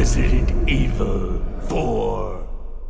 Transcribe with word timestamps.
Resident 0.00 0.50
Evil 0.50 1.44
4. 1.68 1.78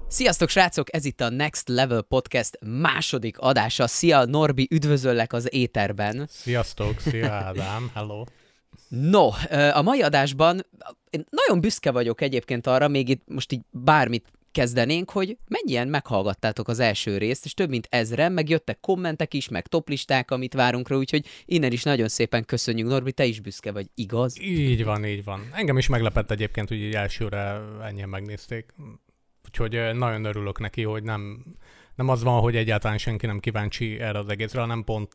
Sziasztok 0.09 0.49
srácok, 0.49 0.95
ez 0.95 1.05
itt 1.05 1.21
a 1.21 1.29
Next 1.29 1.69
Level 1.69 2.03
Podcast 2.03 2.59
második 2.61 3.39
adása. 3.39 3.87
Szia 3.87 4.25
Norbi, 4.25 4.69
üdvözöllek 4.71 5.33
az 5.33 5.55
éterben. 5.55 6.27
Sziasztok, 6.29 7.01
szia 7.01 7.33
Ádám, 7.33 7.91
hello. 7.95 8.25
No, 8.89 9.29
a 9.73 9.83
mai 9.83 10.03
adásban 10.03 10.67
én 11.11 11.27
nagyon 11.31 11.61
büszke 11.61 11.91
vagyok 11.91 12.21
egyébként 12.21 12.67
arra, 12.67 12.89
még 12.89 13.09
itt 13.09 13.23
most 13.27 13.53
így 13.53 13.63
bármit 13.71 14.27
kezdenénk, 14.53 15.11
hogy 15.11 15.37
mennyien 15.49 15.89
meghallgattátok 15.89 16.69
az 16.69 16.79
első 16.79 17.19
részt, 17.19 17.45
és 17.45 17.55
több 17.55 17.69
mint 17.69 17.87
ezren, 17.91 18.33
meg 18.33 18.49
jöttek 18.49 18.81
kommentek 18.81 19.35
is, 19.35 19.49
meg 19.49 19.67
toplisták, 19.67 20.31
amit 20.31 20.55
várunk 20.55 20.89
rá, 20.89 20.97
úgyhogy 20.97 21.27
innen 21.45 21.73
is 21.73 21.83
nagyon 21.83 22.09
szépen 22.09 22.45
köszönjük, 22.45 22.89
Norbi, 22.89 23.13
te 23.13 23.25
is 23.25 23.41
büszke 23.41 23.73
vagy, 23.73 23.87
igaz? 23.95 24.41
Így 24.41 24.85
van, 24.85 25.05
így 25.05 25.25
van. 25.25 25.49
Engem 25.53 25.79
is 25.79 25.87
meglepett 25.87 26.31
egyébként, 26.31 26.69
hogy 26.69 26.95
elsőre 26.95 27.61
ennyien 27.83 28.09
megnézték. 28.09 28.75
Úgyhogy 29.47 29.95
nagyon 29.95 30.25
örülök 30.25 30.59
neki, 30.59 30.83
hogy 30.83 31.03
nem, 31.03 31.45
nem 31.97 32.09
az 32.09 32.23
van, 32.23 32.41
hogy 32.41 32.57
egyáltalán 32.57 32.99
senki 32.99 33.27
nem 33.27 33.39
kíváncsi 33.39 34.01
erre 34.01 34.19
az 34.19 34.29
egészre, 34.29 34.61
hanem 34.61 34.85
pont 34.85 35.15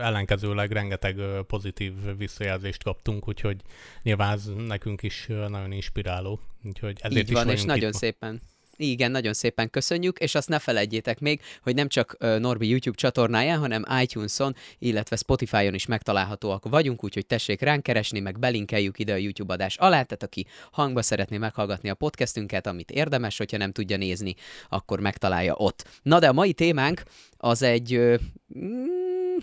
ellenkezőleg 0.00 0.72
rengeteg 0.72 1.16
pozitív 1.46 1.92
visszajelzést 2.16 2.82
kaptunk, 2.82 3.28
úgyhogy 3.28 3.56
nyilván 4.02 4.32
ez 4.32 4.50
nekünk 4.66 5.02
is 5.02 5.26
nagyon 5.26 5.72
inspiráló. 5.72 6.40
Úgyhogy 6.64 6.98
ezért 7.00 7.28
Így 7.28 7.34
van, 7.34 7.46
is 7.46 7.52
és 7.52 7.64
nagyon 7.64 7.90
itt. 7.90 7.94
szépen 7.94 8.40
igen, 8.76 9.10
nagyon 9.10 9.32
szépen 9.32 9.70
köszönjük, 9.70 10.18
és 10.18 10.34
azt 10.34 10.48
ne 10.48 10.58
felejtjétek 10.58 11.20
még, 11.20 11.40
hogy 11.62 11.74
nem 11.74 11.88
csak 11.88 12.16
Norbi 12.38 12.68
YouTube 12.68 12.96
csatornáján, 12.96 13.58
hanem 13.58 13.84
iTunes-on, 14.02 14.54
illetve 14.78 15.16
Spotify-on 15.16 15.74
is 15.74 15.86
megtalálhatóak 15.86 16.68
vagyunk, 16.68 17.04
úgyhogy 17.04 17.26
tessék 17.26 17.60
ránk 17.60 17.82
keresni, 17.82 18.20
meg 18.20 18.38
belinkeljük 18.38 18.98
ide 18.98 19.12
a 19.12 19.16
YouTube 19.16 19.52
adás 19.52 19.76
alá, 19.76 20.02
tehát 20.02 20.22
aki 20.22 20.46
hangba 20.70 21.02
szeretné 21.02 21.38
meghallgatni 21.38 21.88
a 21.88 21.94
podcastünket, 21.94 22.66
amit 22.66 22.90
érdemes, 22.90 23.38
hogyha 23.38 23.56
nem 23.56 23.72
tudja 23.72 23.96
nézni, 23.96 24.34
akkor 24.68 25.00
megtalálja 25.00 25.54
ott. 25.54 25.88
Na 26.02 26.18
de 26.18 26.28
a 26.28 26.32
mai 26.32 26.52
témánk 26.52 27.02
az 27.36 27.62
egy 27.62 28.18
mm, 28.58 28.84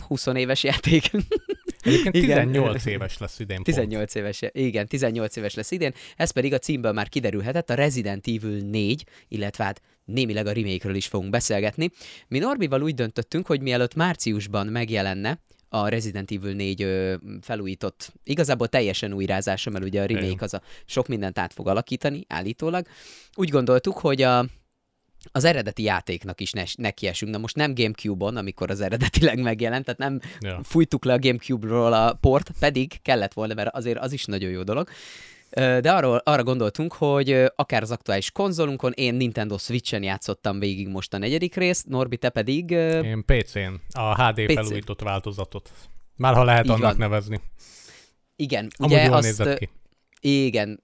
20 0.07 0.25
éves 0.25 0.63
játék. 0.63 1.11
Egyébként 1.83 2.13
18 2.13 2.85
igen. 2.85 2.93
éves 2.93 3.17
lesz 3.17 3.39
idén. 3.39 3.63
18 3.63 4.13
pont. 4.13 4.25
éves, 4.25 4.41
igen, 4.51 4.87
18 4.87 5.35
éves 5.35 5.53
lesz 5.53 5.71
idén. 5.71 5.93
Ez 6.15 6.31
pedig 6.31 6.53
a 6.53 6.57
címből 6.57 6.91
már 6.91 7.09
kiderülhetett, 7.09 7.69
a 7.69 7.73
Resident 7.73 8.27
Evil 8.27 8.61
4, 8.61 9.03
illetve 9.27 9.63
hát 9.63 9.81
némileg 10.05 10.47
a 10.47 10.51
remake 10.51 10.91
is 10.91 11.07
fogunk 11.07 11.31
beszélgetni. 11.31 11.89
Mi 12.27 12.39
Norbival 12.39 12.81
úgy 12.81 12.93
döntöttünk, 12.93 13.45
hogy 13.45 13.61
mielőtt 13.61 13.95
márciusban 13.95 14.67
megjelenne, 14.67 15.39
a 15.69 15.87
Resident 15.87 16.31
Evil 16.31 16.53
4 16.53 16.81
ö, 16.81 17.15
felújított, 17.41 18.13
igazából 18.23 18.67
teljesen 18.67 19.13
újrázása, 19.13 19.69
mert 19.69 19.85
ugye 19.85 20.01
a 20.01 20.05
remake 20.05 20.43
az 20.43 20.53
a 20.53 20.61
sok 20.85 21.07
mindent 21.07 21.39
át 21.39 21.53
fog 21.53 21.67
alakítani, 21.67 22.25
állítólag. 22.27 22.87
Úgy 23.35 23.49
gondoltuk, 23.49 23.97
hogy 23.97 24.21
a 24.21 24.45
az 25.31 25.43
eredeti 25.43 25.83
játéknak 25.83 26.41
is 26.41 26.51
ne, 26.51 26.63
nekiesünk. 26.75 27.31
Na 27.31 27.37
most 27.37 27.55
nem 27.55 27.73
Gamecube-on, 27.75 28.37
amikor 28.37 28.69
az 28.69 28.81
eredetileg 28.81 29.41
megjelent, 29.41 29.85
tehát 29.85 29.99
nem 29.99 30.19
ja. 30.39 30.59
fújtuk 30.63 31.05
le 31.05 31.13
a 31.13 31.19
Gamecube-ról 31.19 31.93
a 31.93 32.13
port, 32.13 32.51
pedig 32.59 33.01
kellett 33.01 33.33
volna, 33.33 33.53
mert 33.53 33.75
azért 33.75 33.97
az 33.97 34.13
is 34.13 34.25
nagyon 34.25 34.49
jó 34.49 34.63
dolog. 34.63 34.89
De 35.55 35.91
arra, 35.91 36.17
arra 36.17 36.43
gondoltunk, 36.43 36.93
hogy 36.93 37.45
akár 37.55 37.81
az 37.81 37.91
aktuális 37.91 38.31
konzolunkon, 38.31 38.91
én 38.95 39.13
Nintendo 39.15 39.57
Switch-en 39.57 40.03
játszottam 40.03 40.59
végig 40.59 40.87
most 40.87 41.13
a 41.13 41.17
negyedik 41.17 41.55
részt, 41.55 41.87
Norbi, 41.87 42.17
te 42.17 42.29
pedig... 42.29 42.71
Én 42.71 43.23
PC-n, 43.25 43.81
a 43.91 44.23
HD 44.23 44.45
PC. 44.45 44.53
felújított 44.53 45.01
változatot. 45.01 45.71
Már 46.15 46.33
ha 46.33 46.43
lehet 46.43 46.65
Így 46.65 46.71
annak 46.71 46.81
van. 46.81 46.95
nevezni. 46.97 47.39
Igen, 48.35 48.67
Amúgy 48.77 48.93
ugye 48.93 49.03
jól 49.03 49.13
azt... 49.13 49.23
nézett 49.23 49.57
ki. 49.57 49.69
Igen, 50.19 50.83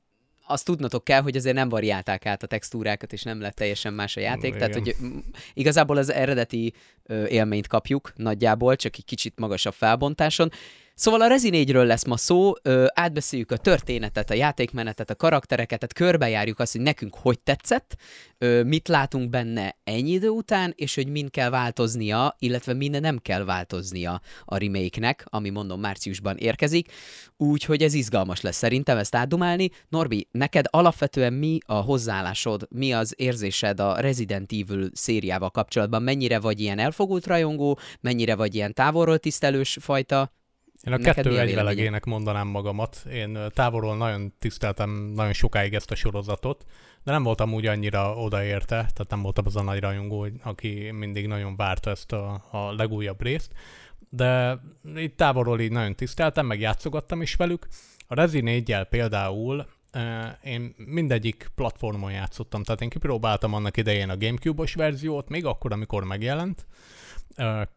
azt 0.52 0.66
tudnotok 0.66 1.04
kell, 1.04 1.22
hogy 1.22 1.36
azért 1.36 1.56
nem 1.56 1.70
variálták 1.70 2.26
át 2.26 2.44
a 2.44 2.48
textúrákat, 2.48 3.14
és 3.14 3.24
nem 3.24 3.42
lett 3.42 3.56
teljesen 3.56 3.94
más 3.94 4.18
a 4.18 4.20
játék, 4.20 4.56
Igen. 4.56 4.58
tehát 4.58 4.74
hogy 4.74 4.96
igazából 5.54 5.98
az 5.98 6.12
eredeti 6.12 6.74
élményt 7.28 7.68
kapjuk 7.68 8.12
nagyjából, 8.16 8.76
csak 8.76 8.98
egy 8.98 9.06
kicsit 9.06 9.40
magasabb 9.40 9.74
felbontáson. 9.74 10.52
Szóval 11.00 11.22
a 11.22 11.28
Rezi 11.28 11.50
4-ről 11.52 11.86
lesz 11.86 12.06
ma 12.06 12.18
szó, 12.18 12.54
ö, 12.62 12.86
átbeszéljük 12.94 13.52
a 13.52 13.58
történetet, 13.58 14.30
a 14.30 14.34
játékmenetet, 14.34 15.10
a 15.10 15.16
karaktereket, 15.16 15.80
tehát 15.80 15.94
körbejárjuk 15.94 16.60
azt, 16.60 16.72
hogy 16.72 16.82
nekünk 16.82 17.16
hogy 17.16 17.40
tetszett, 17.40 17.96
ö, 18.38 18.64
mit 18.64 18.88
látunk 18.88 19.30
benne 19.30 19.78
ennyi 19.84 20.12
idő 20.12 20.30
után, 20.30 20.74
és 20.76 20.96
hogy 20.96 21.08
mind 21.08 21.32
kell 21.32 21.50
változnia, 21.50 22.36
illetve 22.40 22.74
minden 22.74 23.02
nem 23.02 23.18
kell 23.18 23.44
változnia 23.44 24.22
a 24.46 24.58
remake-nek, 24.58 25.26
ami 25.30 25.50
mondom 25.50 25.80
márciusban 25.80 26.38
érkezik, 26.38 26.92
úgyhogy 27.38 27.84
ez 27.84 27.94
izgalmas 27.94 28.42
lesz 28.42 28.58
szerintem 28.58 28.98
ezt 28.98 29.16
átdumálni. 29.16 29.70
Norbi, 29.90 30.28
neked 30.32 30.66
alapvetően 30.70 31.34
mi 31.34 31.58
a 31.66 31.74
hozzáállásod, 31.74 32.68
mi 32.70 32.94
az 32.94 33.14
érzésed 33.18 33.80
a 33.80 34.00
Resident 34.00 34.52
Evil 34.52 34.90
szériával 34.94 35.50
kapcsolatban? 35.50 36.04
Mennyire 36.04 36.40
vagy 36.40 36.60
ilyen 36.60 36.80
elfogult 36.80 37.26
rajongó, 37.28 37.80
mennyire 38.02 38.36
vagy 38.36 38.56
ilyen 38.56 38.74
távolról 38.74 39.18
tisztelős 39.18 39.78
fajta? 39.82 40.38
Én 40.84 40.94
a 40.94 40.98
Neked 40.98 41.14
kettő 41.14 41.40
egyvelegének 41.40 42.06
mondanám 42.06 42.48
magamat. 42.48 43.06
Én 43.12 43.38
távolról 43.54 43.98
nagyon 43.98 44.34
tiszteltem 44.40 44.90
nagyon 44.90 45.34
sokáig 45.34 45.74
ezt 45.74 45.92
a 45.92 45.96
sorozatot, 45.96 46.66
de 47.04 47.12
nem 47.12 47.24
voltam 47.24 47.54
úgy 47.54 47.66
annyira 47.66 48.16
odaérte, 48.16 48.76
tehát 48.76 49.08
nem 49.10 49.22
voltam 49.22 49.46
az 49.46 49.56
a 49.56 49.62
nagy 49.62 49.80
rajongó, 49.80 50.28
aki 50.44 50.92
mindig 50.92 51.28
nagyon 51.28 51.56
várta 51.56 51.90
ezt 51.90 52.12
a, 52.12 52.44
a 52.52 52.72
legújabb 52.72 53.22
részt. 53.22 53.54
De 54.10 54.60
itt 54.96 55.18
távolról 55.18 55.60
így 55.60 55.72
nagyon 55.72 55.96
tiszteltem, 55.96 56.46
meg 56.46 56.60
játszogattam 56.60 57.22
is 57.22 57.36
velük. 57.36 57.68
A 58.08 58.16
Rezi 58.16 58.42
4 58.42 58.78
például 58.90 59.68
én 60.44 60.76
mindegyik 60.78 61.52
platformon 61.56 62.12
játszottam, 62.12 62.64
tehát 62.64 62.82
én 62.82 62.90
kipróbáltam 62.90 63.54
annak 63.54 63.78
idején 63.78 64.10
a 64.10 64.18
Gamecube-os 64.18 64.74
verziót, 64.74 65.30
még 65.30 65.46
akkor, 65.46 65.72
amikor 65.72 66.04
megjelent, 66.04 66.66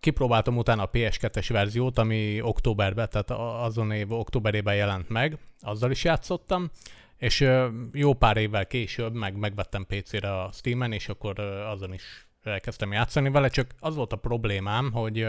Kipróbáltam 0.00 0.56
utána 0.56 0.83
a 0.83 0.91
PS2-es 0.91 1.47
verziót, 1.49 1.99
ami 1.99 2.41
októberben, 2.41 3.09
tehát 3.11 3.31
azon 3.65 3.93
év 3.93 4.12
októberében 4.12 4.75
jelent 4.75 5.09
meg, 5.09 5.39
azzal 5.61 5.91
is 5.91 6.05
játszottam, 6.05 6.71
és 7.17 7.49
jó 7.93 8.15
pár 8.15 8.37
évvel 8.37 8.67
később 8.67 9.15
meg 9.15 9.37
megvettem 9.37 9.87
PC-re 9.87 10.41
a 10.43 10.50
Steam-en, 10.53 10.93
és 10.93 11.09
akkor 11.09 11.39
azon 11.41 11.93
is 11.93 12.27
elkezdtem 12.43 12.93
játszani 12.93 13.31
vele, 13.31 13.49
csak 13.49 13.71
az 13.81 13.95
volt 13.95 14.12
a 14.12 14.17
problémám, 14.17 14.93
hogy 14.93 15.27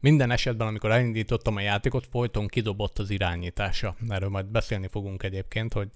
minden 0.00 0.30
esetben, 0.30 0.66
amikor 0.66 0.90
elindítottam 0.90 1.56
a 1.56 1.60
játékot, 1.60 2.06
folyton 2.10 2.46
kidobott 2.46 2.98
az 2.98 3.10
irányítása. 3.10 3.96
Erről 4.08 4.28
majd 4.28 4.46
beszélni 4.46 4.88
fogunk 4.88 5.22
egyébként, 5.22 5.72
hogy 5.72 5.88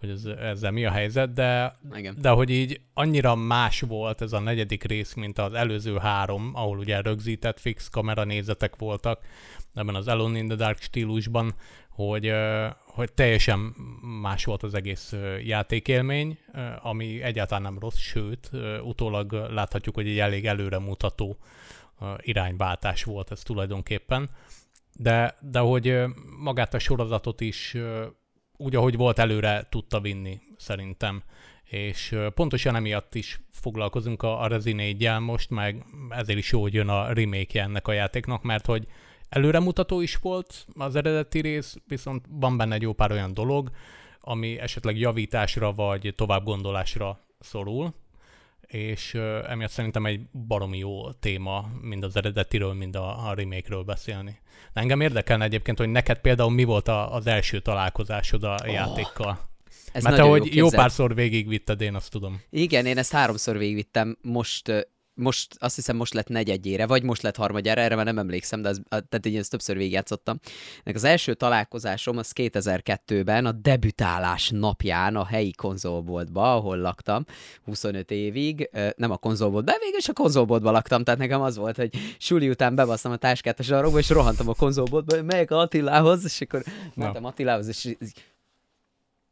hogy 0.00 0.10
ez, 0.10 0.24
ezzel 0.24 0.70
mi 0.70 0.84
a 0.84 0.90
helyzet, 0.90 1.32
de, 1.32 1.78
Igen. 1.94 2.16
de 2.20 2.28
hogy 2.28 2.50
így 2.50 2.80
annyira 2.94 3.34
más 3.34 3.80
volt 3.80 4.22
ez 4.22 4.32
a 4.32 4.40
negyedik 4.40 4.84
rész, 4.84 5.14
mint 5.14 5.38
az 5.38 5.52
előző 5.52 5.96
három, 5.96 6.50
ahol 6.54 6.78
ugye 6.78 7.00
rögzített 7.00 7.60
fix 7.60 7.88
kamera 7.88 8.24
nézetek 8.24 8.76
voltak, 8.76 9.20
ebben 9.74 9.94
az 9.94 10.08
Alone 10.08 10.38
in 10.38 10.46
the 10.46 10.56
Dark 10.56 10.80
stílusban, 10.80 11.54
hogy, 11.90 12.32
hogy 12.86 13.12
teljesen 13.12 13.58
más 14.20 14.44
volt 14.44 14.62
az 14.62 14.74
egész 14.74 15.14
játékélmény, 15.44 16.38
ami 16.82 17.22
egyáltalán 17.22 17.62
nem 17.62 17.78
rossz, 17.78 17.98
sőt, 17.98 18.50
utólag 18.82 19.32
láthatjuk, 19.32 19.94
hogy 19.94 20.08
egy 20.08 20.18
elég 20.18 20.46
előremutató 20.46 21.38
irányváltás 22.20 23.04
volt 23.04 23.30
ez 23.30 23.42
tulajdonképpen. 23.42 24.30
De, 24.96 25.36
de 25.40 25.58
hogy 25.58 26.02
magát 26.38 26.74
a 26.74 26.78
sorozatot 26.78 27.40
is 27.40 27.76
úgy, 28.60 28.76
ahogy 28.76 28.96
volt 28.96 29.18
előre 29.18 29.66
tudta 29.68 30.00
vinni, 30.00 30.40
szerintem. 30.56 31.22
És 31.64 32.16
pontosan 32.34 32.74
emiatt 32.76 33.14
is 33.14 33.40
foglalkozunk 33.50 34.22
a, 34.22 34.42
a 34.42 34.46
Rezi 34.46 34.72
4 34.72 35.10
most, 35.20 35.50
meg 35.50 35.84
ezért 36.08 36.38
is 36.38 36.52
jó, 36.52 36.60
hogy 36.60 36.74
jön 36.74 36.88
a 36.88 37.12
remake 37.12 37.62
ennek 37.62 37.88
a 37.88 37.92
játéknak, 37.92 38.42
mert 38.42 38.66
hogy 38.66 38.86
előremutató 39.28 40.00
is 40.00 40.16
volt 40.16 40.66
az 40.74 40.96
eredeti 40.96 41.40
rész, 41.40 41.76
viszont 41.86 42.24
van 42.28 42.56
benne 42.56 42.74
egy 42.74 42.82
jó 42.82 42.92
pár 42.92 43.10
olyan 43.10 43.34
dolog, 43.34 43.70
ami 44.20 44.58
esetleg 44.58 44.98
javításra 44.98 45.72
vagy 45.72 46.12
tovább 46.16 46.44
gondolásra 46.44 47.20
szorul, 47.38 47.94
és 48.70 49.14
emiatt 49.48 49.70
szerintem 49.70 50.06
egy 50.06 50.20
baromi 50.48 50.78
jó 50.78 51.12
téma, 51.12 51.68
mind 51.80 52.04
az 52.04 52.16
eredetiről, 52.16 52.72
mind 52.72 52.96
a, 52.96 53.28
a 53.28 53.34
remake-ről 53.34 53.82
beszélni. 53.82 54.38
De 54.72 54.80
engem 54.80 55.00
érdekelne 55.00 55.44
egyébként, 55.44 55.78
hogy 55.78 55.88
neked 55.88 56.18
például 56.18 56.50
mi 56.50 56.64
volt 56.64 56.88
a, 56.88 57.14
az 57.14 57.26
első 57.26 57.60
találkozásod 57.60 58.44
a 58.44 58.56
oh. 58.62 58.72
játékkal? 58.72 59.48
Ez 59.92 60.02
Mert 60.02 60.16
te, 60.16 60.22
hogy 60.22 60.46
jó, 60.46 60.64
jó 60.64 60.68
párszor 60.68 61.14
végigvitted, 61.14 61.80
én 61.80 61.94
azt 61.94 62.10
tudom. 62.10 62.42
Igen, 62.50 62.86
én 62.86 62.98
ezt 62.98 63.12
háromszor 63.12 63.58
végigvittem. 63.58 64.18
Most 64.22 64.88
most 65.20 65.56
azt 65.58 65.74
hiszem 65.74 65.96
most 65.96 66.14
lett 66.14 66.28
negyedjére, 66.28 66.86
vagy 66.86 67.02
most 67.02 67.22
lett 67.22 67.36
harmadjára, 67.36 67.80
erre 67.80 67.94
már 67.94 68.04
nem 68.04 68.18
emlékszem, 68.18 68.62
de 68.62 68.68
az, 68.68 68.80
tehát 68.88 69.26
így 69.26 69.36
ezt 69.36 69.50
többször 69.50 69.76
végigjátszottam. 69.76 70.38
Nek 70.84 70.94
az 70.94 71.04
első 71.04 71.34
találkozásom 71.34 72.18
az 72.18 72.32
2002-ben 72.34 73.46
a 73.46 73.52
debütálás 73.52 74.50
napján 74.50 75.16
a 75.16 75.24
helyi 75.24 75.52
konzolboltba, 75.52 76.54
ahol 76.54 76.76
laktam 76.76 77.24
25 77.64 78.10
évig, 78.10 78.70
nem 78.96 79.10
a 79.10 79.16
konzolboltba, 79.16 79.72
de 79.72 79.78
végül 79.80 79.98
is 79.98 80.08
a 80.08 80.12
konzolboltba 80.12 80.70
laktam, 80.70 81.04
tehát 81.04 81.20
nekem 81.20 81.40
az 81.40 81.56
volt, 81.56 81.76
hogy 81.76 81.90
suli 82.18 82.48
után 82.48 82.74
bebasztam 82.74 83.12
a 83.12 83.16
táskát 83.16 83.58
a 83.58 83.62
sarokba, 83.62 83.98
és 83.98 84.08
rohantam 84.08 84.48
a 84.48 84.54
konzolboltba, 84.54 85.22
megyek 85.22 85.50
Attilához, 85.50 86.24
és 86.24 86.40
akkor 86.40 86.62
mentem 86.94 87.24
Attilához, 87.24 87.68
és 87.68 87.96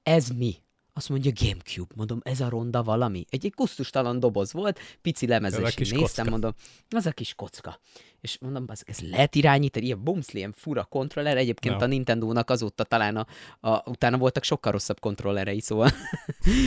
ez 0.03 0.29
mi? 0.29 0.57
Azt 0.99 1.09
mondja, 1.09 1.33
Gamecube. 1.35 1.95
Mondom, 1.97 2.21
ez 2.23 2.41
a 2.41 2.49
ronda 2.49 2.83
valami. 2.83 3.25
Egy, 3.31 3.45
egy 3.45 3.55
kusztustalan 3.55 4.21
doboz 4.21 4.53
volt, 4.53 4.79
pici 5.03 5.27
lemezes. 5.27 5.75
Néztem, 5.75 5.97
kocka. 6.01 6.31
mondom, 6.31 6.55
az 6.91 7.07
a 7.07 7.11
kis 7.11 7.35
kocka. 7.35 7.81
És 8.21 8.39
mondom, 8.41 8.65
az, 8.67 8.83
ez 8.87 8.99
lehet 9.01 9.35
irányítani, 9.35 9.85
ilyen 9.85 10.05
bumszli, 10.05 10.39
ilyen 10.39 10.53
fura 10.53 10.85
kontroller. 10.85 11.37
Egyébként 11.37 11.77
no. 11.77 11.83
a 11.83 11.87
Nintendo-nak 11.87 12.51
azóta 12.51 12.85
talán 12.85 13.17
a, 13.17 13.27
a, 13.69 13.91
utána 13.91 14.19
voltak 14.19 14.43
sokkal 14.43 14.73
rosszabb 14.73 15.01
kontrollerei, 15.01 15.61
szóval 15.61 15.91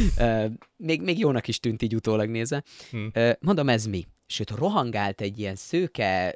még, 0.77 1.01
még 1.01 1.19
jónak 1.19 1.47
is 1.47 1.59
tűnt 1.59 1.81
így 1.81 1.95
utólag 1.95 2.29
nézve. 2.29 2.63
Hmm. 2.91 3.11
Mondom, 3.39 3.69
ez 3.69 3.85
mi? 3.85 4.07
sőt, 4.31 4.49
rohangált 4.49 5.21
egy 5.21 5.39
ilyen 5.39 5.55
szőke, 5.55 6.35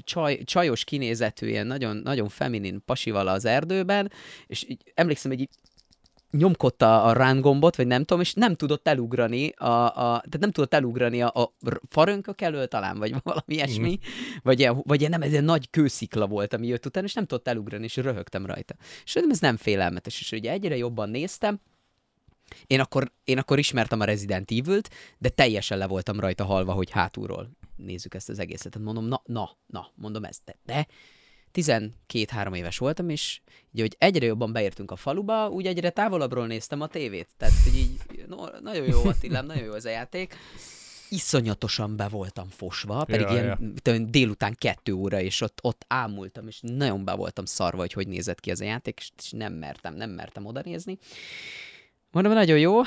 csaj, 0.00 0.42
csajos 0.44 0.84
kinézetű, 0.84 1.48
ilyen 1.48 1.66
nagyon, 1.66 1.96
nagyon 1.96 2.28
feminin 2.28 2.82
pasival 2.84 3.28
az 3.28 3.44
erdőben, 3.44 4.12
és 4.46 4.64
így, 4.68 4.92
emlékszem, 4.94 5.30
hogy 5.30 5.40
így 5.40 5.50
nyomkodta 6.32 7.02
a 7.02 7.12
rán 7.12 7.40
gombot, 7.40 7.76
vagy 7.76 7.86
nem 7.86 8.04
tudom, 8.04 8.20
és 8.20 8.32
nem 8.32 8.54
tudott 8.54 8.88
elugrani, 8.88 9.48
a, 9.48 9.84
a, 9.84 9.92
tehát 9.92 10.38
nem 10.38 10.50
tudott 10.50 10.74
elugrani 10.74 11.22
a, 11.22 11.28
a 11.34 11.54
farönkök 11.88 12.40
elől 12.40 12.66
talán, 12.66 12.98
vagy 12.98 13.14
valami 13.22 13.54
ilyesmi, 13.54 13.90
mm. 13.90 14.38
vagy, 14.42 14.68
vagy 14.82 15.08
nem, 15.08 15.22
ez 15.22 15.32
egy 15.32 15.44
nagy 15.44 15.70
kőszikla 15.70 16.26
volt, 16.26 16.52
ami 16.52 16.66
jött 16.66 16.86
utána, 16.86 17.06
és 17.06 17.14
nem 17.14 17.26
tudott 17.26 17.48
elugrani, 17.48 17.84
és 17.84 17.96
röhögtem 17.96 18.46
rajta. 18.46 18.74
És 19.04 19.16
ez 19.16 19.38
nem 19.38 19.56
félelmetes, 19.56 20.20
és 20.20 20.32
ugye 20.32 20.50
egyre 20.50 20.76
jobban 20.76 21.10
néztem, 21.10 21.60
én 22.66 22.80
akkor, 22.80 23.12
én 23.24 23.38
akkor 23.38 23.58
ismertem 23.58 24.00
a 24.00 24.04
Resident 24.04 24.50
Evil-t, 24.50 24.90
de 25.18 25.28
teljesen 25.28 25.78
le 25.78 25.86
voltam 25.86 26.20
rajta 26.20 26.44
halva, 26.44 26.72
hogy 26.72 26.90
hátulról 26.90 27.50
nézzük 27.76 28.14
ezt 28.14 28.28
az 28.28 28.38
egészet. 28.38 28.78
Mondom, 28.78 29.04
na, 29.04 29.22
na, 29.24 29.50
na, 29.66 29.90
mondom 29.94 30.24
ezt, 30.24 30.42
de, 30.44 30.56
de 30.64 30.86
12-3 31.54 32.56
éves 32.56 32.78
voltam, 32.78 33.08
és 33.08 33.40
így, 33.72 33.80
hogy 33.80 33.96
egyre 33.98 34.26
jobban 34.26 34.52
beértünk 34.52 34.90
a 34.90 34.96
faluba, 34.96 35.48
úgy 35.48 35.66
egyre 35.66 35.90
távolabbról 35.90 36.46
néztem 36.46 36.80
a 36.80 36.86
tévét. 36.86 37.28
Tehát, 37.36 37.54
hogy 37.64 37.76
így, 37.76 38.24
no, 38.28 38.46
nagyon 38.60 38.86
jó 38.86 39.04
Attilám, 39.04 39.46
nagyon 39.46 39.64
jó 39.64 39.72
az 39.72 39.84
a 39.84 39.90
játék. 39.90 40.36
Iszonyatosan 41.08 41.96
be 41.96 42.08
voltam 42.08 42.48
fosva, 42.48 43.04
pedig 43.04 43.26
ja, 43.26 43.32
ilyen 43.32 43.78
ja. 43.84 43.98
délután 43.98 44.54
kettő 44.58 44.92
óra, 44.92 45.20
és 45.20 45.40
ott, 45.40 45.58
ott 45.62 45.84
ámultam, 45.88 46.46
és 46.48 46.58
nagyon 46.62 47.04
be 47.04 47.14
voltam 47.14 47.44
szarva, 47.44 47.80
hogy 47.80 47.92
hogy 47.92 48.08
nézett 48.08 48.40
ki 48.40 48.50
az 48.50 48.60
a 48.60 48.64
játék, 48.64 49.00
és 49.16 49.30
nem 49.30 49.52
mertem, 49.52 49.94
nem 49.94 50.10
mertem 50.10 50.46
oda 50.46 50.60
nézni. 50.64 50.98
Mondom, 52.12 52.32
nagyon 52.32 52.58
jó, 52.58 52.80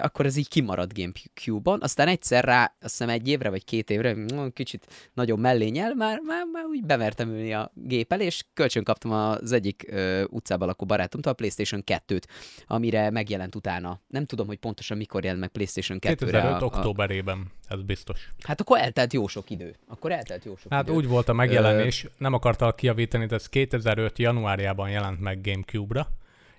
akkor 0.00 0.26
ez 0.26 0.36
így 0.36 0.48
kimarad 0.48 0.92
Gamecube-on, 0.94 1.82
aztán 1.82 2.08
egyszer 2.08 2.44
rá, 2.44 2.62
azt 2.62 2.90
hiszem 2.90 3.08
egy 3.08 3.28
évre 3.28 3.50
vagy 3.50 3.64
két 3.64 3.90
évre, 3.90 4.14
mm, 4.14 4.46
kicsit 4.52 4.86
nagyon 5.14 5.38
mellényel, 5.38 5.94
már, 5.94 6.20
már, 6.26 6.44
már 6.52 6.64
úgy 6.64 6.84
bemertem 6.84 7.28
ülni 7.28 7.54
a 7.54 7.72
gép 7.74 8.12
elé, 8.12 8.24
és 8.24 8.44
kölcsön 8.54 8.84
kaptam 8.84 9.10
az 9.10 9.52
egyik 9.52 9.84
ö, 9.88 10.24
utcában 10.30 10.68
lakó 10.68 10.86
barátomtól 10.86 11.32
a 11.32 11.34
PlayStation 11.34 11.82
2-t, 11.86 12.22
amire 12.66 13.10
megjelent 13.10 13.54
utána. 13.54 14.00
Nem 14.06 14.24
tudom, 14.26 14.46
hogy 14.46 14.58
pontosan 14.58 14.96
mikor 14.96 15.22
jelent 15.22 15.40
meg 15.40 15.50
PlayStation 15.50 15.98
2-re. 15.98 16.14
2005 16.14 16.44
a, 16.44 16.56
a... 16.56 16.64
októberében, 16.64 17.52
ez 17.68 17.82
biztos. 17.82 18.28
Hát 18.42 18.60
akkor 18.60 18.78
eltelt 18.78 19.12
jó 19.12 19.26
sok 19.26 19.50
idő. 19.50 19.76
Akkor 19.88 20.12
eltelt 20.12 20.44
jó 20.44 20.56
sok 20.56 20.72
hát 20.72 20.88
idő. 20.88 20.96
úgy 20.96 21.06
volt 21.06 21.28
a 21.28 21.32
megjelenés, 21.32 22.04
Ö... 22.04 22.08
nem 22.18 22.32
akartal 22.32 22.74
kiavítani, 22.74 23.26
de 23.26 23.34
ez 23.34 23.48
2005 23.48 24.18
januárjában 24.18 24.90
jelent 24.90 25.20
meg 25.20 25.40
Gamecube-ra 25.42 26.08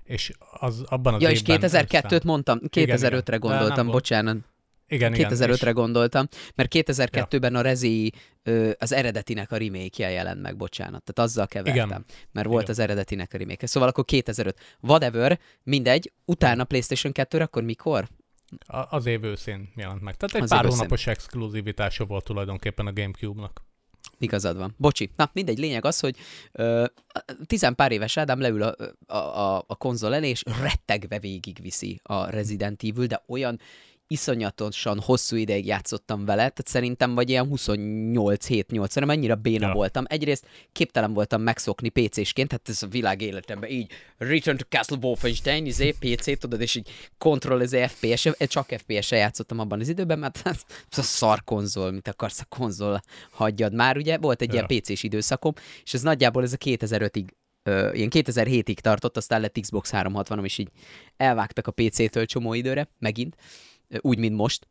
és 0.06 0.32
az 0.60 0.84
abban 0.86 1.14
az 1.14 1.22
Ja, 1.22 1.30
és 1.30 1.42
2002-t 1.46 2.24
mondtam, 2.24 2.60
2005-re 2.68 3.38
gondoltam, 3.38 3.88
bocsánat. 3.88 4.38
Igen, 4.88 5.14
2005-re 5.16 5.68
és... 5.68 5.74
gondoltam, 5.74 6.28
mert 6.56 6.76
2002-ben 6.76 7.54
ja. 7.54 7.60
a 7.60 7.62
Rezi 7.62 8.14
az 8.78 8.92
eredetinek 8.92 9.52
a 9.52 9.58
remake 9.58 10.12
jelent 10.12 10.42
meg, 10.42 10.58
bocsánat. 10.58 11.04
Tehát 11.04 11.30
azzal 11.30 11.48
kevertem, 11.48 11.86
igen. 11.86 12.06
mert 12.32 12.48
volt 12.48 12.62
igen. 12.62 12.74
az 12.74 12.80
eredetinek 12.80 13.34
a 13.34 13.38
remake 13.38 13.68
Szóval 13.68 13.90
akkor 13.90 14.06
2005. 14.06 14.60
Whatever, 14.80 15.40
mindegy, 15.64 16.12
utána 16.26 16.64
PlayStation 16.64 17.12
2 17.12 17.40
akkor 17.40 17.64
mikor? 17.64 18.08
A, 18.66 18.96
az 18.96 19.06
év 19.06 19.24
őszén 19.24 19.70
jelent 19.76 20.02
meg. 20.02 20.16
Tehát 20.16 20.36
egy 20.36 20.42
az 20.42 20.50
pár 20.50 20.66
hónapos 20.66 21.08
exkluzivitása 21.08 22.06
volt 22.06 22.24
tulajdonképpen 22.24 22.88
a 22.88 22.94
Gamecube-nak. 22.94 23.64
Igazad 24.20 24.58
van. 24.58 24.74
Bocsi. 24.78 25.10
Na, 25.16 25.30
mindegy, 25.34 25.58
lényeg 25.58 25.86
az, 25.86 26.00
hogy 26.00 26.16
ö, 26.52 26.86
tizen 27.46 27.76
pár 27.76 27.92
éves 27.92 28.18
Ádám 28.18 28.40
leül 28.40 28.62
a, 28.62 28.76
a, 29.08 29.16
a, 29.18 29.64
a 29.68 29.76
konzol 29.76 30.16
elé, 30.16 30.30
és 30.30 30.44
rettegve 30.62 31.20
végigviszi 31.20 32.00
a 32.04 32.30
Resident 32.30 32.84
Evil, 32.84 33.06
de 33.06 33.24
olyan 33.28 33.60
iszonyatosan 34.08 35.00
hosszú 35.00 35.36
ideig 35.36 35.66
játszottam 35.66 36.26
vele, 36.26 36.36
tehát 36.36 36.68
szerintem 36.68 37.16
vagy 37.16 37.30
ilyen 37.30 37.48
28 37.48 38.46
7 38.46 38.72
8 38.72 38.92
szerintem 38.92 39.18
annyira 39.18 39.36
béna 39.36 39.68
ja. 39.68 39.74
voltam. 39.74 40.04
Egyrészt 40.08 40.46
képtelen 40.72 41.14
voltam 41.14 41.42
megszokni 41.42 41.90
PC-sként, 41.90 42.48
tehát 42.48 42.70
ez 42.70 42.84
a 42.84 42.88
világ 42.88 43.22
életemben 43.22 43.70
így 43.70 43.92
Return 44.18 44.58
to 44.58 44.66
Castle 44.70 44.98
Wolfenstein, 45.02 45.66
izé, 45.66 45.92
PC, 45.92 46.40
tudod, 46.40 46.62
és 46.62 46.76
így 46.76 46.90
kontroll 47.18 47.60
az 47.60 47.78
FPS, 47.88 48.30
csak 48.38 48.74
FPS-e 48.78 49.16
játszottam 49.16 49.60
abban 49.60 49.80
az 49.80 49.90
időben, 49.90 50.20
mert 50.20 50.42
ez 50.44 50.64
a 50.98 51.02
szar 51.02 51.44
konzol, 51.44 51.92
mit 51.92 52.08
akarsz 52.08 52.40
a 52.40 52.46
konzol, 52.50 53.02
hagyjad 53.32 53.74
már, 53.74 53.98
ugye, 53.98 54.18
volt 54.18 54.42
egy 54.42 54.54
ja. 54.54 54.66
ilyen 54.68 54.82
PC-s 54.82 55.04
időszakom, 55.04 55.54
és 55.84 55.94
ez 55.94 56.02
nagyjából 56.02 56.44
ez 56.44 56.54
a 56.54 56.58
2005-ig 56.58 57.26
Uh, 57.70 57.98
ilyen 57.98 58.10
2007-ig 58.12 58.80
tartott, 58.80 59.18
aztán 59.18 59.42
lett 59.42 59.60
Xbox 59.60 59.92
360 59.92 60.44
és 60.44 60.58
így 60.58 60.70
elvágtak 61.18 61.68
a 61.68 61.72
PC-től 61.72 62.26
csomó 62.26 62.54
időre, 62.54 62.88
megint 63.00 63.36
úgy, 64.02 64.18
mint 64.18 64.36
most. 64.36 64.68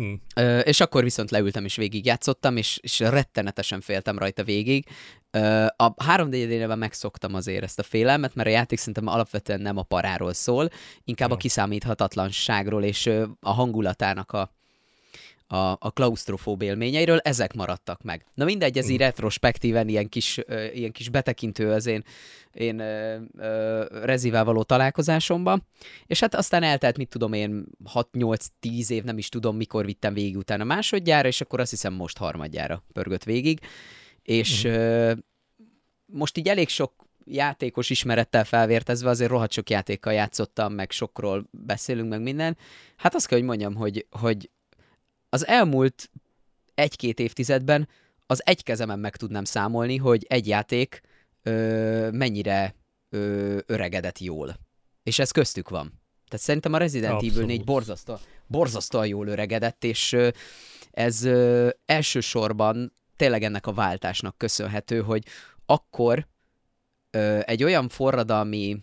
Mm. 0.00 0.14
Ö, 0.36 0.58
és 0.58 0.80
akkor 0.80 1.02
viszont 1.02 1.30
leültem 1.30 1.64
és 1.64 1.76
végigjátszottam, 1.76 2.56
és, 2.56 2.78
és 2.82 2.98
rettenetesen 2.98 3.80
féltem 3.80 4.18
rajta 4.18 4.44
végig. 4.44 4.86
Ö, 5.30 5.66
a 5.76 6.04
3 6.04 6.30
d 6.30 6.76
megszoktam 6.76 7.34
azért 7.34 7.62
ezt 7.62 7.78
a 7.78 7.82
félelmet, 7.82 8.34
mert 8.34 8.48
a 8.48 8.52
játék 8.52 8.78
szerintem 8.78 9.06
alapvetően 9.06 9.60
nem 9.60 9.76
a 9.76 9.82
paráról 9.82 10.32
szól, 10.32 10.68
inkább 11.04 11.28
ja. 11.28 11.34
a 11.34 11.38
kiszámíthatatlanságról 11.38 12.82
és 12.82 13.06
a 13.40 13.52
hangulatának 13.52 14.32
a, 14.32 14.57
a, 15.48 15.70
a 15.70 15.90
klaustrofób 15.90 16.62
élményeiről, 16.62 17.18
ezek 17.18 17.54
maradtak 17.54 18.02
meg. 18.02 18.24
Na 18.34 18.44
mindegy, 18.44 18.78
ez 18.78 18.88
így 18.88 19.00
mm. 19.00 19.04
retrospektíven 19.04 19.88
ilyen 19.88 20.08
kis, 20.08 20.38
uh, 20.48 20.76
ilyen 20.76 20.92
kis 20.92 21.08
betekintő 21.08 21.70
az 21.70 21.86
én, 21.86 22.04
én 22.52 22.80
uh, 22.80 23.14
uh, 23.34 24.04
rezivel 24.04 24.44
való 24.44 24.62
találkozásomba, 24.62 25.58
és 26.06 26.20
hát 26.20 26.34
aztán 26.34 26.62
eltelt, 26.62 26.96
mit 26.96 27.08
tudom 27.08 27.32
én, 27.32 27.66
6-8-10 27.94 28.90
év, 28.90 29.04
nem 29.04 29.18
is 29.18 29.28
tudom, 29.28 29.56
mikor 29.56 29.84
vittem 29.84 30.14
végig 30.14 30.36
utána 30.36 30.64
másodjára, 30.64 31.28
és 31.28 31.40
akkor 31.40 31.60
azt 31.60 31.70
hiszem 31.70 31.92
most 31.92 32.18
harmadjára 32.18 32.84
pörgött 32.92 33.24
végig, 33.24 33.60
és 34.22 34.66
mm. 34.66 34.70
uh, 34.70 35.12
most 36.06 36.38
így 36.38 36.48
elég 36.48 36.68
sok 36.68 37.06
játékos 37.24 37.90
ismerettel 37.90 38.44
felvértezve, 38.44 39.08
azért 39.10 39.30
rohadt 39.30 39.52
sok 39.52 39.70
játékkal 39.70 40.12
játszottam, 40.12 40.72
meg 40.72 40.90
sokról 40.90 41.48
beszélünk, 41.50 42.08
meg 42.08 42.22
minden. 42.22 42.56
Hát 42.96 43.14
azt 43.14 43.26
kell, 43.26 43.38
hogy 43.38 43.46
mondjam, 43.46 43.74
hogy, 43.74 44.06
hogy 44.10 44.50
az 45.28 45.46
elmúlt 45.46 46.10
egy-két 46.74 47.18
évtizedben 47.18 47.88
az 48.26 48.42
egy 48.44 48.62
kezemen 48.62 48.98
meg 48.98 49.16
tudnám 49.16 49.44
számolni, 49.44 49.96
hogy 49.96 50.26
egy 50.28 50.46
játék 50.46 51.00
ö, 51.42 52.10
mennyire 52.12 52.74
ö, 53.08 53.58
öregedett 53.66 54.18
jól. 54.18 54.56
És 55.02 55.18
ez 55.18 55.30
köztük 55.30 55.68
van. 55.68 56.00
Tehát 56.28 56.44
szerintem 56.44 56.72
a 56.72 56.78
Resident 56.78 57.12
Abszolút. 57.12 57.34
Evil 57.34 57.46
4 57.46 57.64
borzasztó, 57.64 58.18
borzasztóan 58.46 59.06
jól 59.06 59.26
öregedett, 59.26 59.84
és 59.84 60.12
ö, 60.12 60.28
ez 60.90 61.24
ö, 61.24 61.68
elsősorban 61.86 62.92
tényleg 63.16 63.42
ennek 63.42 63.66
a 63.66 63.72
váltásnak 63.72 64.38
köszönhető, 64.38 65.00
hogy 65.02 65.24
akkor 65.66 66.26
ö, 67.10 67.40
egy 67.44 67.64
olyan 67.64 67.88
forradalmi 67.88 68.78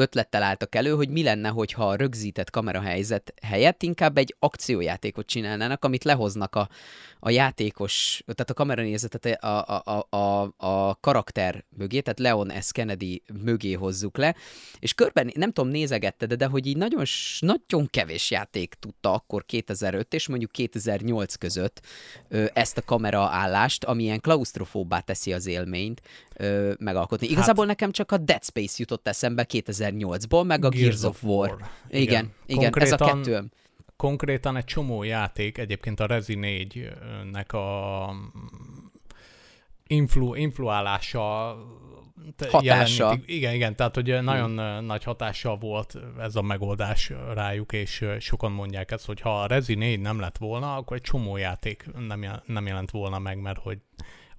ötlettel 0.00 0.42
álltak 0.42 0.74
elő, 0.74 0.94
hogy 0.94 1.08
mi 1.08 1.22
lenne, 1.22 1.48
hogyha 1.48 1.88
a 1.88 1.94
rögzített 1.94 2.50
kamerahelyzet 2.50 3.34
helyett 3.42 3.82
inkább 3.82 4.18
egy 4.18 4.36
akciójátékot 4.38 5.26
csinálnának, 5.26 5.84
amit 5.84 6.04
lehoznak 6.04 6.54
a, 6.54 6.68
a 7.20 7.30
játékos, 7.30 8.22
tehát 8.26 8.50
a 8.50 8.54
kameranézetet 8.54 9.42
a, 9.42 9.82
a, 9.84 10.06
a, 10.16 10.54
a, 10.56 10.94
karakter 11.00 11.64
mögé, 11.76 12.00
tehát 12.00 12.18
Leon 12.18 12.60
S. 12.60 12.72
Kennedy 12.72 13.22
mögé 13.42 13.72
hozzuk 13.72 14.16
le, 14.16 14.34
és 14.78 14.94
körben, 14.94 15.30
nem 15.34 15.52
tudom, 15.52 15.70
nézegette, 15.70 16.26
de, 16.26 16.34
de 16.34 16.46
hogy 16.46 16.66
így 16.66 16.76
nagyon, 16.76 17.04
nagyon 17.38 17.88
kevés 17.90 18.30
játék 18.30 18.74
tudta 18.74 19.12
akkor 19.12 19.44
2005 19.44 20.14
és 20.14 20.28
mondjuk 20.28 20.50
2008 20.52 21.34
között 21.34 21.80
ezt 22.52 22.78
a 22.78 22.82
kameraállást, 22.82 23.84
ami 23.84 24.02
ilyen 24.02 24.20
klaustrofóbbá 24.20 25.00
teszi 25.00 25.32
az 25.32 25.46
élményt 25.46 26.02
ö, 26.40 26.72
megalkotni. 26.78 27.26
Hát, 27.26 27.36
Igazából 27.36 27.66
nekem 27.66 27.90
csak 27.90 28.12
a 28.12 28.16
Dead 28.16 28.44
Space 28.44 28.74
jutott 28.76 29.08
eszembe 29.08 29.46
2008-ból, 29.52 30.46
meg 30.46 30.64
a 30.64 30.68
Gears, 30.68 30.84
Gears 30.84 31.02
of 31.02 31.22
War. 31.22 31.48
War. 31.48 31.70
Igen, 31.88 32.02
igen, 32.02 32.32
igen 32.46 32.72
ez 32.74 32.92
a 32.92 32.96
kettő 32.96 33.50
konkrétan 34.00 34.56
egy 34.56 34.64
csomó 34.64 35.02
játék, 35.02 35.58
egyébként 35.58 36.00
a 36.00 36.06
Rezi 36.06 36.38
4-nek 36.40 37.54
a 37.54 38.14
influ, 39.86 40.34
influálása 40.34 41.56
hatása. 42.50 43.04
Jelenítik. 43.04 43.36
Igen, 43.36 43.54
igen, 43.54 43.76
tehát 43.76 43.94
hogy 43.94 44.22
nagyon 44.22 44.58
hmm. 44.58 44.84
nagy 44.84 45.04
hatással 45.04 45.56
volt 45.56 45.98
ez 46.18 46.36
a 46.36 46.42
megoldás 46.42 47.12
rájuk, 47.34 47.72
és 47.72 48.04
sokan 48.18 48.52
mondják 48.52 48.90
ezt, 48.90 49.06
hogy 49.06 49.20
ha 49.20 49.40
a 49.40 49.46
Rezi 49.46 49.74
4 49.74 50.00
nem 50.00 50.20
lett 50.20 50.38
volna, 50.38 50.76
akkor 50.76 50.96
egy 50.96 51.02
csomó 51.02 51.36
játék 51.36 51.86
nem, 52.08 52.26
nem 52.46 52.66
jelent 52.66 52.90
volna 52.90 53.18
meg, 53.18 53.40
mert 53.40 53.58
hogy 53.58 53.78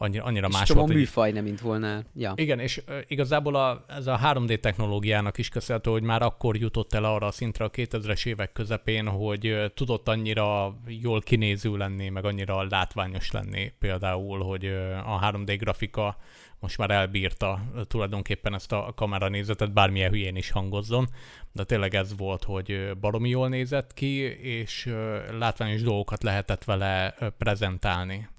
annyira, 0.02 0.24
annyira 0.24 0.48
és 0.48 0.54
más 0.54 0.70
volt. 0.70 0.90
És 0.90 0.96
műfaj 0.96 1.32
nem, 1.32 1.44
mint 1.44 1.62
volna. 1.62 2.04
Ja. 2.16 2.34
Igen, 2.36 2.60
és 2.60 2.82
uh, 2.88 2.96
igazából 3.08 3.56
a, 3.56 3.86
ez 3.88 4.08
a 4.08 4.20
3D 4.24 4.60
technológiának 4.60 5.38
is 5.38 5.50
köszönhető, 5.50 5.92
hogy 5.92 6.04
már 6.04 6.22
akkor 6.22 6.58
jutott 6.58 6.94
el 6.94 7.04
arra 7.04 7.28
a 7.28 7.32
szintre 7.32 7.66
a 7.66 7.70
2000-es 7.70 8.26
évek 8.26 8.52
közepén, 8.52 9.08
hogy 9.08 9.48
uh, 9.48 9.66
tudott 9.74 10.08
annyira 10.08 10.78
jól 10.88 11.22
kinéző 11.22 11.78
lenni, 11.78 12.10
meg 12.10 12.26
annyira 12.26 12.64
látványos 12.70 13.32
lenni 13.32 13.74
például, 13.80 14.44
hogy 14.44 14.66
uh, 14.66 15.14
a 15.14 15.32
3D 15.32 15.56
grafika 15.60 16.18
most 16.60 16.78
már 16.78 16.92
elbírta 16.92 17.62
tulajdonképpen 17.88 18.54
ezt 18.54 18.72
a 18.72 18.92
kameranézetet, 18.96 19.74
bármilyen 19.74 20.10
hülyén 20.10 20.36
is 20.36 20.52
hangozzon, 20.52 21.08
de 21.52 21.64
tényleg 21.64 21.96
ez 21.96 22.18
volt, 22.18 22.44
hogy 22.44 22.92
baromi 23.00 23.30
jól 23.30 23.50
nézett 23.50 23.94
ki, 23.94 24.16
és 24.42 24.94
látványos 25.40 25.82
dolgokat 25.82 26.24
lehetett 26.24 26.64
vele 26.64 27.16
prezentálni 27.38 28.30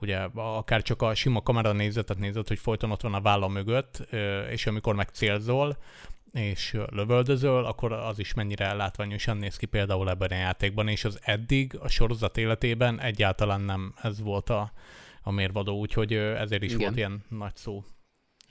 ugye 0.00 0.18
akár 0.34 0.82
csak 0.82 1.02
a 1.02 1.14
sima 1.14 1.42
kamera 1.42 1.72
nézetet 1.72 2.18
nézett, 2.18 2.48
hogy 2.48 2.58
folyton 2.58 2.90
ott 2.90 3.00
van 3.00 3.14
a 3.14 3.20
válla 3.20 3.48
mögött, 3.48 4.06
és 4.50 4.66
amikor 4.66 4.94
meg 4.94 5.08
célzol, 5.08 5.76
és 6.32 6.76
lövöldözöl, 6.90 7.64
akkor 7.64 7.92
az 7.92 8.18
is 8.18 8.34
mennyire 8.34 8.72
látványosan 8.72 9.36
néz 9.36 9.56
ki 9.56 9.66
például 9.66 10.10
ebben 10.10 10.30
a 10.30 10.34
játékban, 10.34 10.88
és 10.88 11.04
az 11.04 11.18
eddig 11.22 11.78
a 11.82 11.88
sorozat 11.88 12.36
életében 12.36 13.00
egyáltalán 13.00 13.60
nem 13.60 13.94
ez 14.02 14.20
volt 14.20 14.50
a, 14.50 14.72
a 15.22 15.30
mérvadó, 15.30 15.78
úgyhogy 15.78 16.12
ezért 16.12 16.62
is 16.62 16.72
Igen. 16.72 16.82
volt 16.82 16.96
ilyen 16.96 17.24
nagy 17.28 17.56
szó. 17.56 17.84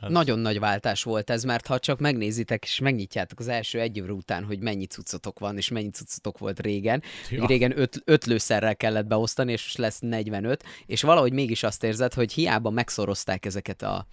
Ez... 0.02 0.12
Nagyon 0.12 0.40
nagy 0.40 0.60
váltás 0.60 1.04
volt 1.04 1.30
ez, 1.30 1.44
mert 1.44 1.68
ha 1.68 1.80
csak 1.80 2.00
megnézitek 2.00 2.64
és 2.64 2.80
megnyitjátok 2.80 3.40
az 3.40 3.48
első 3.48 3.80
egy 3.80 3.98
évre 3.98 4.12
után, 4.12 4.44
hogy 4.44 4.60
mennyi 4.60 4.86
cuccotok 4.86 5.40
van, 5.40 5.58
és 5.58 5.70
mennyi 5.70 5.90
cuccotok 5.90 6.38
volt 6.38 6.60
régen. 6.60 7.04
Ja. 7.30 7.46
Régen 7.46 7.80
öt, 7.80 8.02
öt 8.06 8.26
lőszerrel 8.26 8.76
kellett 8.76 9.06
beosztani, 9.06 9.52
és 9.52 9.64
most 9.64 9.78
lesz 9.78 10.00
45, 10.00 10.64
és 10.86 11.02
valahogy 11.02 11.34
mégis 11.34 11.64
azt 11.64 11.84
érzed, 11.84 12.14
hogy 12.14 12.34
hiába 12.34 12.70
megszorozták 12.70 13.46
ezeket 13.46 13.82
a 13.82 14.08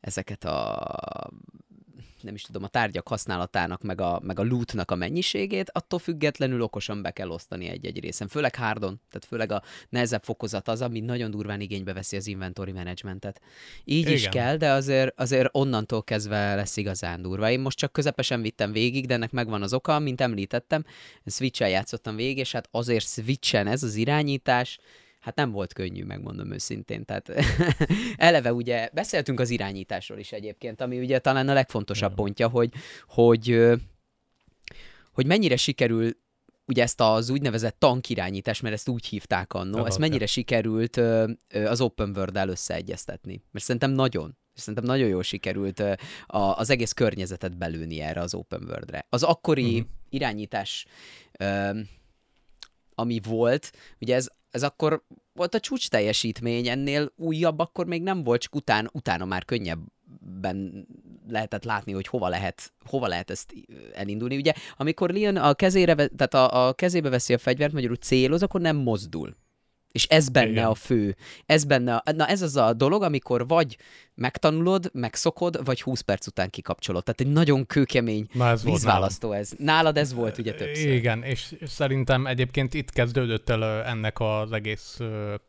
ezeket 0.00 0.44
a 0.44 1.30
nem 2.24 2.34
is 2.34 2.42
tudom, 2.42 2.62
a 2.62 2.68
tárgyak 2.68 3.08
használatának, 3.08 3.82
meg 3.82 4.00
a, 4.00 4.20
meg 4.22 4.38
a 4.38 4.42
lootnak 4.42 4.90
a 4.90 4.94
mennyiségét, 4.94 5.70
attól 5.72 5.98
függetlenül 5.98 6.62
okosan 6.62 7.02
be 7.02 7.10
kell 7.10 7.28
osztani 7.28 7.68
egy-egy 7.68 8.00
részen. 8.00 8.28
Főleg 8.28 8.54
hardon, 8.54 9.00
tehát 9.08 9.24
főleg 9.26 9.52
a 9.52 9.62
nehezebb 9.88 10.22
fokozat 10.22 10.68
az, 10.68 10.82
ami 10.82 11.00
nagyon 11.00 11.30
durván 11.30 11.60
igénybe 11.60 11.92
veszi 11.92 12.16
az 12.16 12.26
inventory 12.26 12.72
managementet. 12.72 13.40
Így 13.84 13.98
Igen. 13.98 14.12
is 14.12 14.28
kell, 14.28 14.56
de 14.56 14.70
azért, 14.70 15.20
azért 15.20 15.48
onnantól 15.52 16.02
kezdve 16.02 16.54
lesz 16.54 16.76
igazán 16.76 17.22
durva. 17.22 17.50
Én 17.50 17.60
most 17.60 17.78
csak 17.78 17.92
közepesen 17.92 18.42
vittem 18.42 18.72
végig, 18.72 19.06
de 19.06 19.14
ennek 19.14 19.30
megvan 19.30 19.62
az 19.62 19.74
oka, 19.74 19.98
mint 19.98 20.20
említettem, 20.20 20.84
Switch-el 21.26 21.68
játszottam 21.68 22.16
végig, 22.16 22.38
és 22.38 22.52
hát 22.52 22.68
azért 22.70 23.06
Switch-en 23.06 23.66
ez 23.66 23.82
az 23.82 23.94
irányítás, 23.94 24.78
hát 25.24 25.34
nem 25.34 25.50
volt 25.50 25.72
könnyű, 25.72 26.04
megmondom 26.04 26.52
őszintén. 26.52 27.04
Tehát 27.04 27.32
eleve 28.16 28.52
ugye 28.52 28.90
beszéltünk 28.92 29.40
az 29.40 29.50
irányításról 29.50 30.18
is 30.18 30.32
egyébként, 30.32 30.80
ami 30.80 30.98
ugye 30.98 31.18
talán 31.18 31.48
a 31.48 31.52
legfontosabb 31.52 32.14
pontja, 32.14 32.48
hogy, 32.48 32.72
hogy, 33.06 33.60
hogy 35.12 35.26
mennyire 35.26 35.56
sikerül 35.56 36.10
ugye 36.66 36.82
ezt 36.82 37.00
az 37.00 37.30
úgynevezett 37.30 37.78
tankirányítás, 37.78 38.60
mert 38.60 38.74
ezt 38.74 38.88
úgy 38.88 39.06
hívták 39.06 39.52
annó, 39.52 39.84
ezt 39.84 39.98
mennyire 39.98 40.26
sikerült 40.26 40.96
az 41.64 41.80
Open 41.80 42.12
World-el 42.16 42.48
összeegyeztetni. 42.48 43.42
Mert 43.50 43.64
szerintem 43.64 43.90
nagyon. 43.90 44.36
Szerintem 44.54 44.84
nagyon 44.84 45.08
jól 45.08 45.22
sikerült 45.22 45.82
az 46.26 46.70
egész 46.70 46.92
környezetet 46.92 47.58
belőni 47.58 48.00
erre 48.00 48.20
az 48.20 48.34
Open 48.34 48.62
World-re. 48.62 49.06
Az 49.08 49.22
akkori 49.22 49.74
uh-huh. 49.74 49.88
irányítás, 50.08 50.86
ami 52.94 53.20
volt, 53.24 53.72
ugye 54.00 54.14
ez 54.14 54.28
ez 54.54 54.62
akkor 54.62 55.04
volt 55.32 55.54
a 55.54 55.60
csúcs 55.60 55.88
teljesítmény, 55.88 56.68
ennél 56.68 57.12
újabb 57.16 57.58
akkor 57.58 57.86
még 57.86 58.02
nem 58.02 58.22
volt, 58.24 58.40
csak 58.40 58.54
után, 58.54 58.90
utána 58.92 59.24
már 59.24 59.44
könnyebben 59.44 60.86
lehetett 61.28 61.64
látni, 61.64 61.92
hogy 61.92 62.06
hova 62.06 62.28
lehet, 62.28 62.72
hova 62.86 63.06
lehet 63.06 63.30
ezt 63.30 63.54
elindulni. 63.94 64.36
Ugye, 64.36 64.52
amikor 64.76 65.10
Leon 65.10 65.36
a 65.36 65.54
kezére, 65.54 65.94
tehát 65.94 66.34
a, 66.34 66.66
a 66.68 66.72
kezébe 66.72 67.08
veszi 67.08 67.32
a 67.32 67.38
fegyvert, 67.38 67.72
magyarul 67.72 67.96
céloz, 67.96 68.42
akkor 68.42 68.60
nem 68.60 68.76
mozdul. 68.76 69.36
És 69.94 70.04
ez 70.04 70.28
benne 70.28 70.50
Igen. 70.50 70.64
a 70.64 70.74
fő. 70.74 71.16
Ez 71.46 71.64
benne, 71.64 71.94
a, 71.94 72.12
na 72.12 72.26
ez 72.26 72.42
az 72.42 72.56
a 72.56 72.72
dolog, 72.72 73.02
amikor 73.02 73.46
vagy 73.46 73.76
megtanulod, 74.14 74.90
megszokod, 74.92 75.64
vagy 75.64 75.82
20 75.82 76.00
perc 76.00 76.26
után 76.26 76.50
kikapcsolod. 76.50 77.04
Tehát 77.04 77.20
egy 77.20 77.32
nagyon 77.32 77.66
kőkemény 77.66 78.26
ez 78.40 78.64
vízválasztó 78.64 79.32
ez. 79.32 79.52
Nálad 79.58 79.96
ez 79.96 80.14
volt 80.14 80.38
ugye 80.38 80.54
többször. 80.54 80.92
Igen, 80.92 81.22
és 81.22 81.54
szerintem 81.66 82.26
egyébként 82.26 82.74
itt 82.74 82.90
kezdődött 82.90 83.48
el 83.48 83.84
ennek 83.84 84.20
az 84.20 84.52
egész 84.52 84.98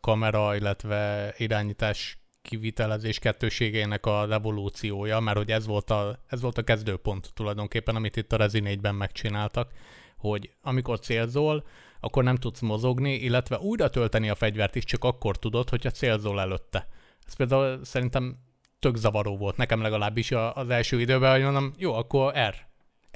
kamera, 0.02 0.56
illetve 0.56 1.34
irányítás 1.38 2.18
kivitelezés 2.42 3.20
kettőségének 3.20 4.06
a 4.06 4.26
revolúciója, 4.26 5.20
mert 5.20 5.38
hogy 5.38 5.52
ez 5.52 5.66
volt 5.66 5.90
a, 5.90 6.20
ez 6.28 6.42
volt 6.42 6.58
a 6.58 6.64
kezdőpont 6.64 7.32
tulajdonképpen, 7.34 7.96
amit 7.96 8.16
itt 8.16 8.34
a 8.34 8.38
Rezi 8.38 8.62
4-ben 8.66 8.96
megcsináltak, 8.96 9.72
hogy 10.18 10.50
amikor 10.62 11.00
célzol, 11.00 11.66
akkor 12.06 12.24
nem 12.24 12.36
tudsz 12.36 12.60
mozogni, 12.60 13.14
illetve 13.14 13.58
újra 13.58 13.90
tölteni 13.90 14.30
a 14.30 14.36
fegyvert 14.36 14.76
is 14.76 14.84
csak 14.84 15.04
akkor 15.04 15.38
tudod, 15.38 15.70
hogyha 15.70 15.92
célzol 15.92 16.40
előtte. 16.40 16.88
Ez 17.28 17.34
például 17.34 17.80
szerintem 17.84 18.38
tök 18.80 18.96
zavaró 18.96 19.38
volt 19.38 19.58
nekem 19.58 19.82
legalábbis 19.82 20.32
az 20.32 20.70
első 20.70 21.00
időben, 21.02 21.32
hogy 21.32 21.42
mondom, 21.42 21.74
jó, 21.78 21.94
akkor 21.94 22.34
R. 22.34 22.56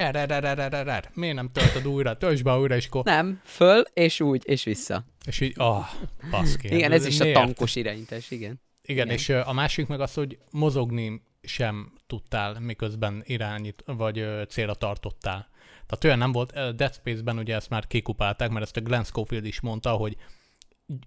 R, 0.04 0.16
R, 0.16 0.44
R, 0.44 0.58
R, 0.58 0.72
R, 0.72 0.98
R. 0.98 1.10
Miért 1.14 1.36
nem 1.36 1.52
töltöd 1.52 1.88
újra? 1.88 2.18
Töltsd 2.18 2.44
be 2.44 2.58
újra, 2.58 2.76
és 2.76 2.86
akkor... 2.86 3.04
Nem, 3.04 3.42
föl, 3.44 3.84
és 3.94 4.20
úgy, 4.20 4.44
és 4.46 4.64
vissza. 4.64 5.06
És 5.26 5.40
így, 5.40 5.54
ah, 5.58 5.78
oh, 5.78 5.86
baszki. 6.32 6.76
igen, 6.76 6.92
ez, 6.92 7.02
ez 7.02 7.08
is 7.08 7.18
miért? 7.18 7.38
a 7.38 7.40
tankos 7.40 7.76
irányítás, 7.76 8.32
igen. 8.32 8.62
Igen, 8.82 9.06
igen, 9.06 9.10
és 9.10 9.30
a 9.30 9.54
másik 9.54 9.88
meg 9.88 10.02
az, 10.02 10.14
hogy 10.14 10.38
mozogni 10.52 11.22
sem 11.42 11.94
tudtál, 12.08 12.60
miközben 12.60 13.22
irányít, 13.26 13.84
vagy 13.86 14.26
célra 14.48 14.74
tartottál. 14.74 15.49
Tehát 15.90 16.04
olyan 16.04 16.18
nem 16.18 16.32
volt, 16.32 16.76
Dead 16.76 16.94
Space-ben 16.94 17.38
ugye 17.38 17.56
ezt 17.56 17.70
már 17.70 17.88
kikupálták, 17.88 18.50
mert 18.50 18.66
ezt 18.66 18.78
a 18.78 18.82
Glenn 18.82 19.04
Schofield 19.04 19.46
is 19.46 19.60
mondta, 19.60 19.92
hogy 19.92 20.18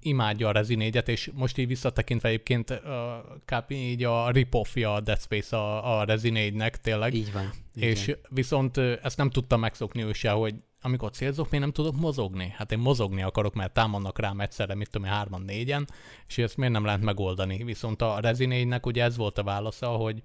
imádja 0.00 0.48
a 0.48 0.52
Rezi 0.52 0.74
4 0.74 1.02
és 1.06 1.30
most 1.34 1.58
így 1.58 1.66
visszatekintve 1.66 2.28
egyébként 2.28 2.70
uh, 2.70 2.78
kb. 3.44 3.70
így 3.70 4.04
a 4.04 4.30
rip-offja 4.30 4.94
a 4.94 5.00
Dead 5.00 5.20
Space 5.20 5.56
a, 5.56 5.98
a 5.98 6.04
Rezi 6.04 6.30
4-nek 6.34 6.70
tényleg. 6.70 7.14
Így 7.14 7.32
van. 7.32 7.50
Így 7.74 7.82
és 7.82 8.06
van. 8.06 8.16
viszont 8.28 8.76
ezt 8.76 9.16
nem 9.16 9.30
tudtam 9.30 9.60
megszokni 9.60 10.02
ő 10.02 10.12
se, 10.12 10.30
hogy 10.30 10.54
amikor 10.80 11.10
célzok, 11.10 11.50
miért 11.50 11.64
nem 11.64 11.74
tudok 11.74 12.00
mozogni? 12.00 12.54
Hát 12.56 12.72
én 12.72 12.78
mozogni 12.78 13.22
akarok, 13.22 13.54
mert 13.54 13.72
támadnak 13.72 14.18
rám 14.18 14.40
egyszerre, 14.40 14.74
mit 14.74 14.90
tudom 14.90 15.06
én, 15.06 15.12
hárman, 15.12 15.42
négyen, 15.42 15.88
és 16.28 16.38
ezt 16.38 16.56
miért 16.56 16.72
nem 16.72 16.84
lehet 16.84 17.00
megoldani? 17.00 17.64
Viszont 17.64 18.02
a 18.02 18.18
Rezi 18.20 18.46
4-nek 18.50 18.86
ugye 18.86 19.02
ez 19.02 19.16
volt 19.16 19.38
a 19.38 19.42
válasza, 19.42 19.88
hogy 19.88 20.22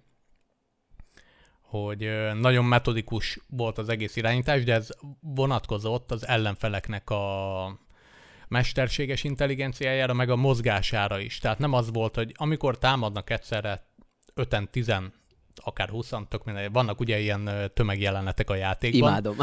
hogy 1.67 2.09
nagyon 2.39 2.65
metodikus 2.65 3.39
volt 3.47 3.77
az 3.77 3.89
egész 3.89 4.15
irányítás, 4.15 4.63
de 4.63 4.73
ez 4.73 4.89
vonatkozott 5.19 6.11
az 6.11 6.27
ellenfeleknek 6.27 7.09
a 7.09 7.79
mesterséges 8.47 9.23
intelligenciájára, 9.23 10.13
meg 10.13 10.29
a 10.29 10.35
mozgására 10.35 11.19
is. 11.19 11.37
Tehát 11.37 11.59
nem 11.59 11.73
az 11.73 11.91
volt, 11.91 12.15
hogy 12.15 12.31
amikor 12.35 12.77
támadnak 12.77 13.29
egyszerre 13.29 13.85
5-10 14.35 15.03
akár 15.55 15.89
20 15.89 16.11
tök 16.29 16.43
minden. 16.43 16.71
Vannak 16.71 16.99
ugye 16.99 17.19
ilyen 17.19 17.71
tömegjelenetek 17.73 18.49
a 18.49 18.55
játékban. 18.55 19.09
Imádom. 19.09 19.37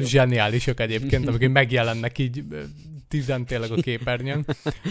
Zseniálisok 0.00 0.80
egyébként, 0.80 1.28
amik 1.28 1.48
megjelennek 1.48 2.18
így 2.18 2.44
tizen 3.12 3.44
tényleg 3.44 3.70
a 3.70 3.74
képernyőn. 3.74 4.44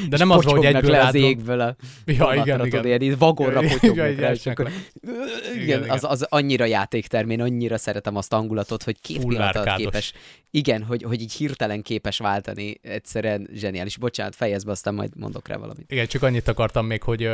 De 0.09 0.17
nem 0.17 0.29
az, 0.29 0.43
hogy 0.43 0.65
egyből 0.65 0.91
le 0.91 1.05
az 1.05 1.13
égből 1.13 1.59
a 1.59 1.75
ja, 2.05 2.33
igen, 2.33 2.65
igen. 2.65 2.85
Ilyen, 2.85 3.01
így 3.01 3.17
vagorra 3.17 3.59
potyognak 3.59 4.19
rá, 4.19 4.31
és 4.31 4.45
akkor... 4.45 4.69
Igen, 5.53 5.61
igen, 5.61 5.89
az, 5.89 6.03
az 6.03 6.25
annyira 6.29 6.65
játékterm, 6.65 7.29
én 7.29 7.41
annyira 7.41 7.77
szeretem 7.77 8.15
azt 8.15 8.31
hangulatot, 8.31 8.83
hogy 8.83 9.01
két 9.01 9.25
pillanat 9.25 9.55
alatt 9.55 9.75
képes. 9.75 10.13
Igen, 10.51 10.83
hogy, 10.83 11.03
hogy 11.03 11.21
így 11.21 11.33
hirtelen 11.33 11.81
képes 11.81 12.17
váltani, 12.17 12.79
egyszerűen 12.81 13.49
zseniális. 13.53 13.97
Bocsánat, 13.97 14.35
fejezd 14.35 14.65
be, 14.65 14.71
aztán 14.71 14.93
majd 14.93 15.11
mondok 15.15 15.47
rá 15.47 15.57
valamit. 15.57 15.91
Igen, 15.91 16.07
csak 16.07 16.23
annyit 16.23 16.47
akartam 16.47 16.85
még, 16.85 17.03
hogy 17.03 17.29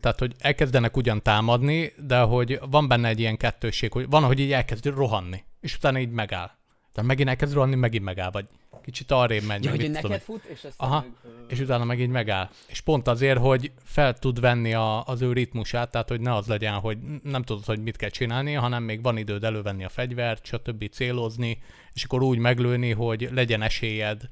tehát, 0.00 0.18
hogy 0.18 0.32
elkezdenek 0.38 0.96
ugyan 0.96 1.22
támadni, 1.22 1.92
de 2.06 2.18
hogy 2.18 2.60
van 2.70 2.88
benne 2.88 3.08
egy 3.08 3.20
ilyen 3.20 3.36
kettősség, 3.36 3.92
hogy 3.92 4.06
van, 4.08 4.22
hogy 4.22 4.38
így 4.38 4.52
elkezd 4.52 4.86
rohanni, 4.86 5.44
és 5.60 5.76
utána 5.76 5.98
így 5.98 6.10
megáll. 6.10 6.50
Tehát 6.92 7.08
megint 7.08 7.28
elkezd 7.28 7.54
rohanni, 7.54 7.74
megint 7.74 8.04
megáll, 8.04 8.30
vagy 8.30 8.46
kicsit 8.82 9.10
arrébb 9.10 9.42
megy. 9.42 9.64
Ja, 9.64 9.70
hogy 9.70 9.90
neked 9.90 10.20
fut, 10.20 10.44
és 10.44 10.64
aztán 10.64 10.88
Aha, 10.88 11.00
meg, 11.00 11.32
és 11.48 11.60
utána 11.60 11.84
meg 11.84 12.00
így 12.00 12.08
megáll. 12.08 12.48
És 12.66 12.80
pont 12.80 13.08
azért, 13.08 13.38
hogy 13.38 13.72
fel 13.84 14.18
tud 14.18 14.40
venni 14.40 14.74
a, 14.74 15.04
az 15.04 15.22
ő 15.22 15.32
ritmusát, 15.32 15.90
tehát 15.90 16.08
hogy 16.08 16.20
ne 16.20 16.34
az 16.34 16.46
legyen, 16.46 16.74
hogy 16.74 16.98
nem 17.22 17.42
tudod, 17.42 17.64
hogy 17.64 17.82
mit 17.82 17.96
kell 17.96 18.08
csinálni, 18.08 18.52
hanem 18.52 18.82
még 18.82 19.02
van 19.02 19.16
időd 19.16 19.44
elővenni 19.44 19.84
a 19.84 19.88
fegyvert, 19.88 20.44
stb. 20.44 20.88
célozni, 20.90 21.62
és 21.92 22.04
akkor 22.04 22.22
úgy 22.22 22.38
meglőni, 22.38 22.90
hogy 22.92 23.28
legyen 23.32 23.62
esélyed 23.62 24.28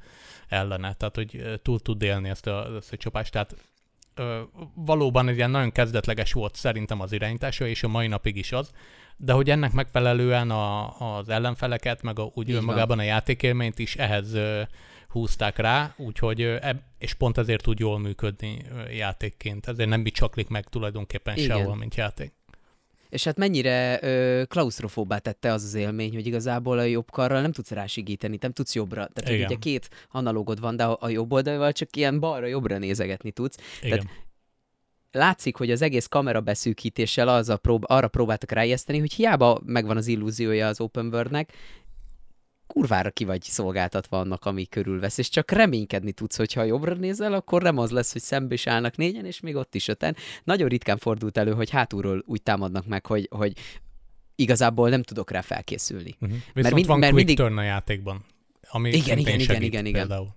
ellene, 0.48 0.94
tehát 0.94 1.14
hogy 1.14 1.60
túl 1.62 1.80
tud 1.80 2.02
élni 2.02 2.28
ezt 2.28 2.46
a, 2.46 2.76
ezt 2.76 2.92
a 2.92 2.96
csapást. 2.96 3.32
Tehát 3.32 3.56
ö, 4.14 4.40
valóban 4.74 5.28
egy 5.28 5.36
ilyen 5.36 5.50
nagyon 5.50 5.72
kezdetleges 5.72 6.32
volt 6.32 6.54
szerintem 6.54 7.00
az 7.00 7.12
irányítása, 7.12 7.66
és 7.66 7.82
a 7.82 7.88
mai 7.88 8.06
napig 8.06 8.36
is 8.36 8.52
az, 8.52 8.70
de 9.22 9.32
hogy 9.32 9.50
ennek 9.50 9.72
megfelelően 9.72 10.50
a, 10.50 10.98
az 11.18 11.28
ellenfeleket, 11.28 12.02
meg 12.02 12.18
a, 12.18 12.30
úgy 12.34 12.48
Így 12.48 12.54
önmagában 12.54 12.96
van. 12.96 12.98
a 12.98 13.02
játékélményt 13.08 13.78
is 13.78 13.96
ehhez 13.96 14.36
húzták 15.08 15.56
rá, 15.58 15.94
úgyhogy 15.96 16.40
eb- 16.42 16.82
és 16.98 17.14
pont 17.14 17.38
ezért 17.38 17.62
tud 17.62 17.78
jól 17.78 17.98
működni 17.98 18.62
játékként. 18.96 19.66
Ezért 19.68 19.88
nem 19.88 20.02
bicsaklik 20.02 20.48
meg 20.48 20.68
tulajdonképpen 20.68 21.36
Igen. 21.36 21.56
sehol, 21.56 21.76
mint 21.76 21.94
játék. 21.94 22.32
És 23.08 23.24
hát 23.24 23.36
mennyire 23.36 23.98
ö, 24.02 24.42
klaustrofóbbá 24.48 25.18
tette 25.18 25.52
az 25.52 25.64
az 25.64 25.74
élmény, 25.74 26.12
hogy 26.14 26.26
igazából 26.26 26.78
a 26.78 26.82
jobb 26.82 27.10
karral 27.10 27.40
nem 27.40 27.52
tudsz 27.52 27.70
rásigítani, 27.70 28.38
nem 28.40 28.52
tudsz 28.52 28.74
jobbra. 28.74 29.06
Tehát 29.12 29.30
hogy 29.30 29.44
ugye 29.44 29.54
két 29.58 29.90
analógod 30.10 30.60
van, 30.60 30.76
de 30.76 30.84
a 30.84 31.08
jobb 31.08 31.32
oldalval 31.32 31.72
csak 31.72 31.96
ilyen 31.96 32.20
balra-jobbra 32.20 32.78
nézegetni 32.78 33.30
tudsz. 33.30 33.56
Igen. 33.82 33.98
Tehát 33.98 34.12
látszik, 35.12 35.56
hogy 35.56 35.70
az 35.70 35.82
egész 35.82 36.06
kamera 36.06 36.40
beszűkítéssel 36.40 37.28
az 37.28 37.48
a 37.48 37.56
prób- 37.56 37.84
arra 37.84 38.08
próbáltak 38.08 38.50
rájeszteni, 38.50 38.98
hogy 38.98 39.12
hiába 39.12 39.60
megvan 39.64 39.96
az 39.96 40.06
illúziója 40.06 40.66
az 40.66 40.80
open 40.80 41.06
worldnek, 41.06 41.52
kurvára 42.66 43.10
ki 43.10 43.24
vagy 43.24 43.42
szolgáltatva 43.42 44.18
annak, 44.18 44.44
ami 44.44 44.66
körülvesz, 44.66 45.18
és 45.18 45.28
csak 45.28 45.50
reménykedni 45.50 46.12
tudsz, 46.12 46.36
hogy 46.36 46.52
ha 46.52 46.62
jobbra 46.62 46.94
nézel, 46.94 47.32
akkor 47.32 47.62
nem 47.62 47.78
az 47.78 47.90
lesz, 47.90 48.12
hogy 48.12 48.20
szembe 48.20 48.54
is 48.54 48.66
állnak 48.66 48.96
négyen, 48.96 49.24
és 49.24 49.40
még 49.40 49.56
ott 49.56 49.74
is 49.74 49.88
öten. 49.88 50.16
Nagyon 50.44 50.68
ritkán 50.68 50.98
fordult 50.98 51.38
elő, 51.38 51.52
hogy 51.52 51.70
hátulról 51.70 52.22
úgy 52.26 52.42
támadnak 52.42 52.86
meg, 52.86 53.06
hogy, 53.06 53.28
hogy 53.30 53.52
igazából 54.34 54.88
nem 54.88 55.02
tudok 55.02 55.30
rá 55.30 55.40
felkészülni. 55.40 56.14
Uh-huh. 56.20 56.28
Viszont 56.30 56.54
mert 56.54 56.74
mind, 56.74 56.86
van 56.86 56.98
mert 56.98 57.12
quick 57.12 57.26
mindig... 57.26 57.44
turn 57.44 57.58
a 57.58 57.62
játékban, 57.62 58.24
ami 58.70 58.90
igen, 58.90 59.18
igen, 59.18 59.40
igen, 59.40 59.62
igen, 59.62 59.86
igen, 59.86 59.92
például. 59.92 60.28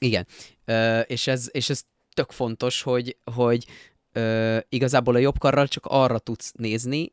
Igen, 0.00 0.26
uh, 0.66 1.00
és, 1.06 1.26
ez, 1.26 1.48
és 1.52 1.70
ez 1.70 1.82
tök 2.14 2.30
fontos, 2.30 2.82
hogy, 2.82 3.16
hogy 3.34 3.66
uh, 4.14 4.58
igazából 4.68 5.14
a 5.14 5.18
jobb 5.18 5.38
karral 5.38 5.68
csak 5.68 5.86
arra 5.86 6.18
tudsz 6.18 6.52
nézni, 6.56 7.10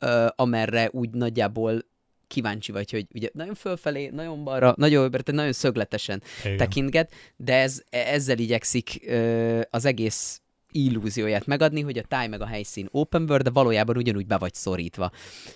uh, 0.00 0.26
amerre 0.36 0.88
úgy 0.92 1.10
nagyjából 1.10 1.82
kíváncsi 2.30 2.72
vagy, 2.72 2.90
hogy 2.90 3.06
ugye 3.14 3.28
nagyon 3.32 3.54
fölfelé, 3.54 4.08
nagyon 4.08 4.44
balra, 4.44 4.74
nagyon 4.76 5.02
jobbra, 5.02 5.22
tehát 5.22 5.40
nagyon 5.40 5.52
szögletesen 5.52 6.22
Igen. 6.44 6.56
tekintget, 6.56 7.12
de 7.36 7.54
ez, 7.54 7.82
ezzel 7.90 8.38
igyekszik 8.38 9.00
ö, 9.06 9.60
az 9.70 9.84
egész 9.84 10.40
illúzióját 10.72 11.46
megadni, 11.46 11.80
hogy 11.80 11.98
a 11.98 12.02
táj 12.02 12.28
meg 12.28 12.40
a 12.40 12.46
helyszín 12.46 12.88
open 12.90 13.22
world, 13.22 13.42
de 13.42 13.50
valójában 13.50 13.96
ugyanúgy 13.96 14.26
be 14.26 14.38
vagy 14.38 14.54
szorítva 14.54 15.10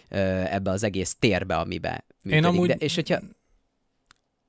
ö, 0.09 0.17
ebbe 0.51 0.71
az 0.71 0.83
egész 0.83 1.15
térbe, 1.19 1.57
amibe 1.57 2.05
működik. 2.23 2.45
Én 2.45 2.45
amúgy... 2.45 2.69
de, 2.69 2.75
és 2.75 2.95
hogyha 2.95 3.19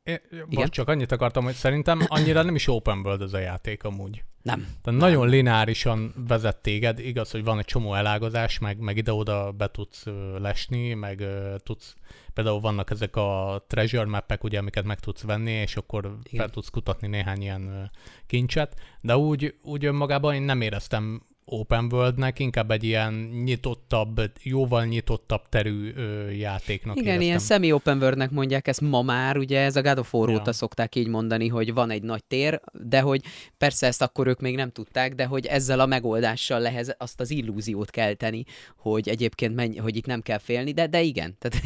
É, 0.05 0.21
most 0.49 0.71
csak 0.71 0.87
annyit 0.87 1.11
akartam, 1.11 1.43
hogy 1.43 1.53
szerintem 1.53 1.99
annyira 2.07 2.41
nem 2.41 2.55
is 2.55 2.67
open 2.67 2.97
world 2.97 3.21
ez 3.21 3.33
a 3.33 3.37
játék 3.37 3.83
amúgy. 3.83 4.23
Nem. 4.41 4.67
Tehát 4.81 4.99
nagyon 4.99 5.19
nem. 5.19 5.29
lineárisan 5.29 6.13
vezet 6.27 6.57
téged, 6.57 6.99
igaz, 6.99 7.31
hogy 7.31 7.43
van 7.43 7.59
egy 7.59 7.65
csomó 7.65 7.93
elágazás, 7.93 8.59
meg, 8.59 8.77
meg 8.77 8.97
ide-oda 8.97 9.51
be 9.51 9.67
tudsz 9.71 10.05
lesni, 10.37 10.93
meg 10.93 11.23
tudsz, 11.63 11.95
például 12.33 12.59
vannak 12.59 12.89
ezek 12.89 13.15
a 13.15 13.63
treasure 13.67 14.05
mappek, 14.05 14.43
ugye, 14.43 14.57
amiket 14.57 14.83
meg 14.83 14.99
tudsz 14.99 15.21
venni, 15.21 15.51
és 15.51 15.75
akkor 15.75 16.05
Igen. 16.05 16.39
fel 16.39 16.49
tudsz 16.49 16.69
kutatni 16.69 17.07
néhány 17.07 17.41
ilyen 17.41 17.91
kincset, 18.27 18.79
de 19.01 19.17
úgy, 19.17 19.55
úgy 19.61 19.85
önmagában 19.85 20.33
én 20.33 20.41
nem 20.41 20.61
éreztem 20.61 21.21
open 21.45 21.89
worldnek, 21.91 22.39
inkább 22.39 22.71
egy 22.71 22.83
ilyen 22.83 23.13
nyitottabb, 23.43 24.21
jóval 24.43 24.85
nyitottabb 24.85 25.49
terű 25.49 25.93
ö, 25.95 26.29
játéknak 26.29 26.95
Igen, 26.95 27.07
éreztem. 27.07 27.27
ilyen 27.27 27.39
semi-open 27.39 27.97
worldnek 27.97 28.31
mondják 28.31 28.67
ezt 28.67 28.81
ma 28.81 29.01
már, 29.01 29.37
ugye 29.37 29.59
ez 29.59 29.75
a 29.75 29.81
God 29.81 29.97
of 29.97 30.13
War 30.13 30.29
ja. 30.29 30.35
óta 30.35 30.53
szokták 30.53 30.95
így 30.95 31.07
mondani, 31.07 31.47
hogy 31.47 31.73
van 31.73 31.89
egy 31.89 32.03
nagy 32.03 32.23
tér, 32.23 32.61
de 32.71 33.01
hogy 33.01 33.21
persze 33.57 33.87
ezt 33.87 34.01
akkor 34.01 34.27
ők 34.27 34.39
még 34.39 34.55
nem 34.55 34.71
tudták, 34.71 35.15
de 35.15 35.25
hogy 35.25 35.45
ezzel 35.45 35.79
a 35.79 35.85
megoldással 35.85 36.59
lehet 36.59 36.95
azt 36.99 37.19
az 37.19 37.31
illúziót 37.31 37.89
kelteni, 37.89 38.43
hogy 38.77 39.09
egyébként 39.09 39.55
menj, 39.55 39.77
hogy 39.77 39.95
itt 39.95 40.05
nem 40.05 40.21
kell 40.21 40.37
félni, 40.37 40.71
de, 40.71 40.87
de 40.87 41.01
igen, 41.01 41.37
tehát 41.39 41.65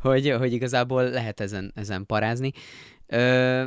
hogy, 0.00 0.30
hogy 0.30 0.52
igazából 0.52 1.10
lehet 1.10 1.40
ezen, 1.40 1.72
ezen 1.74 2.06
parázni. 2.06 2.52
Ö, 3.06 3.64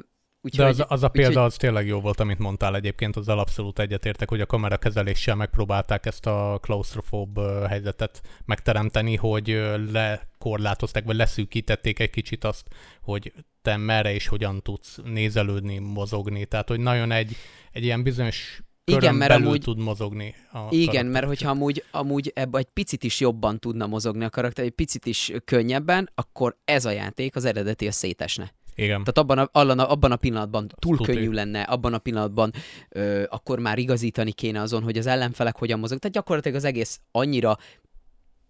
Úgyhogy, 0.47 0.75
De 0.75 0.83
az, 0.83 0.85
az 0.87 1.03
a 1.03 1.07
példa 1.07 1.29
úgyhogy... 1.29 1.45
az 1.45 1.55
tényleg 1.55 1.87
jó 1.87 1.99
volt, 1.99 2.19
amit 2.19 2.39
mondtál 2.39 2.75
egyébként, 2.75 3.15
azzal 3.15 3.39
abszolút 3.39 3.79
egyetértek, 3.79 4.29
hogy 4.29 4.41
a 4.41 4.45
kamera 4.45 4.77
kezeléssel 4.77 5.35
megpróbálták 5.35 6.05
ezt 6.05 6.25
a 6.25 6.59
klaustrofób 6.61 7.39
helyzetet 7.67 8.21
megteremteni, 8.45 9.15
hogy 9.15 9.61
lekorlátozták, 9.91 11.05
vagy 11.05 11.15
leszűkítették 11.15 11.99
egy 11.99 12.09
kicsit 12.09 12.43
azt, 12.43 12.67
hogy 13.01 13.33
te 13.61 13.77
merre 13.77 14.13
és 14.13 14.27
hogyan 14.27 14.61
tudsz 14.61 14.99
nézelődni, 15.03 15.77
mozogni. 15.77 16.45
Tehát, 16.45 16.67
hogy 16.67 16.79
nagyon 16.79 17.11
egy, 17.11 17.35
egy 17.71 17.83
ilyen 17.83 18.03
bizonyos 18.03 18.61
igen, 18.85 19.15
mert 19.15 19.31
amúgy, 19.31 19.61
tud 19.61 19.77
mozogni 19.77 20.35
a 20.51 20.59
Igen, 20.69 21.05
mert 21.05 21.25
hogyha 21.25 21.49
amúgy, 21.49 21.83
amúgy 21.91 22.31
ebbe 22.35 22.57
egy 22.57 22.67
picit 22.73 23.03
is 23.03 23.19
jobban 23.19 23.59
tudna 23.59 23.87
mozogni 23.87 24.23
a 24.23 24.29
karakter, 24.29 24.65
egy 24.65 24.71
picit 24.71 25.05
is 25.05 25.31
könnyebben, 25.45 26.09
akkor 26.15 26.57
ez 26.65 26.85
a 26.85 26.91
játék, 26.91 27.35
az 27.35 27.45
eredeti, 27.45 27.87
a 27.87 27.91
szétesne. 27.91 28.53
Igen. 28.77 29.03
Tehát 29.03 29.17
abban 29.17 29.37
a, 29.37 29.49
abban 29.51 29.79
a, 29.79 29.91
abban 29.91 30.11
a 30.11 30.15
pillanatban 30.15 30.67
túl 30.79 30.97
Tudjuk. 30.97 31.17
könnyű 31.17 31.31
lenne, 31.31 31.61
abban 31.61 31.93
a 31.93 31.97
pillanatban 31.97 32.53
ö, 32.89 33.23
akkor 33.29 33.59
már 33.59 33.77
igazítani 33.77 34.31
kéne 34.31 34.61
azon, 34.61 34.83
hogy 34.83 34.97
az 34.97 35.05
ellenfelek 35.05 35.55
hogyan 35.57 35.79
mozog. 35.79 35.99
Tehát 35.99 36.15
gyakorlatilag 36.15 36.57
az 36.57 36.63
egész 36.63 36.99
annyira 37.11 37.57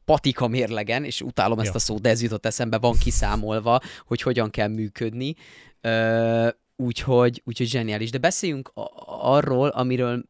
patika 0.05 0.47
mérlegen, 0.47 1.03
és 1.03 1.21
utálom 1.21 1.57
ja. 1.57 1.63
ezt 1.63 1.75
a 1.75 1.79
szót, 1.79 2.01
de 2.01 2.09
ez 2.09 2.21
jutott 2.21 2.45
eszembe, 2.45 2.77
van 2.77 2.97
kiszámolva, 2.97 3.79
hogy 4.05 4.21
hogyan 4.21 4.49
kell 4.49 4.67
működni. 4.67 5.35
Ö, 5.81 6.47
úgyhogy, 6.75 7.41
úgyhogy 7.45 7.67
zseniális. 7.67 8.09
De 8.11 8.17
beszéljünk 8.17 8.71
arról, 9.05 9.67
amiről 9.67 10.23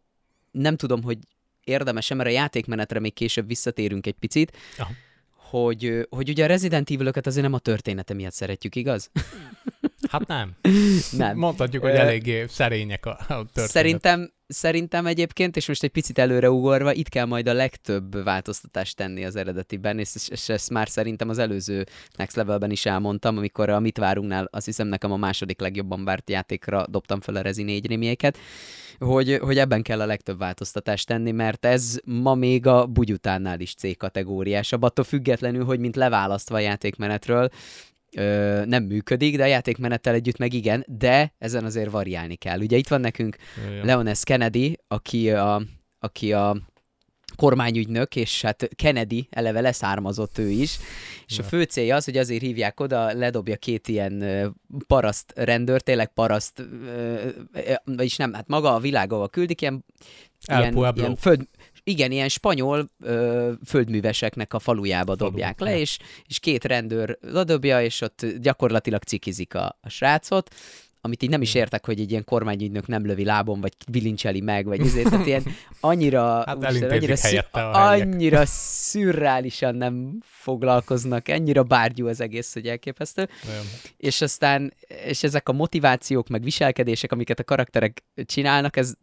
nem 0.51 0.75
tudom, 0.75 1.03
hogy 1.03 1.17
érdemes 1.63 2.09
mert 2.09 2.29
a 2.29 2.31
játékmenetre 2.31 2.99
még 2.99 3.13
később 3.13 3.47
visszatérünk 3.47 4.07
egy 4.07 4.17
picit. 4.19 4.57
Aha 4.77 4.91
hogy, 5.49 6.07
hogy 6.09 6.29
ugye 6.29 6.43
a 6.43 6.47
Resident 6.47 6.89
evil 6.89 7.07
azért 7.07 7.41
nem 7.41 7.53
a 7.53 7.59
története 7.59 8.13
miatt 8.13 8.33
szeretjük, 8.33 8.75
igaz? 8.75 9.11
Hát 10.11 10.27
nem. 10.27 10.55
nem. 11.11 11.37
Mondhatjuk, 11.37 11.83
hogy 11.83 11.91
eléggé 11.91 12.45
szerények 12.47 13.05
a, 13.05 13.09
a 13.09 13.25
történet. 13.27 13.69
Szerintem, 13.69 14.33
szerintem 14.47 15.05
egyébként, 15.05 15.55
és 15.55 15.67
most 15.67 15.83
egy 15.83 15.89
picit 15.89 16.17
előreugorva, 16.17 16.93
itt 16.93 17.09
kell 17.09 17.25
majd 17.25 17.47
a 17.47 17.53
legtöbb 17.53 18.23
változtatást 18.23 18.95
tenni 18.95 19.25
az 19.25 19.35
eredetiben, 19.35 19.99
és, 19.99 20.15
és 20.29 20.49
ezt 20.49 20.69
már 20.69 20.89
szerintem 20.89 21.29
az 21.29 21.37
előző 21.37 21.85
Next 22.15 22.35
Levelben 22.35 22.71
is 22.71 22.85
elmondtam, 22.85 23.37
amikor 23.37 23.69
a 23.69 23.79
Mit 23.79 23.97
várunknál 23.97 24.47
azt 24.51 24.65
hiszem 24.65 24.87
nekem 24.87 25.11
a 25.11 25.17
második 25.17 25.59
legjobban 25.59 26.03
várt 26.03 26.29
játékra 26.29 26.85
dobtam 26.89 27.21
fel 27.21 27.35
a 27.35 27.41
Rezi 27.41 27.63
4 27.63 27.87
rémieket, 27.87 28.37
hogy, 28.99 29.37
hogy 29.41 29.57
ebben 29.57 29.81
kell 29.81 30.01
a 30.01 30.05
legtöbb 30.05 30.37
változtatást 30.37 31.07
tenni, 31.07 31.31
mert 31.31 31.65
ez 31.65 31.99
ma 32.05 32.35
még 32.35 32.67
a 32.67 32.85
bugyutánnál 32.85 33.59
is 33.59 33.73
C-kategóriásabb, 33.73 34.83
attól 34.83 35.05
függetlenül, 35.05 35.65
hogy 35.65 35.79
mint 35.79 35.95
leválasztva 35.95 36.55
a 36.55 36.59
játékmenetről, 36.59 37.49
ö, 38.15 38.61
nem 38.65 38.83
működik, 38.83 39.37
de 39.37 39.43
a 39.43 39.47
játékmenettel 39.47 40.13
együtt 40.13 40.37
meg 40.37 40.53
igen, 40.53 40.85
de 40.87 41.33
ezen 41.37 41.65
azért 41.65 41.91
variálni 41.91 42.35
kell. 42.35 42.59
Ugye 42.59 42.77
itt 42.77 42.87
van 42.87 43.01
nekünk 43.01 43.35
Jaj. 43.67 43.85
Leon 43.85 44.13
S. 44.13 44.23
Kennedy, 44.23 44.77
aki 44.87 45.31
a, 45.31 45.61
aki 45.99 46.33
a 46.33 46.57
kormányügynök, 47.35 48.15
és 48.15 48.41
hát 48.41 48.69
Kennedy 48.75 49.27
eleve 49.31 49.61
leszármazott 49.61 50.37
ő 50.37 50.49
is, 50.49 50.77
és 51.25 51.37
ja. 51.37 51.43
a 51.43 51.47
fő 51.47 51.63
célja 51.63 51.95
az, 51.95 52.05
hogy 52.05 52.17
azért 52.17 52.41
hívják 52.41 52.79
oda, 52.79 53.13
ledobja 53.13 53.55
két 53.55 53.87
ilyen 53.87 54.23
paraszt 54.87 55.33
rendőr, 55.35 55.81
tényleg 55.81 56.13
paraszt, 56.13 56.63
vagyis 57.83 58.15
nem, 58.15 58.33
hát 58.33 58.47
maga 58.47 58.73
a 58.75 58.79
világova 58.79 59.27
küldik, 59.27 59.61
ilyen, 59.61 59.85
ilyen, 60.47 60.93
ilyen 60.95 61.15
föld, 61.15 61.47
igen, 61.87 62.11
ilyen 62.11 62.29
spanyol 62.29 62.91
ö, 63.03 63.51
földműveseknek 63.65 64.53
a 64.53 64.59
falujába 64.59 65.15
dobják 65.15 65.57
Falu, 65.57 65.71
le, 65.71 65.79
és, 65.79 65.97
és 66.25 66.39
két 66.39 66.65
rendőr 66.65 67.17
ledobja, 67.21 67.81
és 67.81 68.01
ott 68.01 68.25
gyakorlatilag 68.25 69.03
cikizik 69.03 69.55
a, 69.55 69.77
a 69.81 69.89
srácot, 69.89 70.55
amit 71.07 71.23
így 71.23 71.29
nem 71.29 71.41
is 71.41 71.53
értek, 71.53 71.85
hogy 71.85 71.99
egy 71.99 72.11
ilyen 72.11 72.23
kormányügynök 72.23 72.87
nem 72.87 73.05
lövi 73.05 73.23
lábon, 73.23 73.61
vagy 73.61 73.73
bilincseli 73.91 74.41
meg, 74.41 74.65
vagy 74.65 74.79
ezért, 74.79 75.09
tehát 75.09 75.25
ilyen 75.25 75.43
annyira, 75.79 76.43
hát 76.45 76.57
úristen, 76.57 76.89
annyira, 76.89 77.15
szü- 77.15 77.45
annyira 77.53 78.43
szürreálisan 78.45 79.75
nem 79.75 80.19
foglalkoznak, 80.21 81.29
ennyira 81.29 81.63
bárgyú 81.63 82.07
az 82.07 82.21
egész, 82.21 82.53
hogy 82.53 82.67
elképesztő. 82.67 83.29
Olyan. 83.49 83.63
És 83.97 84.21
aztán, 84.21 84.73
és 85.05 85.23
ezek 85.23 85.49
a 85.49 85.53
motivációk, 85.53 86.27
meg 86.27 86.43
viselkedések, 86.43 87.11
amiket 87.11 87.39
a 87.39 87.43
karakterek 87.43 88.03
csinálnak, 88.25 88.77
ez 88.77 88.93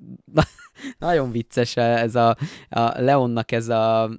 nagyon 0.99 1.31
vicces, 1.31 1.77
ez 1.77 2.15
a, 2.15 2.37
a 2.69 3.01
Leonnak 3.01 3.53
ez 3.53 3.69
a 3.69 4.11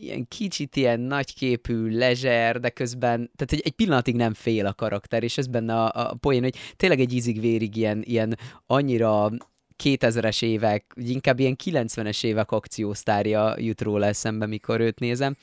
ilyen 0.00 0.28
kicsit 0.28 0.76
ilyen 0.76 1.00
nagyképű, 1.00 1.96
lezser, 1.96 2.60
de 2.60 2.70
közben, 2.70 3.30
tehát 3.36 3.52
egy, 3.52 3.60
egy 3.64 3.72
pillanatig 3.72 4.16
nem 4.16 4.34
fél 4.34 4.66
a 4.66 4.74
karakter, 4.74 5.22
és 5.22 5.38
ez 5.38 5.46
benne 5.46 5.74
a, 5.74 6.10
a 6.10 6.14
poén, 6.14 6.42
hogy 6.42 6.56
tényleg 6.76 7.00
egy 7.00 7.12
ízig-vérig 7.12 7.76
ilyen, 7.76 8.02
ilyen 8.04 8.38
annyira 8.66 9.30
2000-es 9.82 10.42
évek, 10.42 10.84
inkább 10.94 11.38
ilyen 11.38 11.56
90-es 11.64 12.24
évek 12.24 12.50
akciósztárja 12.50 13.54
jut 13.58 13.80
róla 13.80 14.06
eszembe, 14.06 14.46
mikor 14.46 14.80
őt 14.80 14.98
nézem. 14.98 15.36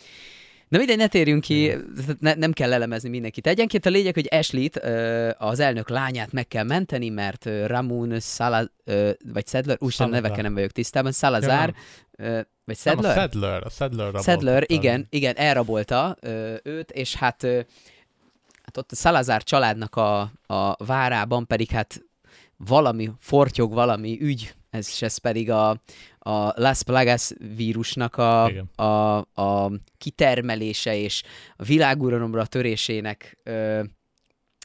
Na 0.68 0.78
mindegy, 0.78 0.98
ne 0.98 1.08
térjünk 1.08 1.42
ki, 1.42 1.72
ne, 2.20 2.34
nem 2.34 2.52
kell 2.52 2.74
elemezni 2.74 3.10
mindenkit. 3.10 3.48
Egyenként 3.48 3.86
a 3.86 3.90
lényeg, 3.90 4.14
hogy 4.14 4.28
Ashley-t, 4.32 4.78
az 5.38 5.60
elnök 5.60 5.90
lányát 5.90 6.32
meg 6.32 6.48
kell 6.48 6.64
menteni, 6.64 7.10
mert 7.10 7.50
Ramon 7.66 8.20
Salaz, 8.20 8.72
vagy 9.34 9.48
Sedler, 9.48 9.78
úgy 9.80 9.92
sem 9.92 10.10
neveken 10.10 10.44
nem 10.44 10.54
vagyok 10.54 10.72
tisztában, 10.72 11.12
Salazar, 11.12 11.74
ja, 12.18 12.46
vagy 12.66 12.78
Sedler? 12.78 13.04
Nem, 13.04 13.12
a 13.12 13.14
Sedler, 13.14 13.66
a 13.66 13.70
Sedler 13.70 14.14
Sedler, 14.22 14.64
igen, 14.68 15.08
igen, 15.10 15.36
elrabolta 15.36 16.18
őt, 16.64 16.92
és 16.92 17.16
hát, 17.16 17.42
hát 18.64 18.78
ott 18.78 18.92
a 18.92 18.96
Salazar 18.96 19.44
családnak 19.44 19.96
a, 19.96 20.20
a 20.46 20.86
várában 20.86 21.48
pedig 21.48 21.70
hát 21.70 22.02
valami, 22.58 23.10
fortyog 23.20 23.74
valami 23.74 24.18
ügy, 24.22 24.54
ez, 24.70 24.98
ez 25.00 25.18
pedig 25.18 25.52
a, 25.52 25.70
a 26.20 26.62
Las 26.62 26.84
Plagas 26.84 27.32
vírusnak 27.56 28.18
a, 28.18 28.44
a, 28.76 29.18
a 29.34 29.72
kitermelése 29.98 30.96
és 30.96 31.24
a 31.56 31.64
világuralomra 31.64 32.46
törésének 32.46 33.38
ö, 33.44 33.84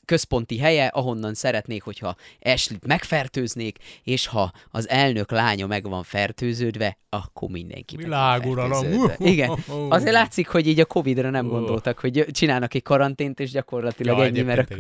központi 0.09 0.59
helye, 0.59 0.87
ahonnan 0.87 1.35
szeretnék, 1.35 1.83
hogyha 1.83 2.17
Ashley-t 2.41 2.87
megfertőznék, 2.87 3.79
és 4.03 4.27
ha 4.27 4.53
az 4.71 4.89
elnök 4.89 5.31
lánya 5.31 5.67
meg 5.67 5.89
van 5.89 6.03
fertőződve, 6.03 6.99
akkor 7.09 7.49
mindenki 7.49 7.97
Világuralom! 7.97 9.13
Igen. 9.19 9.51
Azért 9.89 10.13
látszik, 10.13 10.49
hogy 10.49 10.67
így 10.67 10.81
a 10.81 10.85
Covid-ra 10.85 11.31
nem 11.31 11.47
gondoltak, 11.47 11.99
hogy 11.99 12.27
csinálnak 12.31 12.75
egy 12.75 12.83
karantént, 12.83 13.41
és 13.41 13.51
gyakorlatilag 13.51 14.19
ja, 14.19 14.25
ennyi, 14.25 14.41
mert 14.41 14.75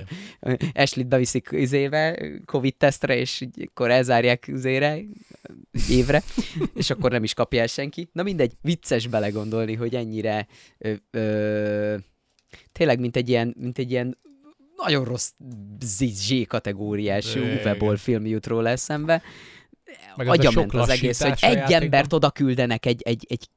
Ashley-t 0.74 1.08
beviszik 1.08 1.48
izébe, 1.50 2.18
Covid-tesztre, 2.44 3.16
és 3.16 3.46
akkor 3.66 3.90
elzárják 3.90 4.46
izére, 4.46 4.98
évre, 5.88 6.22
és 6.74 6.90
akkor 6.90 7.10
nem 7.10 7.22
is 7.22 7.34
kapja 7.34 7.60
el 7.60 7.66
senki. 7.66 8.08
Na 8.12 8.22
mindegy, 8.22 8.52
vicces 8.62 9.06
belegondolni, 9.06 9.74
hogy 9.74 9.94
ennyire 9.94 10.46
ö, 10.78 10.92
ö, 11.10 11.96
tényleg, 12.72 13.00
mint 13.00 13.16
egy 13.16 13.28
ilyen, 13.28 13.54
mint 13.58 13.78
egy 13.78 13.90
ilyen 13.90 14.18
nagyon 14.82 15.04
rossz 15.04 15.30
Z 15.80 16.04
kategóriás 16.46 17.36
Uwe 17.36 17.96
film 17.96 18.26
jut 18.26 18.46
róla 18.46 18.68
eszembe. 18.68 19.22
Agyament 20.16 20.74
az 20.74 20.88
egész, 20.88 21.22
hogy 21.22 21.38
egy 21.40 21.72
embert 21.72 22.12
oda 22.12 22.30
küldenek 22.30 22.86
egy, 22.86 23.02
egy, 23.02 23.26
egy 23.28 23.48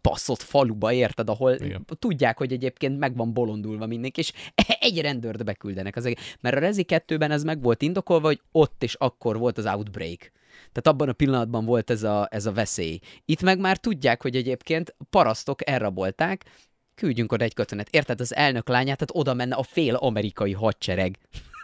passzott 0.00 0.42
faluba, 0.42 0.92
érted, 0.92 1.28
ahol 1.28 1.54
Igen. 1.54 1.84
tudják, 1.98 2.38
hogy 2.38 2.52
egyébként 2.52 2.98
meg 2.98 3.16
van 3.16 3.32
bolondulva 3.32 3.86
mindenki, 3.86 4.20
és 4.20 4.32
egy 4.80 5.00
rendőrt 5.00 5.44
beküldenek. 5.44 5.96
Az 5.96 6.04
egész. 6.04 6.36
Mert 6.40 6.56
a 6.56 6.58
Rezi 6.58 6.84
2-ben 6.88 7.30
ez 7.30 7.42
meg 7.42 7.62
volt 7.62 7.82
indokolva, 7.82 8.26
hogy 8.26 8.40
ott 8.52 8.82
és 8.82 8.94
akkor 8.94 9.38
volt 9.38 9.58
az 9.58 9.66
outbreak. 9.66 10.18
Tehát 10.72 10.86
abban 10.86 11.08
a 11.08 11.12
pillanatban 11.12 11.64
volt 11.64 11.90
ez 11.90 12.02
a, 12.02 12.28
ez 12.30 12.46
a 12.46 12.52
veszély. 12.52 12.98
Itt 13.24 13.42
meg 13.42 13.58
már 13.58 13.76
tudják, 13.76 14.22
hogy 14.22 14.36
egyébként 14.36 14.94
parasztok 15.10 15.68
elrabolták, 15.68 16.44
küldjünk 16.94 17.32
oda 17.32 17.44
egy 17.44 17.54
kötőnet. 17.54 17.88
Érted, 17.90 18.20
az 18.20 18.34
elnök 18.34 18.68
lányát, 18.68 18.98
tehát 18.98 19.22
oda 19.22 19.34
menne 19.34 19.54
a 19.54 19.62
fél 19.62 19.94
amerikai 19.94 20.52
hadsereg. 20.52 21.18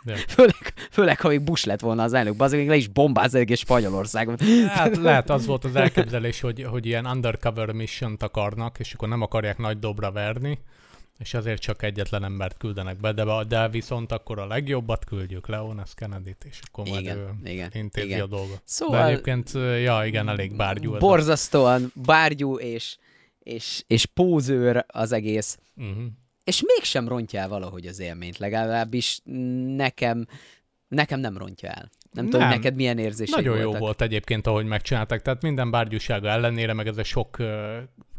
Ja. 0.05 0.17
Főleg, 0.37 0.75
főleg, 0.91 1.21
ha 1.21 1.29
még 1.29 1.43
Bush 1.43 1.67
lett 1.67 1.81
volna 1.81 2.03
az 2.03 2.13
elnök, 2.13 2.43
az 2.43 2.53
még 2.53 2.69
le 2.69 2.77
is 2.77 2.89
bombáz 2.89 3.35
egész 3.35 3.59
Spanyolországot. 3.59 4.43
Hát 4.69 4.97
lehet, 5.09 5.31
az 5.31 5.47
volt 5.47 5.65
az 5.65 5.77
elképzelés, 5.77 6.41
hogy, 6.41 6.63
hogy 6.63 6.87
ilyen 6.87 7.07
undercover 7.07 7.73
mission 7.73 8.17
akarnak, 8.19 8.79
és 8.79 8.93
akkor 8.93 9.09
nem 9.09 9.23
akarják 9.23 9.59
nagy 9.59 9.79
dobra 9.79 10.11
verni, 10.11 10.59
és 11.19 11.35
azért 11.35 11.61
csak 11.61 11.83
egyetlen 11.83 12.25
embert 12.25 12.57
küldenek 12.57 12.97
be, 12.97 13.13
de, 13.13 13.25
de 13.49 13.69
viszont 13.69 14.13
akkor 14.13 14.39
a 14.39 14.47
legjobbat 14.47 15.05
küldjük, 15.05 15.49
Leon 15.49 15.83
S. 15.87 15.95
kennedy 15.95 16.37
és 16.45 16.61
akkor 16.69 16.89
majd 16.89 17.01
igen, 17.01 17.17
ő 17.17 17.51
igen, 17.51 17.71
intézi 17.73 18.07
igen. 18.07 18.21
a 18.21 18.27
dolgot. 18.27 18.61
Szóval, 18.65 19.03
de 19.03 19.07
egyébként, 19.07 19.51
ja, 19.83 20.03
igen, 20.05 20.29
elég 20.29 20.57
bárgyú. 20.57 20.99
Borzasztóan 20.99 21.93
bárgyú, 21.95 22.59
és 22.59 22.97
és, 23.49 23.85
és 23.87 24.07
pózőr 24.07 24.85
az 24.87 25.13
egész. 25.13 25.59
Uh-huh. 25.77 26.05
És 26.45 26.63
mégsem 26.67 27.09
rontja 27.09 27.41
el 27.41 27.49
valahogy 27.49 27.87
az 27.87 28.01
élményt, 28.01 28.39
legalábbis 28.39 29.21
nekem, 29.77 30.27
nekem 30.89 31.21
nem 31.21 31.39
rontja 31.39 31.69
el. 31.69 31.91
Nem, 32.11 32.25
nem. 32.25 32.33
tudom, 32.33 32.49
neked 32.49 32.75
milyen 32.75 32.99
érzés 32.99 33.31
Nagyon 33.31 33.55
voltak. 33.55 33.73
jó 33.73 33.79
volt 33.79 34.01
egyébként, 34.01 34.47
ahogy 34.47 34.67
megcsináltak, 34.67 35.23
tehát 35.23 35.43
minden 35.43 35.71
bárgyúsága 35.71 36.29
ellenére, 36.29 36.73
meg 36.73 36.87
ez 36.87 36.97
a 36.97 37.05
sok 37.05 37.37
uh, 37.39 37.47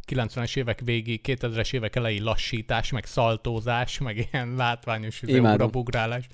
90-es 0.08 0.58
évek 0.58 0.80
végi, 0.84 1.22
2000-es 1.24 1.74
évek 1.74 1.96
elejé 1.96 2.18
lassítás, 2.18 2.92
meg 2.92 3.06
szaltózás, 3.06 3.98
meg 3.98 4.28
ilyen 4.32 4.56
látványos 4.56 5.22
ugrabugrálás, 5.24 6.28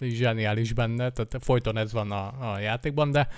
zseniális 0.00 0.72
benne, 0.72 1.10
tehát 1.10 1.36
folyton 1.40 1.76
ez 1.76 1.92
van 1.92 2.10
a, 2.10 2.52
a 2.52 2.58
játékban, 2.58 3.10
de 3.10 3.28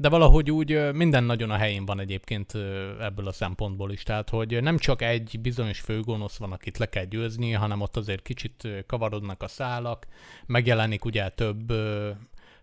de 0.00 0.08
valahogy 0.08 0.50
úgy 0.50 0.92
minden 0.92 1.24
nagyon 1.24 1.50
a 1.50 1.56
helyén 1.56 1.84
van 1.84 2.00
egyébként 2.00 2.54
ebből 3.00 3.26
a 3.26 3.32
szempontból 3.32 3.92
is. 3.92 4.02
Tehát, 4.02 4.30
hogy 4.30 4.62
nem 4.62 4.78
csak 4.78 5.02
egy 5.02 5.38
bizonyos 5.40 5.80
főgonosz 5.80 6.36
van, 6.36 6.52
akit 6.52 6.78
le 6.78 6.88
kell 6.88 7.04
győzni, 7.04 7.52
hanem 7.52 7.80
ott 7.80 7.96
azért 7.96 8.22
kicsit 8.22 8.68
kavarodnak 8.86 9.42
a 9.42 9.48
szálak, 9.48 10.06
megjelenik 10.46 11.04
ugye 11.04 11.28
több 11.28 11.72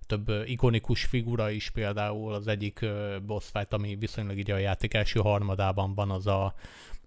több 0.05 0.31
ikonikus 0.45 1.03
figura 1.05 1.49
is, 1.49 1.69
például 1.69 2.33
az 2.33 2.47
egyik 2.47 2.85
boss 3.25 3.45
fight, 3.53 3.73
ami 3.73 3.95
viszonylag 3.95 4.37
így 4.37 4.51
a 4.51 4.57
játék 4.57 4.93
első 4.93 5.19
harmadában 5.19 5.93
van, 5.93 6.11
az 6.11 6.27
a 6.27 6.53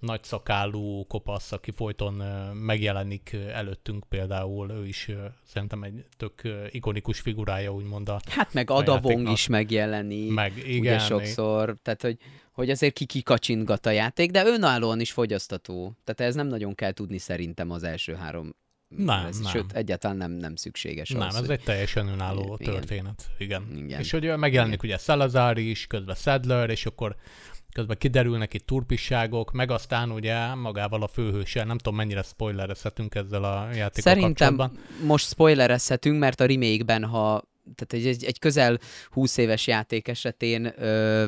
nagyszakálú 0.01 1.07
kopasz, 1.07 1.53
aki 1.53 1.71
folyton 1.71 2.15
megjelenik 2.55 3.33
előttünk 3.33 4.05
például, 4.09 4.71
ő 4.71 4.87
is 4.87 5.11
szerintem 5.45 5.83
egy 5.83 6.05
tök 6.17 6.43
ikonikus 6.71 7.21
figurája, 7.21 7.73
úgymond 7.73 8.09
a 8.09 8.21
Hát 8.29 8.53
meg 8.53 8.71
Ada 8.71 9.01
Wong 9.03 9.31
is 9.31 9.47
megjelenik, 9.47 10.33
meg, 10.33 10.57
igen, 10.57 10.81
ugye 10.81 10.99
sokszor, 10.99 11.77
tehát 11.83 12.03
hogy, 12.03 12.19
hogy 12.53 12.71
azért 12.71 12.93
ki 12.95 13.05
kikacsintgat 13.05 13.87
a 13.87 13.91
játék, 13.91 14.31
de 14.31 14.47
önállóan 14.47 15.01
is 15.01 15.13
fogyasztató. 15.13 15.97
Tehát 16.05 16.31
ez 16.31 16.35
nem 16.35 16.47
nagyon 16.47 16.75
kell 16.75 16.93
tudni 16.93 17.19
szerintem 17.19 17.71
az 17.71 17.83
első 17.83 18.15
három 18.15 18.55
nem, 18.97 19.27
ez, 19.27 19.39
nem. 19.39 19.53
Sőt, 19.53 19.73
egyáltalán 19.73 20.17
nem, 20.17 20.31
nem 20.31 20.57
szükséges. 20.57 21.11
Nem, 21.11 21.21
az, 21.21 21.35
ez 21.35 21.41
hogy... 21.41 21.51
egy 21.51 21.63
teljesen 21.63 22.09
önálló 22.09 22.57
igen. 22.59 22.73
történet. 22.73 23.27
Igen. 23.39 23.67
igen. 23.77 24.01
És 24.01 24.11
hogy 24.11 24.37
megjelenik 24.37 24.83
igen. 24.83 24.95
ugye 24.95 24.99
Salazar 24.99 25.59
is, 25.59 25.87
közben 25.87 26.15
Sadler, 26.15 26.71
és 26.71 26.87
akkor 26.87 27.17
közben 27.79 27.99
kiderülnek 27.99 28.55
itt 28.55 28.67
turpisságok, 28.67 29.53
meg 29.53 29.71
aztán 29.71 30.11
ugye 30.11 30.55
magával 30.55 31.03
a 31.03 31.07
főhőssel, 31.07 31.65
nem 31.65 31.79
tudom 31.79 31.99
mennyire 31.99 32.23
spoilerezhetünk 32.23 33.15
ezzel 33.15 33.45
a 33.45 33.69
játékkal 33.75 34.15
Szerintem 34.15 34.57
kapcsolatban. 34.57 35.07
most 35.07 35.29
spoilerezhetünk, 35.29 36.19
mert 36.19 36.41
a 36.41 36.47
remake 36.47 37.07
ha 37.07 37.43
tehát 37.75 38.07
egy, 38.07 38.25
egy 38.25 38.39
közel 38.39 38.79
20 39.11 39.37
éves 39.37 39.67
játék 39.67 40.09
esetén 40.09 40.73
ö, 40.77 41.27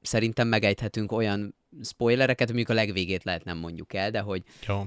szerintem 0.00 0.48
megejthetünk 0.48 1.12
olyan 1.12 1.54
spoilereket, 1.82 2.50
amik 2.50 2.68
a 2.68 2.74
legvégét 2.74 3.24
lehet 3.24 3.44
nem 3.44 3.58
mondjuk 3.58 3.94
el, 3.94 4.10
de 4.10 4.20
hogy 4.20 4.42
Jó. 4.66 4.82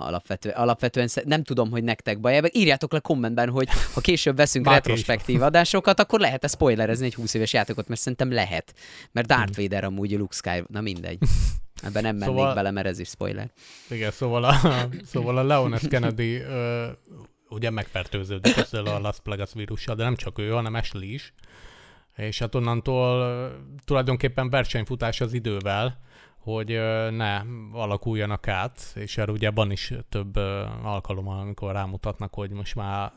Alapvető, 0.00 0.50
alapvetően 0.50 1.08
nem 1.24 1.42
tudom, 1.42 1.70
hogy 1.70 1.84
nektek 1.84 2.20
baj. 2.20 2.40
Írjátok 2.52 2.92
le 2.92 2.98
kommentben, 2.98 3.50
hogy 3.50 3.68
ha 3.94 4.00
később 4.00 4.36
veszünk 4.36 4.68
retrospektív 4.68 5.42
adásokat, 5.42 6.00
akkor 6.00 6.20
lehet-e 6.20 6.46
spoilerezni 6.46 7.06
egy 7.06 7.14
20 7.14 7.34
éves 7.34 7.52
játékot, 7.52 7.88
mert 7.88 8.00
szerintem 8.00 8.32
lehet. 8.32 8.74
Mert 9.12 9.26
Darth 9.26 9.54
hmm. 9.54 9.62
Vader 9.62 9.84
amúgy 9.84 10.10
Luke 10.10 10.34
Sky, 10.34 10.64
na 10.66 10.80
mindegy. 10.80 11.18
Ebben 11.82 12.02
nem 12.02 12.16
mennék 12.16 12.36
szóval, 12.36 12.54
bele, 12.54 12.70
mert 12.70 12.86
ez 12.86 12.98
is 12.98 13.08
spoiler. 13.08 13.50
Igen, 13.90 14.10
szóval 14.10 14.44
a, 14.44 14.54
szóval 15.12 15.38
a 15.38 15.42
Leon 15.42 15.78
S. 15.78 15.88
Kennedy 15.88 16.34
ö, 16.34 16.86
ugye 17.48 17.70
megfertőződik 17.70 18.56
ezzel 18.56 18.86
a 18.86 18.98
Las 18.98 19.16
Plagas 19.22 19.50
vírussal, 19.54 19.94
de 19.94 20.04
nem 20.04 20.16
csak 20.16 20.38
ő, 20.38 20.50
hanem 20.50 20.74
Ashley 20.74 21.12
is. 21.12 21.32
És 22.16 22.38
hát 22.38 22.54
onnantól 22.54 23.50
tulajdonképpen 23.84 24.50
versenyfutás 24.50 25.20
az 25.20 25.32
idővel, 25.32 25.98
hogy 26.54 26.80
ne 27.10 27.42
alakuljanak 27.72 28.48
át, 28.48 28.80
és 28.94 29.18
erre 29.18 29.32
ugye 29.32 29.50
van 29.50 29.70
is 29.70 29.92
több 30.08 30.36
alkalommal, 30.82 31.40
amikor 31.40 31.72
rámutatnak, 31.72 32.34
hogy 32.34 32.50
most 32.50 32.74
már 32.74 33.12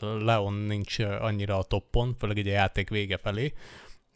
Leon 0.00 0.54
nincs 0.54 0.98
annyira 0.98 1.58
a 1.58 1.62
toppon, 1.62 2.14
főleg 2.18 2.38
egy 2.38 2.48
a 2.48 2.50
játék 2.50 2.90
vége 2.90 3.16
felé, 3.16 3.52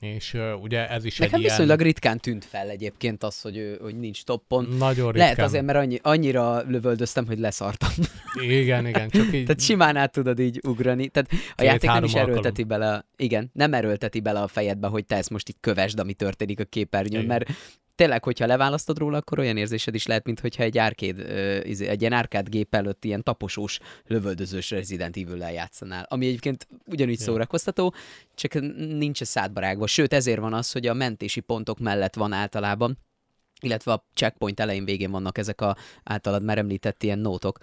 és 0.01 0.35
uh, 0.35 0.63
ugye 0.63 0.89
ez 0.89 1.05
is 1.05 1.19
Nekem 1.19 1.35
egy 1.35 1.45
viszonylag 1.45 1.81
ilyen... 1.81 1.93
ritkán 1.93 2.19
tűnt 2.19 2.45
fel 2.45 2.69
egyébként 2.69 3.23
az, 3.23 3.41
hogy, 3.41 3.57
ő, 3.57 3.79
hogy 3.83 3.99
nincs 3.99 4.25
toppon. 4.25 4.65
Nagyon 4.65 5.13
ritkán. 5.13 5.13
Lehet 5.15 5.39
azért, 5.39 5.65
mert 5.65 5.79
annyi, 5.79 5.99
annyira 6.03 6.63
lövöldöztem, 6.67 7.27
hogy 7.27 7.39
leszartam. 7.39 7.91
Igen, 8.41 8.87
igen, 8.87 9.09
csak 9.09 9.33
így... 9.33 9.45
Tehát 9.47 9.61
simán 9.61 9.97
át 9.97 10.13
tudod 10.13 10.39
így 10.39 10.61
ugrani. 10.67 11.09
Tehát 11.09 11.29
a 11.33 11.55
Két, 11.55 11.67
játék 11.67 11.91
nem 11.91 12.05
is 12.05 12.15
erőlteti 12.15 12.63
alkalom. 12.63 12.69
bele, 12.69 13.07
igen, 13.17 13.51
nem 13.53 13.75
erőlteti 13.75 14.21
bele 14.21 14.41
a 14.41 14.49
fejedbe, 14.49 14.87
hogy 14.87 15.07
te 15.07 15.17
ezt 15.17 15.31
most 15.31 15.49
itt 15.49 15.59
kövesd, 15.61 15.99
ami 15.99 16.13
történik 16.13 16.61
a 16.61 16.65
képernyőn, 16.65 17.23
igen. 17.23 17.27
mert 17.27 17.51
tényleg, 17.99 18.25
hogyha 18.25 18.47
leválasztod 18.47 18.99
róla, 18.99 19.17
akkor 19.17 19.39
olyan 19.39 19.57
érzésed 19.57 19.95
is 19.95 20.07
lehet, 20.07 20.25
mintha 20.25 20.63
egy 20.63 20.79
árkéd, 20.79 21.19
izé, 21.63 21.87
egy 21.87 22.01
ilyen 22.01 22.13
árkád 22.13 22.49
gép 22.49 22.75
előtt 22.75 23.05
ilyen 23.05 23.23
taposós, 23.23 23.79
lövöldözős 24.07 24.71
Resident 24.71 25.17
evil 25.17 25.37
játszanál, 25.37 26.07
ami 26.09 26.27
egyébként 26.27 26.67
ugyanúgy 26.87 27.19
szórakoztató, 27.19 27.95
csak 28.35 28.55
nincs 28.77 29.21
a 29.21 29.25
szádbarágva. 29.25 29.87
Sőt, 29.87 30.13
ezért 30.13 30.41
van 30.41 30.55
az, 30.55 30.73
hogy 30.73 30.87
a 30.87 30.95
mentési 30.95 31.41
pontok 31.41 31.79
mellett 31.79 32.15
van 32.15 32.33
általában, 32.33 32.99
illetve 33.61 33.93
a 33.93 34.05
checkpoint 34.15 34.61
elején 34.61 34.85
végén 34.85 35.11
vannak 35.11 35.39
ezek 35.39 35.61
a 35.61 35.77
általad 36.05 36.43
már 36.43 36.59
említett 36.59 37.03
ilyen 37.03 37.19
nótok, 37.19 37.59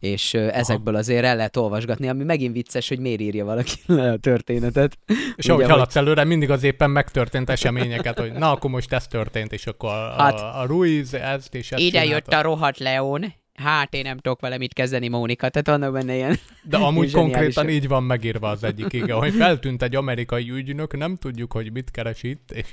és 0.00 0.34
Aha. 0.34 0.50
ezekből 0.50 0.94
azért 0.94 1.24
el 1.24 1.36
lehet 1.36 1.56
olvasgatni, 1.56 2.08
ami 2.08 2.24
megint 2.24 2.52
vicces, 2.52 2.88
hogy 2.88 2.98
miért 2.98 3.20
írja 3.20 3.44
valaki 3.44 3.74
le 3.86 4.10
a 4.10 4.16
történetet. 4.16 4.98
És 5.36 5.44
Ugye, 5.44 5.52
ahogy 5.52 5.64
haladsz 5.64 5.92
hogy... 5.92 6.02
előre, 6.02 6.24
mindig 6.24 6.50
az 6.50 6.62
éppen 6.62 6.90
megtörtént 6.90 7.50
eseményeket, 7.50 8.18
hogy 8.18 8.32
na, 8.32 8.50
akkor 8.50 8.70
most 8.70 8.92
ez 8.92 9.06
történt, 9.06 9.52
és 9.52 9.66
akkor 9.66 9.90
a, 9.90 10.14
hát, 10.16 10.40
a, 10.40 10.60
a 10.60 10.66
Ruiz 10.66 11.14
ezt 11.14 11.54
és 11.54 11.72
ezt 11.72 11.82
Ide 11.82 12.00
csinálta. 12.00 12.12
jött 12.12 12.32
a 12.32 12.42
rohadt 12.42 12.78
Leon, 12.78 13.32
hát 13.54 13.94
én 13.94 14.02
nem 14.02 14.18
tudok 14.18 14.40
vele 14.40 14.56
mit 14.58 14.72
kezdeni, 14.72 15.08
Mónika, 15.08 15.48
tehát 15.48 15.66
vannak 15.66 15.92
benne 15.92 16.14
ilyen 16.14 16.38
De 16.62 16.76
amúgy 16.76 17.12
konkrétan 17.20 17.68
így 17.68 17.88
van 17.88 18.02
megírva 18.02 18.48
az 18.48 18.64
egyik, 18.64 18.92
igen, 18.92 19.16
hogy 19.16 19.34
feltűnt 19.34 19.82
egy 19.82 19.96
amerikai 19.96 20.50
ügynök, 20.50 20.96
nem 20.96 21.16
tudjuk, 21.16 21.52
hogy 21.52 21.72
mit 21.72 21.90
keres 21.90 22.22
itt, 22.22 22.50
és... 22.50 22.66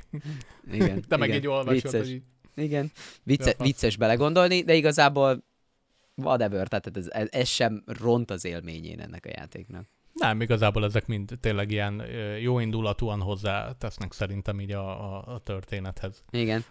Igen, 0.72 1.04
de 1.08 1.18
meg 1.18 1.28
igen, 1.28 1.40
így 1.40 1.48
olvasod, 1.48 1.74
vicces. 1.74 2.00
hogy 2.00 2.10
így... 2.10 2.22
Igen, 2.56 2.92
Vicce, 3.24 3.56
vicces 3.58 3.98
belegondolni, 3.98 4.64
de 4.64 4.74
igazából 4.74 5.44
whatever, 6.16 6.68
tehát 6.68 6.98
ez, 6.98 7.08
ez, 7.10 7.28
ez 7.32 7.48
sem 7.48 7.84
ront 7.86 8.32
az 8.32 8.46
élményén 8.46 9.00
ennek 9.00 9.26
a 9.26 9.30
játéknak. 9.38 9.88
Nem, 10.14 10.42
igazából 10.42 10.86
ezek 10.86 11.08
mind 11.08 11.32
tényleg 11.40 11.72
ilyen 11.72 12.04
jó 12.42 12.60
indulatúan 12.60 13.22
hozzá 13.22 13.72
tesznek 13.72 14.14
szerintem 14.14 14.60
így 14.60 14.72
a, 14.72 15.16
a, 15.16 15.34
a 15.34 15.40
történethez. 15.40 16.24
Igen. 16.30 16.66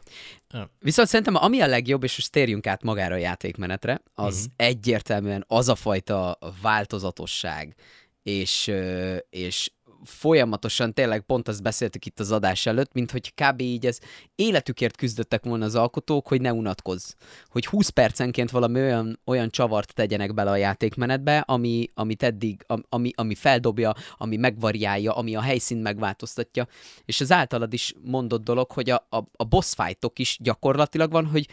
Ja. 0.51 0.71
Viszont 0.79 1.09
szerintem 1.09 1.35
ami 1.35 1.61
a 1.61 1.67
legjobb, 1.67 2.03
és 2.03 2.17
most 2.17 2.31
térjünk 2.31 2.67
át 2.67 2.83
magára 2.83 3.15
a 3.15 3.19
játékmenetre, 3.19 4.03
az 4.15 4.35
uh-huh. 4.35 4.53
egyértelműen 4.57 5.45
az 5.49 5.69
a 5.69 5.75
fajta 5.75 6.39
változatosság, 6.63 7.75
és, 8.23 8.73
és 9.31 9.71
folyamatosan, 10.05 10.95
tényleg 10.95 11.21
pont 11.21 11.49
azt 11.49 11.63
beszéltük 11.63 12.07
itt 12.07 12.21
az 12.21 12.33
adás 12.33 12.67
előtt, 12.67 12.93
mint 12.93 13.11
hogy 13.11 13.35
kb. 13.35 13.61
így 13.61 13.87
ez 13.87 13.99
életükért 14.35 14.97
küzdöttek 14.97 15.45
volna 15.45 15.65
az 15.65 15.75
alkotók, 15.75 16.29
hogy 16.29 16.41
ne 16.41 16.53
unatkozz. 16.53 17.13
Hogy 17.49 17.67
20 17.67 17.89
percenként 17.89 18.51
valami 18.51 18.81
olyan, 18.81 19.21
olyan 19.25 19.51
csavart 19.51 19.95
tegyenek 19.95 20.35
bele 20.35 20.51
a 20.51 20.57
játékmenetbe, 20.57 21.39
ami, 21.39 21.91
amit 21.95 22.23
eddig, 22.23 22.65
ami, 22.89 23.11
ami 23.15 23.35
feldobja, 23.35 23.95
ami 24.17 24.37
megvariálja, 24.37 25.13
ami 25.13 25.35
a 25.37 25.41
helyszínt 25.41 25.83
megváltoztatja. 25.83 26.67
És 27.05 27.21
az 27.21 27.33
általad 27.33 27.73
is 27.73 27.95
mondott 28.03 28.45
dolog, 28.45 28.71
hogy 28.71 28.91
a, 28.91 29.07
a, 29.11 29.19
a 29.37 29.45
boss 29.45 29.75
fightok 29.75 30.19
is 30.19 30.39
gyakorlatilag 30.41 31.11
van, 31.11 31.27
hogy 31.27 31.49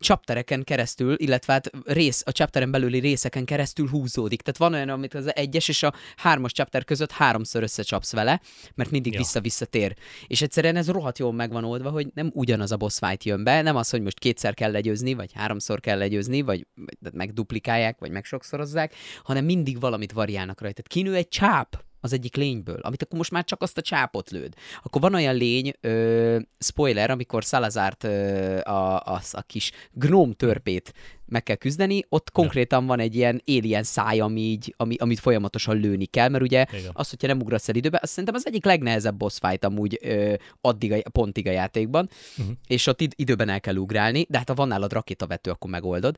chaptereken 0.00 0.64
keresztül, 0.64 1.14
illetve 1.18 1.52
hát 1.52 1.70
rész, 1.84 2.22
a 2.26 2.30
chapteren 2.30 2.70
belüli 2.70 2.98
részeken 2.98 3.44
keresztül 3.44 3.88
húzódik. 3.88 4.42
Tehát 4.42 4.58
van 4.58 4.72
olyan, 4.72 4.88
amit 4.88 5.14
az 5.14 5.36
egyes 5.36 5.68
és 5.68 5.82
a 5.82 5.94
hármas 6.16 6.52
chapter 6.52 6.84
között 6.84 7.10
háromszor 7.10 7.62
összecsapsz 7.62 8.12
vele, 8.12 8.40
mert 8.74 8.90
mindig 8.90 9.12
ja. 9.12 9.18
vissza-vissza 9.18 9.64
tér. 9.64 9.96
És 10.26 10.42
egyszerűen 10.42 10.76
ez 10.76 10.90
rohadt 10.90 11.18
jól 11.18 11.32
megvan 11.32 11.64
oldva, 11.64 11.90
hogy 11.90 12.08
nem 12.14 12.30
ugyanaz 12.34 12.72
a 12.72 12.76
boss 12.76 12.98
fight 12.98 13.24
jön 13.24 13.44
be, 13.44 13.62
nem 13.62 13.76
az, 13.76 13.90
hogy 13.90 14.02
most 14.02 14.18
kétszer 14.18 14.54
kell 14.54 14.70
legyőzni, 14.70 15.14
vagy 15.14 15.32
háromszor 15.32 15.80
kell 15.80 15.98
legyőzni, 15.98 16.42
vagy 16.42 16.66
megduplikálják, 17.12 17.98
vagy 17.98 18.10
megsokszorozzák, 18.10 18.94
hanem 19.22 19.44
mindig 19.44 19.80
valamit 19.80 20.12
variálnak 20.12 20.60
rajta. 20.60 20.82
Kinő 20.82 21.14
egy 21.14 21.28
csáp, 21.28 21.84
az 22.02 22.12
egyik 22.12 22.36
lényből, 22.36 22.78
amit 22.80 23.02
akkor 23.02 23.18
most 23.18 23.30
már 23.30 23.44
csak 23.44 23.62
azt 23.62 23.78
a 23.78 23.82
csápot 23.82 24.30
lőd. 24.30 24.54
Akkor 24.82 25.00
van 25.00 25.14
olyan 25.14 25.34
lény, 25.34 25.72
ö, 25.80 26.38
spoiler, 26.58 27.10
amikor 27.10 27.42
Salazárt 27.42 28.04
ö, 28.04 28.58
a, 28.58 28.94
a, 28.94 29.20
a 29.32 29.42
kis 29.42 29.70
gnóm 29.92 30.32
törpét 30.32 30.92
meg 31.26 31.42
kell 31.42 31.56
küzdeni, 31.56 32.04
ott 32.08 32.30
konkrétan 32.30 32.86
van 32.86 32.98
egy 32.98 33.14
ilyen 33.14 33.42
alien 33.46 33.82
száj, 33.82 34.20
ami 34.20 34.40
így, 34.40 34.74
ami, 34.76 34.96
amit 34.98 35.20
folyamatosan 35.20 35.76
lőni 35.76 36.04
kell, 36.04 36.28
mert 36.28 36.44
ugye 36.44 36.66
Igen. 36.72 36.90
az, 36.92 37.10
hogyha 37.10 37.26
nem 37.26 37.40
ugrasz 37.40 37.68
el 37.68 37.74
időbe, 37.74 37.98
az 38.02 38.08
szerintem 38.10 38.34
az 38.34 38.46
egyik 38.46 38.64
legnehezebb 38.64 39.16
boss 39.16 39.38
fight 39.38 39.64
amúgy 39.64 39.98
ö, 40.02 40.34
addig 40.60 40.92
a, 40.92 41.10
pontig 41.10 41.46
a 41.46 41.50
játékban, 41.50 42.08
uh-huh. 42.38 42.54
és 42.66 42.86
ott 42.86 43.00
id- 43.00 43.14
időben 43.16 43.48
el 43.48 43.60
kell 43.60 43.76
ugrálni, 43.76 44.26
de 44.28 44.38
hát 44.38 44.48
ha 44.48 44.54
van 44.54 44.68
nálad 44.68 44.92
rakétavető, 44.92 45.50
akkor 45.50 45.70
megoldod. 45.70 46.16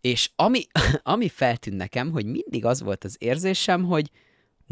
És 0.00 0.30
ami, 0.36 0.66
ami 1.02 1.28
feltűnt 1.28 1.76
nekem, 1.76 2.10
hogy 2.10 2.26
mindig 2.26 2.64
az 2.64 2.82
volt 2.82 3.04
az 3.04 3.16
érzésem, 3.18 3.84
hogy 3.84 4.10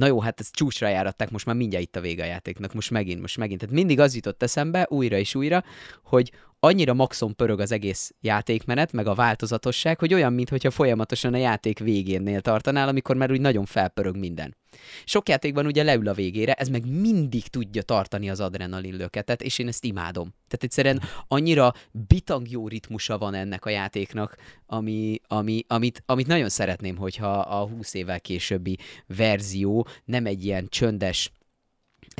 na 0.01 0.07
jó, 0.07 0.21
hát 0.21 0.41
ezt 0.41 0.55
csúcsra 0.55 0.89
járatták, 0.89 1.31
most 1.31 1.47
már 1.47 1.57
mindjárt 1.57 1.85
itt 1.85 1.97
a 1.97 2.01
vége 2.01 2.23
a 2.23 2.27
játéknak, 2.27 2.75
most 2.75 2.91
megint, 2.91 3.21
most 3.21 3.37
megint. 3.37 3.61
Tehát 3.61 3.75
mindig 3.75 4.01
az 4.01 4.15
jutott 4.15 4.43
eszembe, 4.43 4.87
újra 4.91 5.17
és 5.17 5.35
újra, 5.35 5.65
hogy 6.03 6.33
annyira 6.61 6.95
maxon 6.95 7.37
pörög 7.37 7.61
az 7.61 7.73
egész 7.73 8.15
játékmenet, 8.21 8.93
meg 8.93 9.07
a 9.07 9.15
változatosság, 9.15 9.99
hogy 9.99 10.15
olyan, 10.15 10.33
mintha 10.33 10.71
folyamatosan 10.71 11.35
a 11.35 11.37
játék 11.37 11.79
végénnél 11.79 12.41
tartanál, 12.41 12.89
amikor 12.89 13.17
már 13.17 13.31
úgy 13.31 13.41
nagyon 13.41 13.65
felpörög 13.65 14.17
minden. 14.17 14.57
Sok 15.05 15.29
játékban 15.29 15.67
ugye 15.67 15.83
leül 15.83 16.09
a 16.09 16.15
végére, 16.15 16.53
ez 16.53 16.69
meg 16.69 16.87
mindig 16.87 17.47
tudja 17.47 17.83
tartani 17.83 18.31
az 18.31 18.41
adrenalin 18.41 18.97
löketet, 18.97 19.43
és 19.43 19.59
én 19.59 19.69
ezt 19.69 19.85
imádom. 19.85 20.35
Tehát 20.49 20.65
egyszerűen 20.65 21.03
annyira 21.29 21.75
bitang 21.91 22.51
jó 22.51 22.69
ritmusa 22.69 23.19
van 23.19 23.35
ennek 23.35 23.65
a 23.65 23.71
játéknak, 23.71 24.37
ami, 24.67 25.21
ami, 25.27 25.65
amit, 25.67 26.03
amit 26.07 26.27
nagyon 26.27 26.49
szeretném, 26.49 26.97
hogyha 26.97 27.39
a 27.39 27.67
20 27.67 27.95
évvel 27.95 28.21
későbbi 28.21 28.79
verzió 29.07 29.87
nem 30.05 30.27
egy 30.27 30.45
ilyen 30.45 30.67
csöndes, 30.69 31.31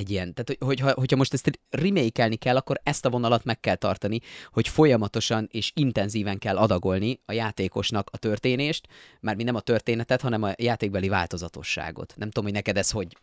egy 0.01 0.11
ilyen, 0.11 0.35
tehát 0.35 0.63
hogyha, 0.65 0.93
hogyha 0.93 1.17
most 1.17 1.33
ezt 1.33 1.51
remake 1.71 2.29
kell, 2.39 2.57
akkor 2.57 2.81
ezt 2.83 3.05
a 3.05 3.11
vonalat 3.11 3.45
meg 3.45 3.61
kell 3.61 3.75
tartani, 3.75 4.21
hogy 4.53 4.69
folyamatosan 4.69 5.49
és 5.53 5.73
intenzíven 5.75 6.39
kell 6.39 6.57
adagolni 6.57 7.21
a 7.27 7.33
játékosnak 7.33 8.09
a 8.13 8.17
történést, 8.17 8.89
már 9.21 9.37
mi 9.37 9.43
nem 9.43 9.55
a 9.55 9.61
történetet, 9.61 10.21
hanem 10.21 10.43
a 10.43 10.53
játékbeli 10.57 11.09
változatosságot. 11.09 12.15
Nem 12.17 12.29
tudom, 12.29 12.45
hogy 12.45 12.53
neked 12.53 12.77
ez 12.77 12.91
hogy 12.91 13.17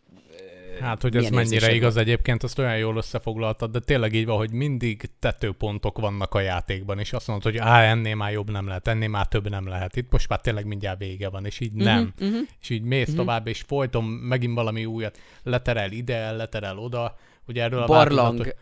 Hát, 0.80 1.02
hogy 1.02 1.16
ez 1.16 1.28
mennyire 1.28 1.74
igaz 1.74 1.94
van. 1.94 2.02
egyébként, 2.02 2.42
azt 2.42 2.58
olyan 2.58 2.76
jól 2.76 2.96
összefoglaltad, 2.96 3.70
de 3.70 3.78
tényleg 3.78 4.14
így 4.14 4.26
van, 4.26 4.36
hogy 4.36 4.52
mindig 4.52 5.10
tetőpontok 5.18 5.98
vannak 5.98 6.34
a 6.34 6.40
játékban, 6.40 6.98
és 6.98 7.12
azt 7.12 7.26
mondod, 7.26 7.44
hogy 7.52 7.56
á, 7.56 7.82
ennél 7.82 8.14
már 8.14 8.32
jobb 8.32 8.50
nem 8.50 8.66
lehet, 8.66 8.88
ennél 8.88 9.08
már 9.08 9.26
több 9.26 9.48
nem 9.48 9.66
lehet. 9.66 9.96
Itt 9.96 10.12
most 10.12 10.28
már 10.28 10.40
tényleg 10.40 10.66
mindjárt 10.66 10.98
vége 10.98 11.28
van, 11.28 11.44
és 11.44 11.60
így 11.60 11.72
uh-huh, 11.72 11.84
nem. 11.84 12.12
Uh-huh. 12.20 12.40
És 12.60 12.70
így 12.70 12.82
mész 12.82 13.02
uh-huh. 13.02 13.16
tovább, 13.16 13.46
és 13.46 13.60
folyton 13.60 14.04
megint 14.04 14.54
valami 14.54 14.84
újat 14.84 15.18
leterel 15.42 15.92
ide, 15.92 16.30
leterel 16.30 16.78
oda. 16.78 17.16
Ugye 17.46 17.62
erről 17.62 17.82
a 17.82 17.86
Barlang, 17.86 18.36
változatos... 18.36 18.60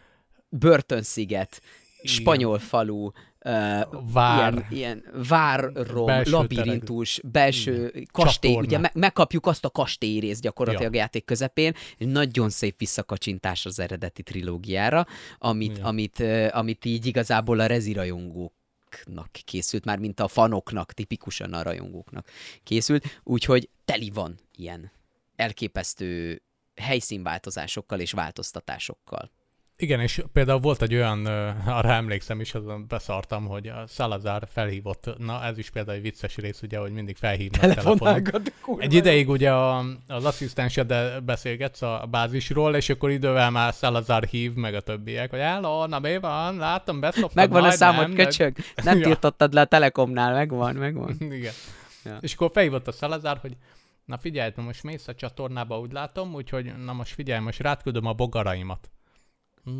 börtönsziget, 0.48 1.60
spanyol 2.02 2.58
falu, 2.58 3.10
uh, 3.46 4.12
Vár. 4.12 4.52
ilyen, 4.52 4.66
ilyen 4.70 5.04
várrom, 5.28 6.06
belső 6.06 6.30
labirintus, 6.30 7.14
tereg. 7.14 7.30
belső 7.30 7.90
Igen. 7.94 8.06
kastély, 8.12 8.50
Csatorna. 8.50 8.68
ugye 8.68 8.78
me- 8.78 8.94
megkapjuk 8.94 9.46
azt 9.46 9.64
a 9.64 9.70
kastélyrészt 9.70 10.40
gyakorlatilag 10.40 10.94
ja. 10.94 10.98
a 10.98 11.02
játék 11.02 11.24
közepén, 11.24 11.74
nagyon 11.98 12.50
szép 12.50 12.78
visszakacsintás 12.78 13.66
az 13.66 13.78
eredeti 13.78 14.22
trilógiára, 14.22 15.06
amit, 15.38 15.78
ja. 15.78 15.84
amit, 15.84 16.18
uh, 16.18 16.48
amit 16.52 16.84
így 16.84 17.06
igazából 17.06 17.60
a 17.60 17.66
rezirajongók 17.66 18.52
készült, 19.44 19.84
már 19.84 19.98
mint 19.98 20.20
a 20.20 20.28
fanoknak, 20.28 20.92
tipikusan 20.92 21.52
a 21.52 21.62
rajongóknak 21.62 22.28
készült, 22.62 23.20
úgyhogy 23.22 23.68
teli 23.84 24.10
van 24.10 24.38
ilyen 24.56 24.90
elképesztő 25.36 26.42
helyszínváltozásokkal 26.76 28.00
és 28.00 28.12
változtatásokkal. 28.12 29.30
Igen, 29.78 30.00
és 30.00 30.22
például 30.32 30.60
volt 30.60 30.82
egy 30.82 30.94
olyan, 30.94 31.26
arra 31.66 31.92
emlékszem 31.92 32.40
is, 32.40 32.54
azon 32.54 32.84
beszartam, 32.88 33.46
hogy 33.46 33.66
a 33.66 33.84
Salazar 33.88 34.48
felhívott, 34.52 35.18
na 35.18 35.44
ez 35.44 35.58
is 35.58 35.70
például 35.70 35.96
egy 35.96 36.02
vicces 36.02 36.36
rész, 36.36 36.62
ugye, 36.62 36.78
hogy 36.78 36.92
mindig 36.92 37.16
felhívnak 37.16 37.60
telefonon. 37.60 38.22
Egy 38.78 38.94
ideig 38.94 39.28
ugye 39.28 39.52
a, 39.52 39.84
az 40.08 40.24
asszisztenseddel 40.24 41.20
beszélgetsz 41.20 41.82
a 41.82 42.06
bázisról, 42.10 42.74
és 42.74 42.88
akkor 42.88 43.10
idővel 43.10 43.50
már 43.50 43.72
Salazar 43.72 44.24
hív, 44.24 44.54
meg 44.54 44.74
a 44.74 44.80
többiek, 44.80 45.30
hogy 45.30 45.38
hello, 45.38 45.86
na 45.86 45.98
mi 45.98 46.18
van, 46.18 46.56
látom, 46.56 47.00
beszoptad 47.00 47.34
Megvan 47.34 47.64
a 47.64 47.70
számot, 47.70 48.14
köcsög, 48.14 48.56
nem 48.84 49.00
tiltottad 49.00 49.52
le 49.52 49.60
a 49.60 49.64
Telekomnál, 49.64 50.32
megvan, 50.32 50.74
megvan. 50.74 51.16
Igen. 51.20 51.52
Ja. 52.04 52.18
És 52.20 52.34
akkor 52.34 52.50
felhívott 52.52 52.88
a 52.88 52.92
Salazar, 52.92 53.38
hogy 53.40 53.56
na 54.04 54.18
figyelj, 54.18 54.52
most 54.56 54.82
mész 54.82 55.08
a 55.08 55.14
csatornába, 55.14 55.78
úgy 55.78 55.92
látom, 55.92 56.34
úgyhogy 56.34 56.72
na 56.84 56.92
most 56.92 57.14
figyelj, 57.14 57.40
most 57.40 57.60
rátküldöm 57.60 58.06
a 58.06 58.12
bogaraimat 58.12 58.90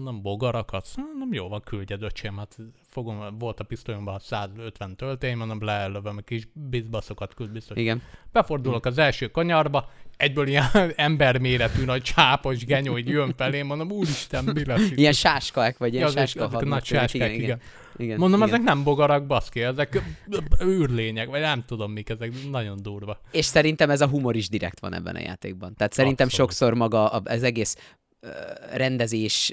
nem 0.04 0.22
bogarakat, 0.22 0.88
nem 1.18 1.32
jó 1.32 1.48
van, 1.48 1.62
küldjed 1.64 2.02
öcsém, 2.02 2.36
hát 2.36 2.56
fogom, 2.88 3.38
volt 3.38 3.60
a 3.60 3.64
pisztolyomban 3.64 4.18
150 4.18 4.96
töltény, 4.96 5.36
mondom, 5.36 5.64
leellövöm, 5.64 6.16
a 6.16 6.20
kis 6.20 6.48
bizbaszokat 6.52 7.34
küld 7.34 7.50
biztos. 7.50 7.76
Igen. 7.76 8.02
Befordulok 8.32 8.86
az 8.86 8.98
első 8.98 9.26
kanyarba, 9.26 9.90
egyből 10.16 10.46
ilyen 10.46 10.64
emberméretű 10.96 11.84
nagy 11.84 12.02
csápos 12.02 12.64
genyó, 12.64 12.98
így 12.98 13.08
jön 13.08 13.34
felé, 13.36 13.62
mondom, 13.62 13.90
úristen, 13.90 14.44
mi 14.44 14.64
lesz 14.64 14.90
Ilyen 14.94 15.12
sáskák, 15.12 15.78
vagy 15.78 15.94
ilyen 15.94 16.06
ja, 16.06 16.12
sáska 16.12 16.64
Nagy 16.64 16.84
sáskák, 16.84 17.14
igen, 17.14 17.30
igen. 17.30 17.42
igen. 17.42 17.60
igen. 17.96 18.18
Mondom, 18.18 18.40
igen. 18.42 18.54
ezek 18.54 18.66
nem 18.66 18.84
bogarak, 18.84 19.26
baszki, 19.26 19.62
ezek 19.62 20.02
űrlények, 20.64 21.28
vagy 21.28 21.40
nem 21.40 21.64
tudom 21.64 21.92
mik, 21.92 22.08
ezek 22.08 22.32
nagyon 22.50 22.82
durva. 22.82 23.20
És 23.30 23.44
szerintem 23.44 23.90
ez 23.90 24.00
a 24.00 24.08
humor 24.08 24.36
is 24.36 24.48
direkt 24.48 24.80
van 24.80 24.94
ebben 24.94 25.14
a 25.14 25.20
játékban. 25.20 25.74
Tehát 25.76 25.92
szerintem 25.92 26.26
Abszolút. 26.26 26.50
sokszor 26.50 26.74
maga 26.74 27.06
az 27.08 27.42
egész 27.42 27.76
rendezés 28.72 29.52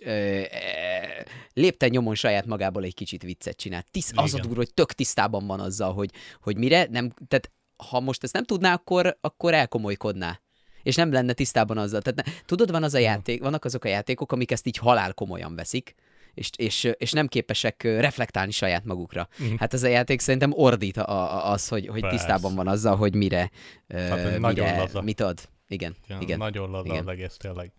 lépten 1.54 1.90
nyomon 1.90 2.16
saját 2.16 2.46
magából 2.46 2.84
egy 2.84 2.94
kicsit 2.94 3.24
viccet 3.24 3.58
csinál. 3.58 3.84
Tisz, 3.92 4.12
az 4.16 4.34
a 4.34 4.40
durva, 4.40 4.56
hogy 4.56 4.74
tök 4.74 4.92
tisztában 4.94 5.48
van 5.48 5.60
azzal, 5.60 5.94
hogy, 5.94 6.10
hogy 6.42 6.58
mire, 6.58 6.88
nem, 6.90 7.14
tehát 7.28 7.52
ha 7.90 8.00
most 8.00 8.24
ezt 8.24 8.34
nem 8.34 8.44
tudná, 8.44 8.74
akkor, 8.74 9.18
akkor 9.22 9.54
elkomolykodná 9.54 10.42
és 10.84 10.96
nem 10.96 11.12
lenne 11.12 11.34
tisztában 11.34 11.78
azzal. 11.78 12.02
Tehát 12.02 12.26
ne, 12.26 12.34
tudod, 12.46 12.72
van 12.72 12.84
az 12.84 12.94
a 12.94 12.98
játék, 12.98 13.42
vannak 13.42 13.66
azok 13.66 13.86
a 13.86 13.88
játékok, 13.88 14.32
amik 14.32 14.52
ezt 14.52 14.68
így 14.68 14.78
halál 14.78 15.14
komolyan 15.14 15.56
veszik, 15.56 15.96
és, 16.34 16.50
és, 16.56 16.90
és 16.98 17.12
nem 17.12 17.28
képesek 17.28 17.84
reflektálni 17.84 18.52
saját 18.52 18.86
magukra. 18.86 19.28
Uh-huh. 19.40 19.60
Hát 19.60 19.74
ez 19.74 19.84
a 19.84 19.88
játék 19.88 20.20
szerintem 20.20 20.52
ordít 20.54 20.98
a, 20.98 21.10
a, 21.10 21.52
az, 21.52 21.68
hogy, 21.68 21.88
hogy 21.88 22.08
tisztában 22.08 22.56
van 22.56 22.68
azzal, 22.68 22.96
hogy 22.96 23.16
mire, 23.16 23.52
hát, 23.88 24.24
mire 24.24 24.38
nagyon 24.38 24.78
laza. 24.78 25.02
mit 25.02 25.20
ad. 25.20 25.50
Igen, 25.68 25.96
igen, 26.06 26.22
igen. 26.22 26.38
Nagyon 26.38 26.70
laza 26.70 26.86
igen. 26.86 27.00
az 27.00 27.08
egész 27.08 27.38
tényleg 27.38 27.72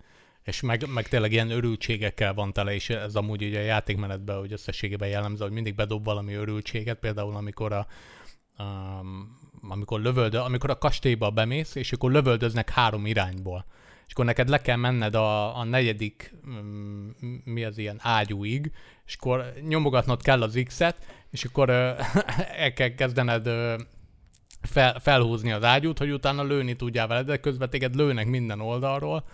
és 0.45 0.61
meg, 0.61 0.89
meg 0.89 1.09
tényleg 1.09 1.33
ilyen 1.33 1.51
örültségekkel 1.51 2.35
van 2.35 2.53
tele, 2.53 2.75
és 2.75 2.91
ez 2.91 3.15
amúgy 3.15 3.43
ugye 3.43 3.61
a 3.61 3.65
játékmenetben, 3.65 4.39
hogy 4.39 4.53
összességében 4.53 5.09
jellemző, 5.09 5.45
hogy 5.45 5.53
mindig 5.53 5.75
bedob 5.75 6.05
valami 6.05 6.35
örültséget, 6.35 6.99
például 6.99 7.37
amikor 7.37 7.73
a, 7.73 7.87
um, 8.59 9.39
amikor 9.69 10.01
lövöldö, 10.01 10.39
amikor 10.39 10.71
a 10.71 10.79
kastélyba 10.79 11.31
bemész, 11.31 11.75
és 11.75 11.93
akkor 11.93 12.13
lövöldöznek 12.13 12.71
három 12.71 13.07
irányból. 13.07 13.67
És 14.07 14.13
akkor 14.13 14.25
neked 14.25 14.49
le 14.49 14.61
kell 14.61 14.77
menned 14.77 15.15
a, 15.15 15.59
a 15.59 15.65
negyedik, 15.65 16.35
um, 16.45 17.15
mi 17.45 17.65
az 17.65 17.79
ilyen 17.79 17.99
ágyúig, 18.01 18.73
és 19.07 19.17
akkor 19.21 19.53
nyomogatnod 19.69 20.23
kell 20.23 20.43
az 20.43 20.63
X-et, 20.65 21.27
és 21.31 21.45
akkor 21.45 21.71
uh, 21.71 21.77
el 22.65 22.73
kell 22.73 22.95
kezdened 22.95 23.47
uh, 23.47 23.81
fel, 24.63 24.99
felhúzni 25.01 25.53
az 25.53 25.65
ágyút, 25.65 25.99
hogy 25.99 26.11
utána 26.11 26.43
lőni 26.43 26.77
tudjál 26.77 27.07
vele, 27.07 27.23
de 27.23 27.37
közben 27.37 27.71
téged 27.71 27.95
lőnek 27.95 28.27
minden 28.27 28.61
oldalról. 28.61 29.25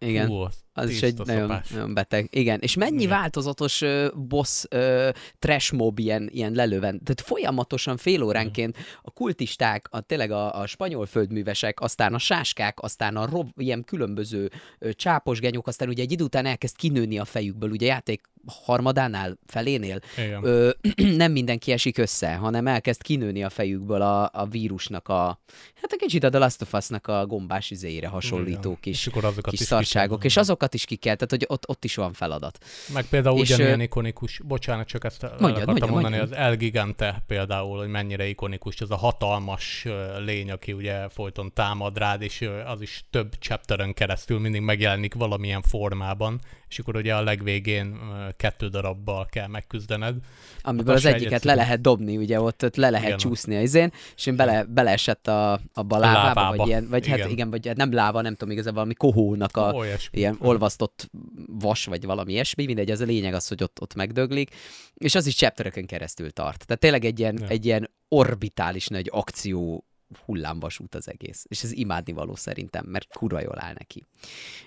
Igen. 0.00 0.28
Hú, 0.28 0.48
az 0.72 0.90
is 0.90 1.02
egy 1.02 1.18
nagyon, 1.18 1.60
nagyon 1.70 1.94
beteg. 1.94 2.28
Igen, 2.30 2.60
és 2.60 2.76
mennyi 2.76 3.02
Igen. 3.02 3.08
változatos 3.08 3.80
uh, 3.80 4.06
boss 4.14 4.64
uh, 4.70 5.08
trash 5.38 5.72
mob 5.72 5.98
ilyen, 5.98 6.28
ilyen 6.32 6.52
lelöven. 6.52 7.00
Tehát 7.04 7.20
folyamatosan 7.20 7.96
fél 7.96 8.22
óránként 8.22 8.76
a 9.02 9.10
kultisták, 9.10 9.86
a, 9.90 10.00
tényleg 10.00 10.30
a, 10.30 10.60
a 10.60 10.66
spanyol 10.66 11.06
földművesek, 11.06 11.80
aztán 11.80 12.14
a 12.14 12.18
sáskák, 12.18 12.80
aztán 12.80 13.16
a 13.16 13.26
rob, 13.26 13.48
ilyen 13.56 13.84
különböző 13.84 14.50
uh, 14.80 14.90
csápos 14.90 15.40
genyók, 15.40 15.66
aztán 15.66 15.88
ugye 15.88 16.02
egy 16.02 16.12
idő 16.12 16.24
után 16.24 16.46
elkezd 16.46 16.76
kinőni 16.76 17.18
a 17.18 17.24
fejükből, 17.24 17.70
ugye 17.70 17.86
játék 17.86 18.28
harmadánál, 18.46 19.38
felénél 19.46 20.00
ö, 20.42 20.70
nem 21.16 21.32
mindenki 21.32 21.72
esik 21.72 21.98
össze, 21.98 22.34
hanem 22.34 22.66
elkezd 22.66 23.02
kinőni 23.02 23.42
a 23.42 23.50
fejükből 23.50 24.02
a, 24.02 24.30
a 24.32 24.46
vírusnak 24.46 25.08
a, 25.08 25.40
hát 25.74 25.92
a 25.92 25.96
kicsit 25.96 26.24
a 26.24 26.28
The 26.28 26.38
Last 26.38 26.62
of 26.62 26.72
Us-nak 26.72 27.06
a 27.06 27.26
gombás 27.26 27.70
izéire 27.70 28.08
hasonlító 28.08 28.68
Igen. 28.68 28.80
kis, 28.80 29.06
és 29.06 29.12
kis 29.42 29.60
szarságok, 29.60 30.24
és 30.24 30.36
azokat 30.60 30.74
is 30.74 30.84
ki 30.84 30.96
kell, 30.96 31.14
tehát 31.14 31.30
hogy 31.30 31.44
ott, 31.48 31.68
ott 31.68 31.84
is 31.84 31.94
van 31.94 32.12
feladat. 32.12 32.58
Meg 32.92 33.04
például 33.04 33.40
és, 33.40 33.50
ugyanilyen 33.50 33.80
ikonikus, 33.80 34.40
bocsánat, 34.44 34.86
csak 34.86 35.04
ezt 35.04 35.22
mondjad, 35.22 35.40
akartam 35.40 35.66
mondjad, 35.66 35.90
mondani, 35.90 36.16
mondjad. 36.16 36.38
az 36.38 36.46
El 36.46 36.56
Gigante 36.56 37.22
például, 37.26 37.78
hogy 37.78 37.88
mennyire 37.88 38.26
ikonikus, 38.26 38.80
ez 38.80 38.90
a 38.90 38.96
hatalmas 38.96 39.86
lény, 40.24 40.50
aki 40.50 40.72
ugye 40.72 41.08
folyton 41.08 41.52
támad 41.52 41.98
rád, 41.98 42.22
és 42.22 42.48
az 42.66 42.80
is 42.80 43.04
több 43.10 43.34
chapteren 43.38 43.94
keresztül 43.94 44.38
mindig 44.38 44.60
megjelenik 44.60 45.14
valamilyen 45.14 45.62
formában, 45.62 46.40
és 46.70 46.78
akkor 46.78 46.96
ugye 46.96 47.14
a 47.14 47.22
legvégén 47.22 47.98
kettő 48.36 48.68
darabbal 48.68 49.26
kell 49.26 49.46
megküzdened. 49.46 50.16
Amiből 50.62 50.94
az 50.94 51.04
egyiket 51.04 51.26
egyet... 51.26 51.44
le 51.44 51.54
lehet 51.54 51.80
dobni, 51.80 52.16
ugye 52.16 52.40
ott, 52.40 52.64
ott 52.64 52.76
le 52.76 52.90
lehet 52.90 53.06
igen. 53.06 53.18
csúszni 53.18 53.56
az 53.56 53.62
izén, 53.62 53.92
és 54.16 54.26
én 54.26 54.36
bele, 54.36 54.64
beleesett 54.64 55.26
a, 55.26 55.52
a 55.52 55.60
lávába, 55.74 55.98
lávába, 55.98 56.56
vagy 56.56 56.66
ilyen, 56.66 56.88
vagy 56.88 57.06
hát 57.06 57.16
igen. 57.16 57.20
hát 57.20 57.30
igen, 57.30 57.50
vagy 57.50 57.76
nem 57.76 57.92
láva, 57.92 58.20
nem 58.20 58.34
tudom, 58.34 58.50
igazából 58.50 58.74
valami 58.74 58.94
kohónak 58.94 59.56
a 59.56 59.72
oh, 59.72 59.86
ilyen 60.10 60.36
olvasztott 60.40 61.10
vas, 61.46 61.84
vagy 61.84 62.04
valami 62.04 62.32
ilyesmi, 62.32 62.64
mindegy, 62.64 62.90
az 62.90 63.00
a 63.00 63.04
lényeg 63.04 63.34
az, 63.34 63.48
hogy 63.48 63.62
ott, 63.62 63.80
ott 63.80 63.94
megdöglik, 63.94 64.54
és 64.94 65.14
az 65.14 65.26
is 65.26 65.34
chaptereken 65.34 65.86
keresztül 65.86 66.30
tart. 66.30 66.66
Tehát 66.66 66.80
tényleg 66.80 67.04
egy 67.04 67.18
ilyen, 67.18 67.38
ja. 67.40 67.46
egy 67.46 67.64
ilyen 67.64 67.90
orbitális 68.08 68.86
nagy 68.86 69.08
akció 69.12 69.84
hullámvasút 70.24 70.94
az 70.94 71.08
egész. 71.08 71.44
És 71.48 71.62
ez 71.62 71.72
imádni 71.72 72.12
való 72.12 72.34
szerintem, 72.34 72.84
mert 72.86 73.16
kurva 73.16 73.40
jól 73.40 73.58
áll 73.58 73.72
neki. 73.78 74.06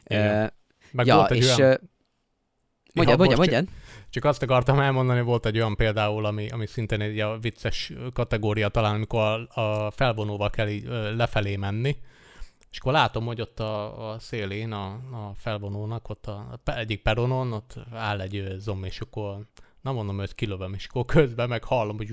Uh, 0.09 0.47
Meg 0.91 1.05
ja, 1.05 1.23
és 1.23 1.57
olyan... 1.57 1.79
Mondjad, 2.93 3.17
mondjad, 3.17 3.39
mondjad. 3.39 3.67
Csak 4.09 4.23
azt 4.23 4.41
akartam 4.41 4.79
elmondani, 4.79 5.21
volt 5.21 5.45
egy 5.45 5.57
olyan 5.57 5.75
például, 5.75 6.25
ami, 6.25 6.49
ami 6.49 6.67
szintén 6.67 7.01
egy 7.01 7.19
a 7.19 7.37
vicces 7.37 7.93
kategória 8.13 8.69
talán, 8.69 8.93
amikor 8.93 9.47
a, 9.53 9.59
a 9.59 9.91
felvonóval 9.91 10.49
kell 10.49 10.67
így 10.67 10.87
lefelé 11.15 11.55
menni, 11.55 11.97
és 12.71 12.79
akkor 12.79 12.91
látom, 12.91 13.25
hogy 13.25 13.41
ott 13.41 13.59
a, 13.59 14.11
a 14.11 14.19
szélén 14.19 14.71
a, 14.71 14.85
a 14.93 15.33
felvonónak, 15.35 16.09
ott 16.09 16.25
a, 16.25 16.59
a 16.65 16.77
egyik 16.77 17.01
peronon, 17.01 17.51
ott 17.51 17.75
áll 17.91 18.21
egy 18.21 18.53
zombi, 18.57 18.87
és 18.87 18.99
akkor 18.99 19.47
nem 19.81 19.93
mondom, 19.93 20.17
hogy 20.17 20.35
kilövem, 20.35 20.73
és 20.73 20.85
akkor 20.85 21.05
közben 21.05 21.49
meg 21.49 21.63
hallom, 21.63 21.97
hogy 21.97 22.09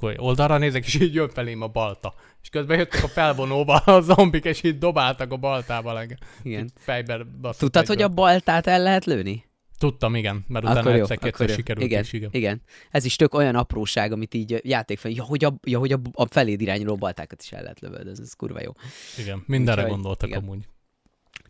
akkor 0.00 0.14
oldalra 0.18 0.58
nézek, 0.58 0.86
és 0.86 0.94
így 0.94 1.14
jön 1.14 1.28
felém 1.28 1.62
a 1.62 1.66
balta. 1.66 2.14
És 2.42 2.48
közben 2.48 2.78
jöttek 2.78 3.02
a 3.02 3.08
felvonóba 3.08 3.74
a 3.74 4.00
zombik, 4.00 4.44
és 4.44 4.62
így 4.62 4.78
dobáltak 4.78 5.32
a 5.32 5.36
baltával. 5.36 6.06
Igen. 6.42 6.70
Fejben 6.74 7.40
Tudtad, 7.58 7.86
hogy 7.86 8.02
a 8.02 8.08
baltát 8.08 8.66
el 8.66 8.82
lehet 8.82 9.04
lőni? 9.04 9.48
Tudtam, 9.78 10.14
igen, 10.14 10.44
mert 10.48 10.64
utána 10.64 10.80
akkor 10.80 10.92
egyszer 10.92 11.18
kétszer 11.18 11.48
sikerült 11.48 11.86
igen, 11.86 12.02
is, 12.02 12.12
igen. 12.12 12.28
igen. 12.32 12.62
Ez 12.90 13.04
is 13.04 13.16
tök 13.16 13.34
olyan 13.34 13.54
apróság, 13.54 14.12
amit 14.12 14.34
így 14.34 14.60
játékfej, 14.62 15.12
ja, 15.12 15.22
hogy 15.22 15.44
a, 15.44 15.54
ja, 15.64 15.78
hogy 15.78 15.92
a, 15.92 16.00
a 16.12 16.26
feléd 16.26 16.60
irányuló 16.60 16.96
baltákat 16.96 17.42
is 17.42 17.52
el 17.52 17.62
lehet 17.62 17.80
lövöldözni, 17.80 18.24
ez 18.24 18.32
kurva 18.32 18.60
jó. 18.62 18.72
Igen, 19.18 19.42
mindenre 19.46 19.80
Úgyhogy, 19.82 19.94
gondoltak 19.94 20.28
igen. 20.28 20.42
amúgy. 20.42 20.68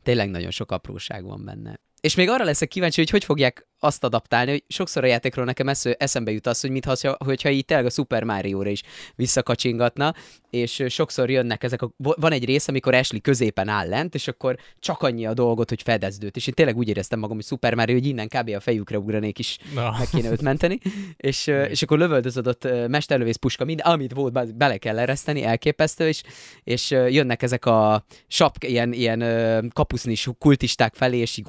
Tényleg 0.03 0.31
nagyon 0.31 0.51
sok 0.51 0.73
apróság 0.73 1.25
van 1.25 1.45
benne. 1.45 1.81
És 2.01 2.15
még 2.15 2.29
arra 2.29 2.45
leszek 2.45 2.69
kíváncsi, 2.69 3.01
hogy 3.01 3.11
hogy 3.11 3.25
fogják 3.25 3.69
azt 3.81 4.05
adaptálni, 4.05 4.51
hogy 4.51 4.65
sokszor 4.69 5.05
a 5.05 5.07
játékról 5.07 5.45
nekem 5.45 5.69
eszembe 5.99 6.31
jut 6.31 6.47
az, 6.47 6.61
hogy 6.61 6.71
mintha 6.71 7.17
hogyha 7.25 7.51
így 7.51 7.65
tényleg 7.65 7.87
a 7.87 7.91
Super 7.91 8.25
Mario-ra 8.25 8.71
is 8.71 8.83
visszakacsingatna, 9.17 10.15
és 10.51 10.85
sokszor 10.89 11.31
jönnek 11.31 11.63
ezek 11.63 11.83
a... 11.83 11.91
Van 11.97 12.33
egy 12.33 12.45
rész, 12.45 12.69
amikor 12.69 12.95
Ashley 12.95 13.21
középen 13.21 13.69
áll 13.69 13.89
lent, 13.89 14.15
és 14.15 14.29
akkor 14.29 14.57
csak 14.79 15.03
annyi 15.03 15.27
a 15.27 15.35
dolgot, 15.35 15.69
hogy 15.69 15.83
fedezdőt. 15.83 16.37
És 16.37 16.47
én 16.47 16.55
tényleg 16.55 16.77
úgy 16.77 16.89
éreztem 16.89 17.19
magam, 17.19 17.37
hogy 17.37 17.45
Super 17.45 17.75
Mario, 17.75 17.95
hogy 17.95 18.07
innen 18.07 18.29
kb. 18.29 18.51
a 18.57 18.61
fejükre 18.61 18.99
ugranék 18.99 19.39
is, 19.39 19.59
no. 19.75 19.91
meg 19.99 20.09
kéne 20.09 20.31
őt 20.31 20.43
menteni. 20.43 20.79
és, 21.17 21.47
és 21.47 21.83
akkor 21.83 21.99
lövöldözött 21.99 22.69
mesterlövész 22.89 23.37
puska, 23.37 23.65
mind, 23.65 23.81
amit 23.85 24.13
volt, 24.13 24.57
bele 24.57 24.77
kell 24.77 24.99
ereszteni, 24.99 25.43
elképesztő, 25.43 26.09
és, 26.09 26.23
és 26.65 26.91
jönnek 26.91 27.43
ezek 27.43 27.67
a 27.67 28.05
sap, 28.29 28.57
ilyen, 28.65 28.93
ilyen 28.93 29.71
kapusznis 29.75 30.29
kultisták 30.39 30.95
felé, 30.95 31.17
és 31.17 31.37
így, 31.37 31.47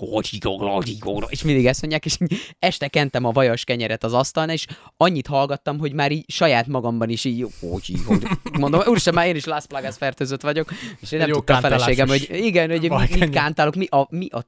és 1.30 1.44
mindig 1.44 1.66
ezt 1.66 1.82
mondják, 1.82 2.06
és 2.06 2.18
este 2.60 2.88
kentem 2.88 3.26
a 3.26 3.32
vajas 3.32 3.64
kenyeret 3.64 4.04
az 4.04 4.14
asztalon, 4.14 4.50
és 4.50 4.66
annyit 4.98 5.28
hallgattam, 5.28 5.80
hogy 5.80 5.94
már 5.94 6.12
így 6.12 6.26
saját 6.28 6.68
magamban 6.68 7.10
is 7.10 7.24
így, 7.24 7.48
hogy, 7.60 7.94
hogy 8.06 8.24
mondom, 8.60 8.82
úristen, 8.86 9.14
már 9.14 9.28
én 9.28 9.36
is 9.36 9.46
Las 9.46 9.66
Plagas 9.66 9.98
fertőzött 9.98 10.42
vagyok, 10.42 10.72
és 11.00 11.12
én 11.12 11.20
nem 11.20 11.30
tudtam 11.30 11.58
a 11.58 11.60
feleségem, 11.60 12.08
hogy 12.08 12.28
igen, 12.32 12.70
hogy 12.70 12.90
mi, 12.90 13.20
mit 13.20 13.30
kántálok, 13.30 13.76
mi 13.76 13.86
a, 13.86 14.08
mi 14.10 14.28
a 14.30 14.46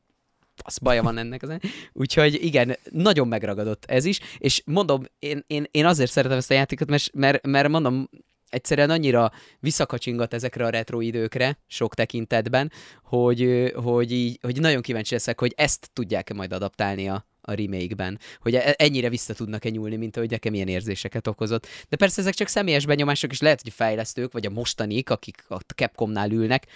fasz 0.56 0.78
baja 0.78 1.04
van 1.04 1.18
ennek 1.18 1.44
az 1.44 1.58
Úgyhogy 1.94 2.44
igen, 2.44 2.78
nagyon 2.90 3.28
megragadott 3.28 3.86
ez 3.86 4.06
is, 4.06 4.20
és 4.38 4.62
mondom, 4.66 5.04
én, 5.20 5.44
én, 5.48 5.66
én 5.72 5.86
azért 5.86 6.12
szeretem 6.12 6.38
ezt 6.38 6.52
a 6.52 6.54
játékot, 6.54 6.90
mert, 6.90 7.14
mert, 7.14 7.46
mert 7.46 7.70
mondom, 7.70 8.10
egyszerűen 8.50 8.90
annyira 8.90 9.32
visszakacsingat 9.60 10.34
ezekre 10.34 10.66
a 10.66 10.70
retro 10.70 11.02
időkre, 11.02 11.58
sok 11.68 11.96
tekintetben, 11.96 12.72
hogy, 13.04 13.72
hogy, 13.76 14.12
így, 14.12 14.40
hogy 14.42 14.60
nagyon 14.60 14.82
kíváncsi 14.82 15.14
leszek, 15.14 15.40
hogy 15.40 15.54
ezt 15.58 15.90
tudják-e 15.94 16.34
majd 16.34 16.54
adaptálni 16.54 17.10
a, 17.10 17.26
a 17.46 17.54
remake-ben, 17.54 18.20
hogy 18.40 18.56
e, 18.56 18.76
ennyire 18.78 19.10
vissza 19.10 19.34
tudnak-e 19.34 19.70
nyúlni, 19.70 19.96
mint 19.96 20.18
ahogy 20.18 20.30
nekem 20.30 20.54
ilyen 20.54 20.68
érzéseket 20.68 21.28
okozott. 21.28 21.68
De 21.90 21.96
persze 21.96 22.22
ezek 22.22 22.34
csak 22.34 22.48
személyes 22.48 22.86
benyomások, 22.86 23.32
és 23.32 23.42
lehet, 23.42 23.62
hogy 23.62 23.74
fejlesztők, 23.74 24.32
vagy 24.32 24.46
a 24.46 24.50
mostanik, 24.50 25.10
akik 25.10 25.46
a 25.48 25.58
Capcomnál 25.58 26.32
ülnek, 26.32 26.68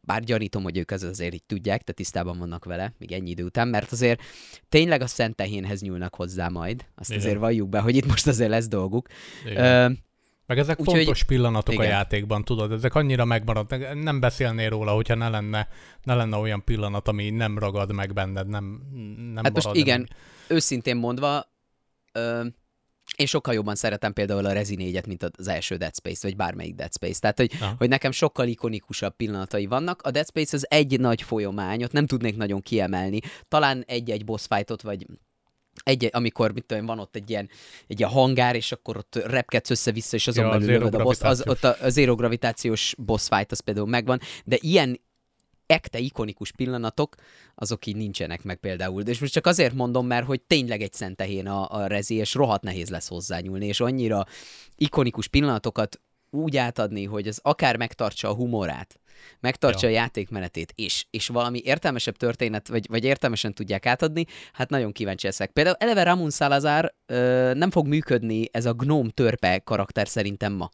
bár 0.00 0.24
gyanítom, 0.24 0.62
hogy 0.62 0.78
ők 0.78 0.90
az 0.90 1.02
azért 1.02 1.34
így 1.34 1.42
tudják, 1.42 1.80
tehát 1.80 1.94
tisztában 1.94 2.38
vannak 2.38 2.64
vele, 2.64 2.92
még 2.98 3.12
ennyi 3.12 3.30
idő 3.30 3.44
után, 3.44 3.68
mert 3.68 3.92
azért 3.92 4.22
tényleg 4.68 5.00
a 5.00 5.06
szent 5.06 5.36
tehénhez 5.36 5.80
nyúlnak 5.80 6.14
hozzá 6.14 6.48
majd, 6.48 6.84
azt 6.94 7.10
Igen. 7.10 7.22
azért 7.22 7.38
valljuk 7.38 7.68
be, 7.68 7.78
hogy 7.78 7.96
itt 7.96 8.06
most 8.06 8.26
azért 8.26 8.50
lesz 8.50 8.68
dolguk. 8.68 9.08
Igen. 9.44 10.04
Meg 10.46 10.58
ezek 10.58 10.80
Úgy, 10.80 10.86
fontos 10.86 11.06
hogy... 11.06 11.26
pillanatok 11.26 11.74
igen. 11.74 11.86
a 11.86 11.88
játékban, 11.88 12.44
tudod, 12.44 12.72
ezek 12.72 12.94
annyira 12.94 13.24
megmaradnak, 13.24 14.02
nem 14.02 14.20
beszélnél 14.20 14.68
róla, 14.68 14.92
hogyha 14.92 15.14
ne 15.14 15.28
lenne, 15.28 15.68
ne 16.02 16.14
lenne 16.14 16.36
olyan 16.36 16.64
pillanat, 16.64 17.08
ami 17.08 17.30
nem 17.30 17.58
ragad 17.58 17.92
meg 17.92 18.12
benned, 18.12 18.48
nem, 18.48 18.80
nem 19.32 19.44
Hát 19.44 19.54
most 19.54 19.74
igen, 19.74 20.00
meg. 20.00 20.10
őszintén 20.48 20.96
mondva, 20.96 21.50
ö, 22.12 22.44
én 23.16 23.26
sokkal 23.26 23.54
jobban 23.54 23.74
szeretem 23.74 24.12
például 24.12 24.46
a 24.46 24.52
Rezi 24.52 24.74
4 24.74 25.06
mint 25.06 25.22
az 25.22 25.48
első 25.48 25.76
Dead 25.76 25.94
Space, 25.94 26.20
vagy 26.22 26.36
bármelyik 26.36 26.74
Dead 26.74 26.92
Space. 26.92 27.20
Tehát, 27.20 27.36
hogy, 27.36 27.52
hogy 27.78 27.88
nekem 27.88 28.10
sokkal 28.10 28.46
ikonikusabb 28.46 29.16
pillanatai 29.16 29.66
vannak. 29.66 30.02
A 30.02 30.10
Dead 30.10 30.26
Space 30.26 30.56
az 30.56 30.66
egy 30.70 31.00
nagy 31.00 31.22
folyamányot, 31.22 31.92
nem 31.92 32.06
tudnék 32.06 32.36
nagyon 32.36 32.60
kiemelni. 32.60 33.20
Talán 33.48 33.84
egy-egy 33.86 34.24
boss 34.24 34.46
fightot, 34.48 34.82
vagy 34.82 35.06
egy, 35.84 36.08
amikor, 36.12 36.52
mit 36.52 36.64
tudom, 36.64 36.86
van 36.86 36.98
ott 36.98 37.16
egy 37.16 37.30
ilyen, 37.30 37.48
egy 37.86 37.98
ilyen 37.98 38.10
hangár, 38.10 38.56
és 38.56 38.72
akkor 38.72 38.96
ott 38.96 39.14
repkedsz 39.14 39.70
össze-vissza, 39.70 40.16
és 40.16 40.26
azon 40.26 40.44
ja, 40.44 40.50
belül 40.50 40.82
a 40.82 41.02
boss, 41.02 41.20
az, 41.20 41.46
ott 41.46 41.64
a, 41.64 41.76
a 41.80 41.88
zero 41.88 42.14
gravitációs 42.14 42.94
boss 42.98 43.28
fight 43.28 43.52
az 43.52 43.60
például 43.60 43.86
megvan, 43.86 44.20
de 44.44 44.56
ilyen 44.60 45.00
ekte 45.66 45.98
ikonikus 45.98 46.52
pillanatok, 46.52 47.14
azok 47.54 47.86
így 47.86 47.96
nincsenek 47.96 48.42
meg 48.42 48.56
például. 48.56 49.02
De 49.02 49.10
és 49.10 49.18
most 49.18 49.32
csak 49.32 49.46
azért 49.46 49.74
mondom, 49.74 50.06
mert 50.06 50.26
hogy 50.26 50.40
tényleg 50.40 50.82
egy 50.82 50.92
szentehén 50.92 51.46
a, 51.46 51.70
a 51.70 51.86
rezi, 51.86 52.14
és 52.14 52.34
rohadt 52.34 52.62
nehéz 52.62 52.88
lesz 52.88 53.08
hozzányúlni, 53.08 53.66
és 53.66 53.80
annyira 53.80 54.26
ikonikus 54.76 55.28
pillanatokat 55.28 56.00
úgy 56.30 56.56
átadni, 56.56 57.04
hogy 57.04 57.28
az 57.28 57.40
akár 57.42 57.76
megtartsa 57.76 58.28
a 58.28 58.34
humorát, 58.34 59.00
megtartsa 59.40 59.86
ja. 59.86 59.92
a 59.92 59.96
játékmenetét, 59.96 60.72
és, 60.74 61.06
és 61.10 61.28
valami 61.28 61.60
értelmesebb 61.64 62.16
történet, 62.16 62.68
vagy, 62.68 62.86
vagy 62.88 63.04
értelmesen 63.04 63.54
tudják 63.54 63.86
átadni, 63.86 64.24
hát 64.52 64.70
nagyon 64.70 64.92
kíváncsi 64.92 65.26
leszek. 65.26 65.50
Például 65.50 65.76
eleve 65.78 66.02
Ramon 66.02 66.30
Salazar 66.30 66.94
ö, 67.06 67.52
nem 67.54 67.70
fog 67.70 67.86
működni 67.86 68.48
ez 68.50 68.66
a 68.66 68.72
gnóm 68.72 69.08
törpe 69.08 69.58
karakter 69.58 70.08
szerintem 70.08 70.52
ma. 70.52 70.70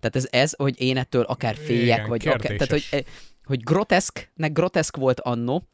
Tehát 0.00 0.16
ez, 0.16 0.26
ez 0.30 0.52
hogy 0.56 0.80
én 0.80 0.96
ettől 0.96 1.22
akár 1.22 1.56
féljek, 1.56 1.96
Igen, 1.96 2.08
vagy 2.08 2.28
akár, 2.28 2.56
tehát 2.56 2.70
hogy, 2.70 3.04
hogy 3.44 3.62
groteszknek 3.62 4.52
groteszk 4.52 4.96
volt 4.96 5.20
annó, 5.20 5.68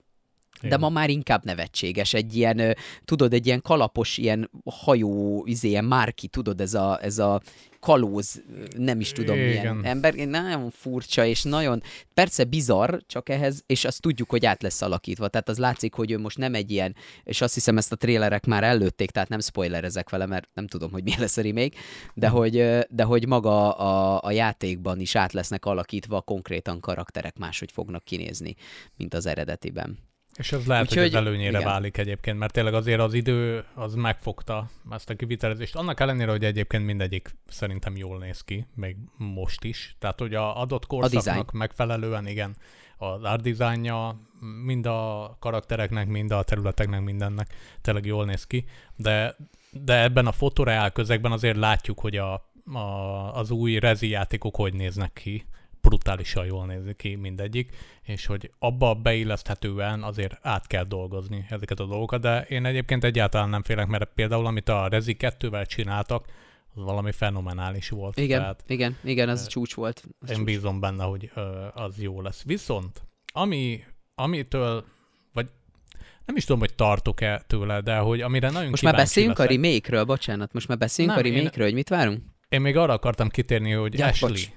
de 0.62 0.76
ma 0.76 0.88
már 0.88 1.10
inkább 1.10 1.44
nevetséges. 1.44 2.14
Egy 2.14 2.36
ilyen, 2.36 2.76
tudod, 3.04 3.32
egy 3.32 3.46
ilyen 3.46 3.62
kalapos, 3.62 4.18
ilyen 4.18 4.50
hajó, 4.64 5.44
izé, 5.46 5.68
ilyen 5.68 5.84
márki, 5.84 6.28
tudod, 6.28 6.60
ez 6.60 6.74
a, 6.74 6.98
ez 7.02 7.18
a 7.18 7.40
kalóz, 7.86 8.42
nem 8.76 9.00
is 9.00 9.12
tudom 9.12 9.36
Igen. 9.36 9.48
milyen 9.48 9.84
ember. 9.84 10.14
Nagyon 10.14 10.70
furcsa, 10.70 11.24
és 11.24 11.42
nagyon, 11.42 11.82
persze 12.14 12.44
bizarr, 12.44 12.96
csak 13.06 13.28
ehhez, 13.28 13.62
és 13.66 13.84
azt 13.84 14.00
tudjuk, 14.00 14.30
hogy 14.30 14.46
át 14.46 14.62
lesz 14.62 14.82
alakítva. 14.82 15.28
Tehát 15.28 15.48
az 15.48 15.58
látszik, 15.58 15.94
hogy 15.94 16.10
ő 16.10 16.18
most 16.18 16.38
nem 16.38 16.54
egy 16.54 16.70
ilyen, 16.70 16.96
és 17.24 17.40
azt 17.40 17.54
hiszem 17.54 17.76
ezt 17.76 17.92
a 17.92 17.96
trélerek 17.96 18.46
már 18.46 18.64
előtték, 18.64 19.10
tehát 19.10 19.28
nem 19.28 19.40
spoilerezek 19.40 20.10
vele, 20.10 20.26
mert 20.26 20.48
nem 20.54 20.66
tudom, 20.66 20.92
hogy 20.92 21.02
mi 21.08 21.12
lesz 21.18 21.36
a 21.36 21.42
remake, 21.42 21.76
de, 22.14 22.28
hmm. 22.28 22.36
hogy, 22.36 22.86
de 22.88 23.02
hogy 23.02 23.26
maga 23.26 23.72
a, 23.72 24.20
a 24.22 24.30
játékban 24.30 25.00
is 25.00 25.14
át 25.14 25.32
lesznek 25.32 25.64
alakítva, 25.64 26.20
konkrétan 26.20 26.80
karakterek 26.80 27.38
máshogy 27.38 27.72
fognak 27.72 28.04
kinézni, 28.04 28.54
mint 28.96 29.14
az 29.14 29.26
eredetiben. 29.26 29.98
És 30.36 30.52
ez 30.52 30.66
lehet, 30.66 30.84
Úgy, 30.84 30.94
hogy 30.94 31.04
ez 31.06 31.14
előnyére 31.14 31.58
igen. 31.58 31.62
válik 31.62 31.96
egyébként, 31.96 32.38
mert 32.38 32.52
tényleg 32.52 32.74
azért 32.74 33.00
az 33.00 33.14
idő 33.14 33.64
az 33.74 33.94
megfogta 33.94 34.70
ezt 34.90 35.10
a 35.10 35.14
kivitelezést. 35.14 35.76
Annak 35.76 36.00
ellenére, 36.00 36.30
hogy 36.30 36.44
egyébként 36.44 36.84
mindegyik 36.84 37.36
szerintem 37.46 37.96
jól 37.96 38.18
néz 38.18 38.40
ki, 38.40 38.66
még 38.74 38.96
most 39.16 39.64
is. 39.64 39.96
Tehát, 39.98 40.18
hogy 40.18 40.34
a 40.34 40.60
adott 40.60 40.86
korszaknak 40.86 41.50
a 41.52 41.56
megfelelően, 41.56 42.26
igen, 42.26 42.56
az 42.98 43.22
art 43.22 43.42
designja 43.42 44.20
mind 44.64 44.86
a 44.86 45.36
karaktereknek, 45.40 46.08
mind 46.08 46.30
a 46.30 46.42
területeknek, 46.42 47.00
mindennek 47.00 47.54
tényleg 47.80 48.04
jól 48.04 48.24
néz 48.24 48.46
ki, 48.46 48.64
de, 48.96 49.36
de 49.70 50.02
ebben 50.02 50.26
a 50.26 50.32
fotoreál 50.32 50.92
közegben 50.92 51.32
azért 51.32 51.56
látjuk, 51.56 52.00
hogy 52.00 52.16
a, 52.16 52.32
a, 52.72 52.78
az 53.34 53.50
új 53.50 53.78
rezi 53.78 54.08
játékok 54.08 54.56
hogy 54.56 54.74
néznek 54.74 55.12
ki, 55.12 55.46
brutálisan 55.86 56.46
jól 56.46 56.66
néz 56.66 56.82
ki 56.96 57.14
mindegyik, 57.14 57.76
és 58.02 58.26
hogy 58.26 58.50
abba 58.58 58.94
beilleszthetően 58.94 60.02
azért 60.02 60.38
át 60.42 60.66
kell 60.66 60.84
dolgozni 60.84 61.46
ezeket 61.48 61.80
a 61.80 61.84
dolgokat, 61.84 62.20
de 62.20 62.40
én 62.48 62.64
egyébként 62.64 63.04
egyáltalán 63.04 63.48
nem 63.48 63.62
félek, 63.62 63.86
mert 63.86 64.10
például 64.14 64.46
amit 64.46 64.68
a 64.68 64.88
Rezi 64.88 65.16
2-vel 65.18 65.66
csináltak, 65.66 66.24
az 66.74 66.82
valami 66.82 67.12
fenomenális 67.12 67.88
volt. 67.88 68.18
Igen, 68.18 68.40
tehát, 68.40 68.64
igen, 68.66 68.96
igen, 69.04 69.28
az 69.28 69.46
csúcs 69.46 69.74
volt. 69.74 70.04
Az 70.20 70.30
én 70.30 70.36
csúcs. 70.36 70.46
bízom 70.46 70.80
benne, 70.80 71.04
hogy 71.04 71.30
ö, 71.34 71.66
az 71.74 72.02
jó 72.02 72.22
lesz. 72.22 72.42
Viszont, 72.44 73.02
ami, 73.32 73.84
amitől, 74.14 74.84
vagy 75.32 75.48
nem 76.24 76.36
is 76.36 76.44
tudom, 76.44 76.60
hogy 76.60 76.74
tartok-e 76.74 77.42
tőle, 77.46 77.80
de 77.80 77.96
hogy 77.96 78.20
amire 78.20 78.50
nagyon 78.50 78.70
Most 78.70 78.82
már 78.82 78.94
beszéljünk 78.94 79.38
leszek. 79.38 79.52
a 79.52 79.54
remake-ről, 79.54 80.04
bocsánat, 80.04 80.52
most 80.52 80.68
már 80.68 80.78
beszéljünk 80.78 81.16
nem, 81.16 81.26
a 81.26 81.28
remake-ről, 81.28 81.66
én... 81.66 81.70
hogy 81.70 81.74
mit 81.74 81.88
várunk? 81.88 82.22
Én 82.48 82.60
még 82.60 82.76
arra 82.76 82.92
akartam 82.92 83.28
kitérni, 83.28 83.72
hogy 83.72 83.98
ja, 83.98 84.06
Ashley, 84.06 84.30
bocs 84.30 84.48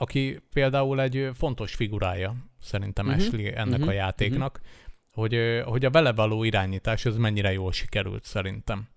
aki 0.00 0.40
például 0.52 1.00
egy 1.00 1.30
fontos 1.34 1.74
figurája 1.74 2.34
szerintem 2.60 3.06
uh-huh. 3.06 3.22
Ashley 3.22 3.46
ennek 3.46 3.66
uh-huh. 3.66 3.82
a 3.82 3.86
mhm. 3.86 3.94
játéknak, 3.94 4.60
uh-huh. 4.60 5.14
hogy, 5.14 5.62
hogy 5.64 5.84
a 5.84 5.90
vele 5.90 6.12
való 6.12 6.44
irányítás 6.44 7.04
az 7.04 7.16
mennyire 7.16 7.52
jól 7.52 7.72
sikerült 7.72 8.24
szerintem. 8.24 8.88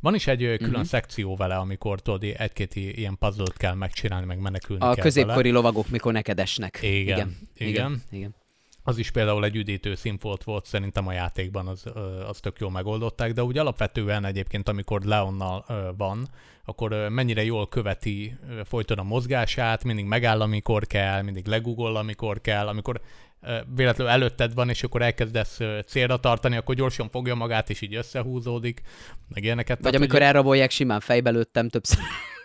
Van 0.00 0.14
is 0.14 0.26
egy 0.26 0.38
külön 0.38 0.70
uh-huh. 0.70 0.84
szekció 0.84 1.36
vele, 1.36 1.56
amikor 1.56 2.00
tudod, 2.00 2.24
egy-két 2.36 2.74
ilyen 2.74 3.18
puzzle 3.18 3.44
kell 3.56 3.74
megcsinálni, 3.74 4.26
meg 4.26 4.38
menekülni 4.38 4.82
A 4.82 4.92
kell 4.92 5.04
középkori 5.04 5.36
vele. 5.36 5.54
lovagok, 5.54 5.88
mikor 5.88 6.12
neked 6.12 6.38
esnek. 6.38 6.78
Igen, 6.82 6.98
igen. 6.98 7.36
igen. 7.54 7.68
igen. 7.68 8.02
igen. 8.10 8.34
Az 8.88 8.98
is 8.98 9.10
például 9.10 9.44
egy 9.44 9.56
üdítő 9.56 9.94
színfolt 9.94 10.44
volt 10.44 10.66
szerintem 10.66 11.06
a 11.06 11.12
játékban, 11.12 11.66
az, 11.66 11.84
az 12.28 12.38
tök 12.40 12.58
jól 12.58 12.70
megoldották, 12.70 13.32
de 13.32 13.44
úgy 13.44 13.58
alapvetően 13.58 14.24
egyébként, 14.24 14.68
amikor 14.68 15.02
Leonnal 15.02 15.64
van, 15.96 16.28
akkor 16.64 17.08
mennyire 17.08 17.44
jól 17.44 17.68
követi 17.68 18.38
folyton 18.64 18.98
a 18.98 19.02
mozgását, 19.02 19.84
mindig 19.84 20.04
megáll, 20.04 20.40
amikor 20.40 20.86
kell, 20.86 21.22
mindig 21.22 21.46
legugol, 21.46 21.96
amikor 21.96 22.40
kell, 22.40 22.66
amikor 22.66 23.00
véletlenül 23.74 24.12
előtted 24.12 24.54
van, 24.54 24.68
és 24.68 24.82
akkor 24.82 25.02
elkezdesz 25.02 25.60
célra 25.86 26.16
tartani, 26.16 26.56
akkor 26.56 26.74
gyorsan 26.74 27.08
fogja 27.08 27.34
magát, 27.34 27.70
és 27.70 27.80
így 27.80 27.94
összehúzódik, 27.94 28.80
meg 29.28 29.44
ilyeneket. 29.44 29.76
Vagy 29.76 29.84
tehát, 29.84 29.96
amikor 29.96 30.18
hogy... 30.18 30.28
elrabolják, 30.28 30.70
simán 30.70 31.00
fejbe 31.00 31.30
lőttem 31.30 31.68
többször. 31.68 31.98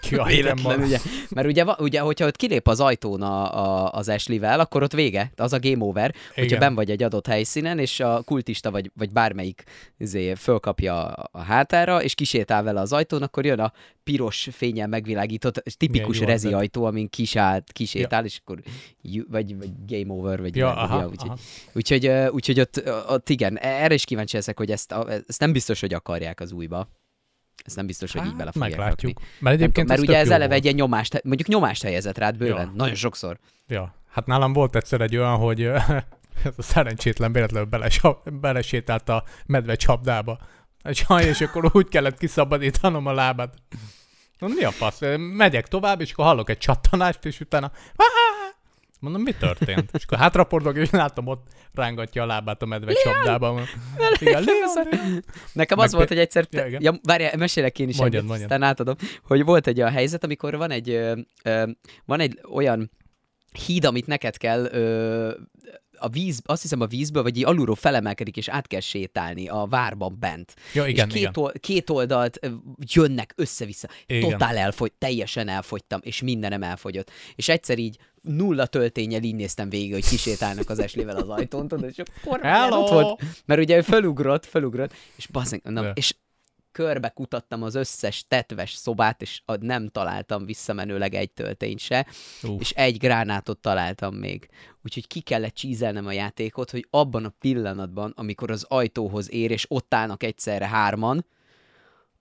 Ja, 0.09 0.23
Véletlen, 0.23 0.81
ugye? 0.81 0.99
Mert 1.29 1.47
ugye, 1.47 1.63
ugye, 1.63 1.99
hogyha 1.99 2.25
ott 2.25 2.35
kilép 2.35 2.67
az 2.67 2.79
ajtón 2.79 3.21
a, 3.21 3.57
a, 3.57 3.91
az 3.91 4.09
Ashley-vel, 4.09 4.59
akkor 4.59 4.83
ott 4.83 4.93
vége, 4.93 5.31
az 5.35 5.53
a 5.53 5.59
game 5.59 5.83
over, 5.83 6.09
igen. 6.09 6.33
hogyha 6.33 6.57
ben 6.57 6.75
vagy 6.75 6.91
egy 6.91 7.03
adott 7.03 7.27
helyszínen, 7.27 7.79
és 7.79 7.99
a 7.99 8.21
kultista 8.21 8.71
vagy, 8.71 8.91
vagy 8.95 9.11
bármelyik 9.11 9.63
izé, 9.97 10.33
fölkapja 10.33 11.05
a 11.07 11.41
hátára, 11.41 12.03
és 12.03 12.15
kisétál 12.15 12.63
vele 12.63 12.79
az 12.79 12.93
ajtón, 12.93 13.21
akkor 13.21 13.45
jön 13.45 13.59
a 13.59 13.73
piros 14.03 14.49
fényen 14.51 14.89
megvilágított, 14.89 15.63
tipikus 15.77 16.15
Igen, 16.15 16.27
rezi 16.27 16.53
ajtó, 16.53 16.85
amin 16.85 17.09
kisát, 17.09 17.71
kisétál, 17.71 18.19
ja. 18.19 18.25
és 18.25 18.39
akkor 18.43 18.59
vagy, 19.27 19.57
vagy 19.57 19.69
game 19.87 20.13
over, 20.13 20.41
vagy 20.41 20.55
ja, 20.55 20.75
aha, 20.75 21.07
úgyhogy, 21.07 21.29
aha. 21.29 21.37
úgyhogy, 21.73 22.07
úgyhogy 22.07 22.59
ott, 22.59 22.83
ott 23.07 23.29
igen, 23.29 23.57
erre 23.57 23.93
is 23.93 24.05
kíváncsi 24.05 24.35
leszek, 24.35 24.57
hogy 24.57 24.71
ezt, 24.71 24.95
ezt 25.27 25.39
nem 25.39 25.51
biztos, 25.51 25.79
hogy 25.79 25.93
akarják 25.93 26.39
az 26.39 26.51
újba. 26.51 26.87
Ez 27.65 27.75
nem 27.75 27.85
biztos, 27.85 28.11
hogy 28.11 28.21
hát, 28.21 28.29
így 28.29 28.35
bele 28.35 28.51
fogják 28.51 28.71
meglátjuk. 28.71 29.19
Rakni. 29.19 29.35
Mert, 29.39 29.55
egyébként 29.55 29.87
mert 29.87 30.01
ugye 30.01 30.17
ez 30.17 30.29
eleve 30.29 30.53
egy 30.53 30.63
ilyen 30.63 30.75
nyomást, 30.75 31.23
mondjuk 31.23 31.47
nyomást 31.47 31.83
helyezett 31.83 32.17
rád 32.17 32.37
bőven, 32.37 32.65
ja. 32.65 32.71
nagyon 32.75 32.95
sokszor. 32.95 33.37
Ja, 33.67 33.95
hát 34.11 34.25
nálam 34.25 34.53
volt 34.53 34.75
egyszer 34.75 35.01
egy 35.01 35.17
olyan, 35.17 35.35
hogy 35.35 35.61
ez 36.43 36.53
a 36.57 36.61
szerencsétlen 36.61 37.31
véletlenül 37.31 37.69
belesétált 38.31 39.09
a 39.09 39.23
medve 39.45 39.75
csapdába. 39.75 40.39
Haj, 41.05 41.25
és 41.25 41.41
akkor 41.41 41.69
úgy 41.73 41.87
kellett 41.87 42.17
kiszabadítanom 42.17 43.05
a 43.05 43.13
lábát. 43.13 43.53
Mi 44.39 44.63
a 44.63 44.71
fasz? 44.71 44.99
Megyek 45.17 45.67
tovább, 45.67 46.01
és 46.01 46.11
akkor 46.11 46.25
hallok 46.25 46.49
egy 46.49 46.57
csattanást, 46.57 47.25
és 47.25 47.39
utána 47.39 47.71
Mondom, 49.01 49.21
mi 49.21 49.31
történt? 49.31 49.89
És 49.93 50.03
akkor 50.03 50.17
hátrapordok, 50.17 50.77
és 50.77 50.89
látom, 50.89 51.27
ott 51.27 51.47
rángatja 51.73 52.23
a 52.23 52.25
lábát 52.25 52.61
a 52.61 52.65
medve 52.65 52.93
csapdában. 52.93 53.63
Igen, 54.19 54.43
Leon, 54.43 55.23
Nekem 55.53 55.79
az 55.79 55.89
Meg 55.89 55.95
volt, 55.95 56.07
hogy 56.07 56.17
egyszer, 56.19 56.45
te... 56.45 56.69
ja, 56.69 56.77
ja, 56.81 56.99
várjál, 57.03 57.37
mesélek 57.37 57.79
én 57.79 57.89
is 57.89 57.97
mondjad, 57.97 58.23
egyet, 58.23 58.41
aztán 58.41 58.63
átadom, 58.63 58.95
hogy 59.23 59.43
volt 59.43 59.67
egy 59.67 59.79
olyan 59.79 59.91
helyzet, 59.91 60.23
amikor 60.23 60.57
van 60.57 60.71
egy, 60.71 60.89
ö, 60.89 61.19
ö, 61.43 61.69
van 62.05 62.19
egy 62.19 62.39
olyan 62.53 62.91
híd, 63.65 63.85
amit 63.85 64.07
neked 64.07 64.37
kell 64.37 64.65
ö, 64.71 65.33
a 66.01 66.09
víz, 66.09 66.41
azt 66.45 66.61
hiszem 66.61 66.81
a 66.81 66.85
vízből, 66.85 67.23
vagy 67.23 67.43
alulról 67.43 67.75
felemelkedik, 67.75 68.37
és 68.37 68.47
át 68.47 68.67
kell 68.67 68.79
sétálni 68.79 69.47
a 69.47 69.65
várban 69.69 70.17
bent. 70.19 70.53
Ja, 70.73 70.85
igen, 70.85 71.07
és 71.07 71.13
két, 71.13 71.21
igen. 71.21 71.31
Old, 71.35 71.59
két 71.59 71.89
oldalt 71.89 72.39
jönnek 72.93 73.33
össze-vissza. 73.35 73.87
Igen. 74.05 74.29
Totál 74.29 74.57
elfogy, 74.57 74.91
teljesen 74.97 75.47
elfogytam, 75.47 75.99
és 76.03 76.21
mindenem 76.21 76.63
elfogyott. 76.63 77.11
És 77.35 77.49
egyszer 77.49 77.77
így 77.77 77.97
nulla 78.21 78.65
töltényel 78.65 79.23
így 79.23 79.35
néztem 79.35 79.69
végig, 79.69 79.93
hogy 79.93 80.07
kisétálnak 80.07 80.69
az 80.69 80.79
eslével 80.79 81.15
az 81.15 81.29
ajtón, 81.29 81.67
tudod, 81.67 81.89
és 81.89 81.97
akkor 81.97 82.39
ott 82.71 82.89
volt, 82.89 83.21
mert 83.45 83.61
ugye 83.61 83.77
ő 83.77 83.81
fölugrott, 83.81 84.45
fölugrott, 84.45 84.93
és 85.15 85.27
basszink, 85.27 85.63
na, 85.63 85.91
és 85.93 86.15
körbe 86.71 87.09
kutattam 87.09 87.63
az 87.63 87.75
összes 87.75 88.25
tetves 88.27 88.73
szobát, 88.73 89.21
és 89.21 89.41
nem 89.59 89.87
találtam 89.87 90.45
visszamenőleg 90.45 91.13
egy 91.13 91.31
töltényt 91.31 91.79
se, 91.79 92.07
uh. 92.43 92.55
és 92.59 92.71
egy 92.71 92.97
gránátot 92.97 93.59
találtam 93.59 94.15
még. 94.15 94.49
Úgyhogy 94.83 95.07
ki 95.07 95.19
kellett 95.19 95.53
csízelnem 95.53 96.05
a 96.05 96.11
játékot, 96.11 96.71
hogy 96.71 96.87
abban 96.89 97.25
a 97.25 97.33
pillanatban, 97.39 98.13
amikor 98.15 98.51
az 98.51 98.65
ajtóhoz 98.67 99.31
ér, 99.31 99.51
és 99.51 99.65
ott 99.67 99.93
állnak 99.93 100.23
egyszerre 100.23 100.67
hárman, 100.67 101.25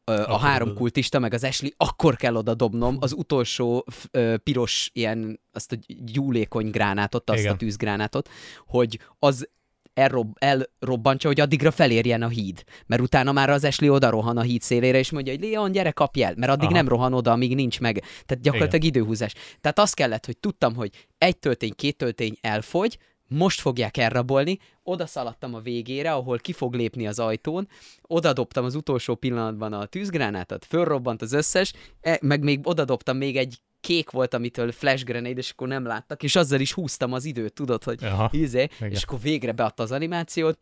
a 0.05 0.38
három 0.38 0.74
kultista, 0.74 1.18
meg 1.18 1.34
az 1.34 1.44
Ashley, 1.44 1.70
akkor 1.76 2.16
kell 2.16 2.34
oda 2.34 2.55
dobnom 2.55 2.96
az 3.01 3.12
utolsó 3.12 3.84
ö, 4.11 4.36
piros 4.36 4.90
ilyen, 4.92 5.40
azt 5.53 5.72
a 5.72 5.76
gyúlékony 5.86 6.70
gránátot, 6.70 7.30
azt 7.30 7.38
Igen. 7.38 7.53
a 7.53 7.57
tűzgránátot, 7.57 8.28
hogy 8.66 8.98
az 9.18 9.48
elrob, 9.94 10.36
elrobbantsa, 10.38 11.28
hogy 11.28 11.40
addigra 11.40 11.70
felérjen 11.70 12.22
a 12.22 12.28
híd. 12.28 12.64
Mert 12.86 13.03
utána 13.03 13.32
már 13.32 13.51
az 13.51 13.64
Esli 13.64 13.88
oda 13.88 14.11
rohan 14.11 14.36
a 14.36 14.42
híd 14.42 14.62
szélére, 14.62 14.98
és 14.98 15.11
mondja, 15.11 15.32
hogy 15.32 15.42
Leon, 15.42 15.72
gyere, 15.72 15.90
kapj 15.90 16.22
el, 16.22 16.34
mert 16.36 16.53
addig 16.53 16.64
Aha. 16.64 16.74
nem 16.74 16.88
rohan 16.88 17.12
oda, 17.12 17.32
amíg 17.32 17.55
nincs 17.55 17.80
meg. 17.80 18.03
Tehát 18.26 18.42
gyakorlatilag 18.42 18.84
Igen. 18.84 18.96
időhúzás. 18.96 19.34
Tehát 19.61 19.78
azt 19.78 19.94
kellett, 19.94 20.26
hogy 20.26 20.38
tudtam, 20.38 20.74
hogy 20.74 21.07
egy 21.18 21.38
töltény, 21.38 21.72
két 21.76 21.96
töltény 21.96 22.36
elfogy, 22.40 22.98
most 23.31 23.61
fogják 23.61 23.97
elrabolni, 23.97 24.59
oda 24.83 25.07
szaladtam 25.07 25.55
a 25.55 25.61
végére, 25.61 26.12
ahol 26.12 26.39
ki 26.39 26.53
fog 26.53 26.74
lépni 26.74 27.07
az 27.07 27.18
ajtón, 27.18 27.68
oda 28.03 28.33
dobtam 28.33 28.64
az 28.64 28.74
utolsó 28.74 29.14
pillanatban 29.14 29.72
a 29.72 29.87
tűzgránátot, 29.87 30.64
fölrobbant 30.64 31.22
az 31.22 31.33
összes, 31.33 31.72
e, 32.01 32.18
meg 32.22 32.43
még 32.43 32.61
oda 32.62 32.85
dobtam 32.85 33.16
még 33.16 33.37
egy 33.37 33.59
kék 33.81 34.11
volt, 34.11 34.35
amitől 34.35 34.72
flash 34.72 35.05
grenade, 35.05 35.39
és 35.39 35.51
akkor 35.51 35.68
nem 35.68 35.85
láttak, 35.85 36.22
és 36.22 36.37
azzal 36.37 36.61
is 36.61 36.72
húztam 36.72 37.12
az 37.12 37.24
időt, 37.24 37.53
tudod, 37.53 37.85
hogy 37.85 38.03
ízé, 38.33 38.68
és 38.91 39.03
akkor 39.03 39.20
végre 39.20 39.53
beadta 39.53 39.83
az 39.83 39.93
animációt, 39.93 40.59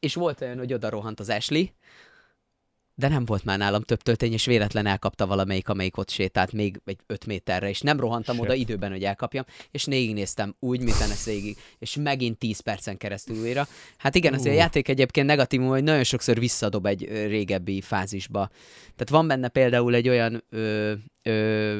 és 0.00 0.14
volt 0.14 0.40
olyan, 0.40 0.58
hogy 0.58 0.72
oda 0.72 0.88
rohant 0.88 1.20
az 1.20 1.28
Ashley, 1.28 1.64
de 2.94 3.08
nem 3.08 3.24
volt 3.24 3.44
már 3.44 3.58
nálam 3.58 3.82
több 3.82 4.02
töltény, 4.02 4.32
és 4.32 4.44
véletlen 4.44 4.86
elkapta 4.86 5.26
valamelyik, 5.26 5.68
amelyik 5.68 5.96
ott 5.96 6.10
sétált 6.10 6.52
még 6.52 6.80
egy 6.84 6.98
öt 7.06 7.26
méterre, 7.26 7.68
és 7.68 7.80
nem 7.80 8.00
rohantam 8.00 8.34
Shit. 8.34 8.44
oda 8.44 8.54
időben, 8.54 8.90
hogy 8.90 9.04
elkapjam, 9.04 9.44
és 9.70 9.84
néztem 9.84 10.54
úgy, 10.58 10.80
mint 10.82 11.00
ez 11.00 11.24
végig, 11.24 11.56
és 11.78 11.96
megint 11.96 12.38
10 12.38 12.60
percen 12.60 12.96
keresztül 12.96 13.36
újra. 13.36 13.66
Hát 13.96 14.14
igen, 14.14 14.34
az 14.34 14.44
uh. 14.44 14.52
a 14.52 14.54
játék 14.54 14.88
egyébként 14.88 15.26
negatívum, 15.26 15.68
hogy 15.68 15.82
nagyon 15.82 16.04
sokszor 16.04 16.38
visszadob 16.38 16.86
egy 16.86 17.08
régebbi 17.26 17.80
fázisba. 17.80 18.48
Tehát 18.82 19.08
van 19.08 19.26
benne 19.26 19.48
például 19.48 19.94
egy 19.94 20.08
olyan 20.08 20.44
ö, 20.50 20.92
ö, 21.22 21.78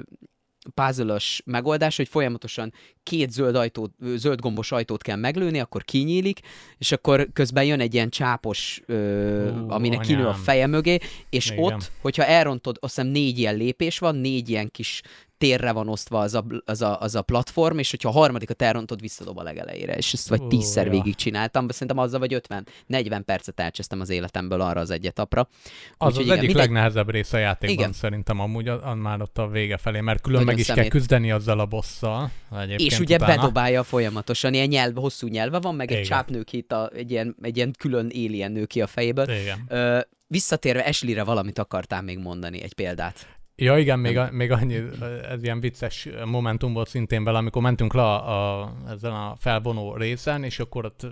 puzzle 0.74 1.18
megoldás, 1.44 1.96
hogy 1.96 2.08
folyamatosan 2.08 2.72
két 3.02 3.30
zöld, 3.30 3.54
ajtót, 3.54 3.92
zöld 4.14 4.40
gombos 4.40 4.72
ajtót 4.72 5.02
kell 5.02 5.16
meglőni, 5.16 5.60
akkor 5.60 5.84
kinyílik, 5.84 6.40
és 6.78 6.92
akkor 6.92 7.28
közben 7.32 7.64
jön 7.64 7.80
egy 7.80 7.94
ilyen 7.94 8.10
csápos, 8.10 8.82
ö, 8.86 9.48
uh, 9.50 9.72
aminek 9.72 9.98
anyám. 9.98 10.16
kinő 10.16 10.26
a 10.26 10.34
feje 10.34 10.66
mögé, 10.66 10.98
és 11.30 11.50
Igen. 11.50 11.64
ott, 11.64 11.92
hogyha 12.00 12.24
elrontod, 12.24 12.76
azt 12.80 12.94
hiszem 12.94 13.10
négy 13.10 13.38
ilyen 13.38 13.56
lépés 13.56 13.98
van, 13.98 14.16
négy 14.16 14.48
ilyen 14.48 14.70
kis 14.70 15.02
térre 15.42 15.72
van 15.72 15.88
osztva 15.88 16.18
az 16.18 16.34
a, 16.34 16.44
az 16.64 16.82
a, 16.82 17.00
az 17.00 17.14
a 17.14 17.22
platform, 17.22 17.78
és 17.78 17.90
hogyha 17.90 18.08
a 18.08 18.12
harmadikat 18.12 18.62
elrontod, 18.62 19.00
visszadob 19.00 19.38
a 19.38 19.42
legelejére. 19.42 19.96
És 19.96 20.12
ezt 20.12 20.28
vagy 20.28 20.46
tízszer 20.46 20.84
ja. 20.86 20.90
végig 20.90 21.14
csináltam, 21.14 21.68
szerintem 21.68 21.98
azzal 21.98 22.20
vagy 22.20 22.34
50, 22.34 22.66
40 22.86 23.24
percet 23.24 23.60
elcsesztem 23.60 24.00
az 24.00 24.10
életemből 24.10 24.60
arra 24.60 24.80
az 24.80 24.90
egyetapra. 24.90 25.48
Az 25.96 26.12
Úgy, 26.12 26.18
az 26.18 26.24
igen, 26.24 26.36
egyik 26.36 26.46
mindegy... 26.46 26.66
legnehezebb 26.66 27.10
része 27.10 27.36
a 27.36 27.40
játékban 27.40 27.78
igen. 27.78 27.92
szerintem 27.92 28.40
amúgy 28.40 28.68
a, 28.68 28.88
a, 28.88 28.94
már 28.94 29.20
ott 29.20 29.38
a 29.38 29.48
vége 29.48 29.76
felé, 29.76 30.00
mert 30.00 30.20
külön 30.20 30.38
Nagyon 30.38 30.54
meg 30.54 30.60
is 30.60 30.66
szemét. 30.66 30.82
kell 30.82 30.90
küzdeni 30.90 31.30
azzal 31.30 31.60
a 31.60 31.66
bosszal. 31.66 32.30
És 32.76 32.98
ugye 32.98 33.14
utána. 33.14 33.36
bedobálja 33.36 33.82
folyamatosan, 33.82 34.54
ilyen 34.54 34.68
nyelv, 34.68 34.94
hosszú 34.94 35.26
nyelve 35.26 35.58
van, 35.58 35.74
meg 35.74 35.90
igen. 35.90 36.02
egy 36.02 36.08
csáp 36.08 36.44
ki 36.44 36.64
a, 36.68 36.90
egy, 36.94 37.10
ilyen, 37.10 37.36
egy 37.42 37.56
ilyen 37.56 37.74
külön 37.78 38.06
alien 38.06 38.52
nő 38.52 38.64
ki 38.64 38.80
a 38.80 38.86
fejéből. 38.86 39.30
Igen. 39.30 39.64
Ö, 39.68 40.00
visszatérve 40.26 40.80
Ashley-re 40.80 41.24
valamit 41.24 41.58
akartál 41.58 42.02
még 42.02 42.18
mondani, 42.18 42.62
egy 42.62 42.74
példát. 42.74 43.40
Ja 43.56 43.78
igen, 43.78 43.98
még, 43.98 44.18
a, 44.18 44.28
még 44.30 44.50
annyi, 44.50 44.82
ez 45.28 45.42
ilyen 45.42 45.60
vicces 45.60 46.08
momentum 46.24 46.72
volt 46.72 46.88
szintén 46.88 47.24
vele, 47.24 47.38
amikor 47.38 47.62
mentünk 47.62 47.94
le 47.94 48.02
a, 48.02 48.60
a, 48.60 48.72
ezen 48.88 49.12
a 49.12 49.34
felvonó 49.38 49.96
részen, 49.96 50.44
és 50.44 50.58
akkor 50.58 50.84
ott 50.84 51.06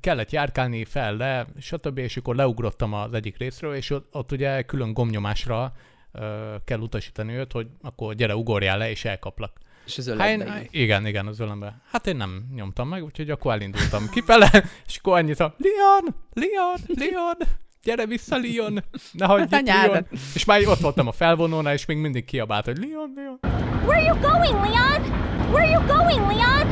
kellett 0.00 0.30
járkálni 0.30 0.84
fel, 0.84 1.16
le, 1.16 1.46
stb., 1.58 1.98
és 1.98 2.16
akkor 2.16 2.34
leugrottam 2.34 2.92
az 2.92 3.12
egyik 3.12 3.36
részről, 3.36 3.74
és 3.74 3.90
ott, 3.90 4.08
ott 4.12 4.32
ugye 4.32 4.62
külön 4.62 4.92
gomnyomásra 4.92 5.72
uh, 6.12 6.22
kell 6.64 6.78
utasítani 6.78 7.34
őt, 7.34 7.52
hogy 7.52 7.66
akkor 7.82 8.14
gyere, 8.14 8.36
ugorjál 8.36 8.78
le, 8.78 8.90
és 8.90 9.04
elkaplak. 9.04 9.58
És 9.86 9.98
az 9.98 10.14
hát 10.18 10.28
én, 10.28 10.68
Igen, 10.70 11.06
igen, 11.06 11.26
az 11.26 11.40
ölembe. 11.40 11.80
Hát 11.90 12.06
én 12.06 12.16
nem 12.16 12.44
nyomtam 12.54 12.88
meg, 12.88 13.04
úgyhogy 13.04 13.30
akkor 13.30 13.52
elindultam 13.52 14.08
kifele, 14.10 14.50
és 14.86 14.96
akkor 14.96 15.18
annyit 15.18 15.40
a 15.40 15.54
Leon, 15.58 16.14
Leon, 16.32 16.78
Leon, 16.86 17.36
gyere 17.82 18.06
vissza, 18.06 18.36
Leon, 18.36 18.84
ne 19.12 19.26
hagyj 19.26 19.56
itt, 19.56 19.66
Leon. 19.66 20.06
És 20.34 20.44
már 20.44 20.66
ott 20.66 20.80
voltam 20.80 21.06
a 21.06 21.12
felvonónál, 21.12 21.74
és 21.74 21.84
még 21.84 21.96
mindig 21.96 22.24
kiabált, 22.24 22.64
hogy 22.64 22.78
Leon, 22.78 23.12
Leon. 23.16 23.38
Where 23.86 23.96
are 23.96 24.02
you 24.02 24.20
going, 24.20 24.64
Leon? 24.64 25.02
Where 25.50 25.66
are 25.66 25.70
you 25.70 25.86
going, 25.86 26.26
Leon? 26.30 26.66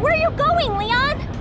Where 0.00 0.14
are 0.14 0.18
you 0.18 0.34
going, 0.36 0.80
Leon? 0.80 1.32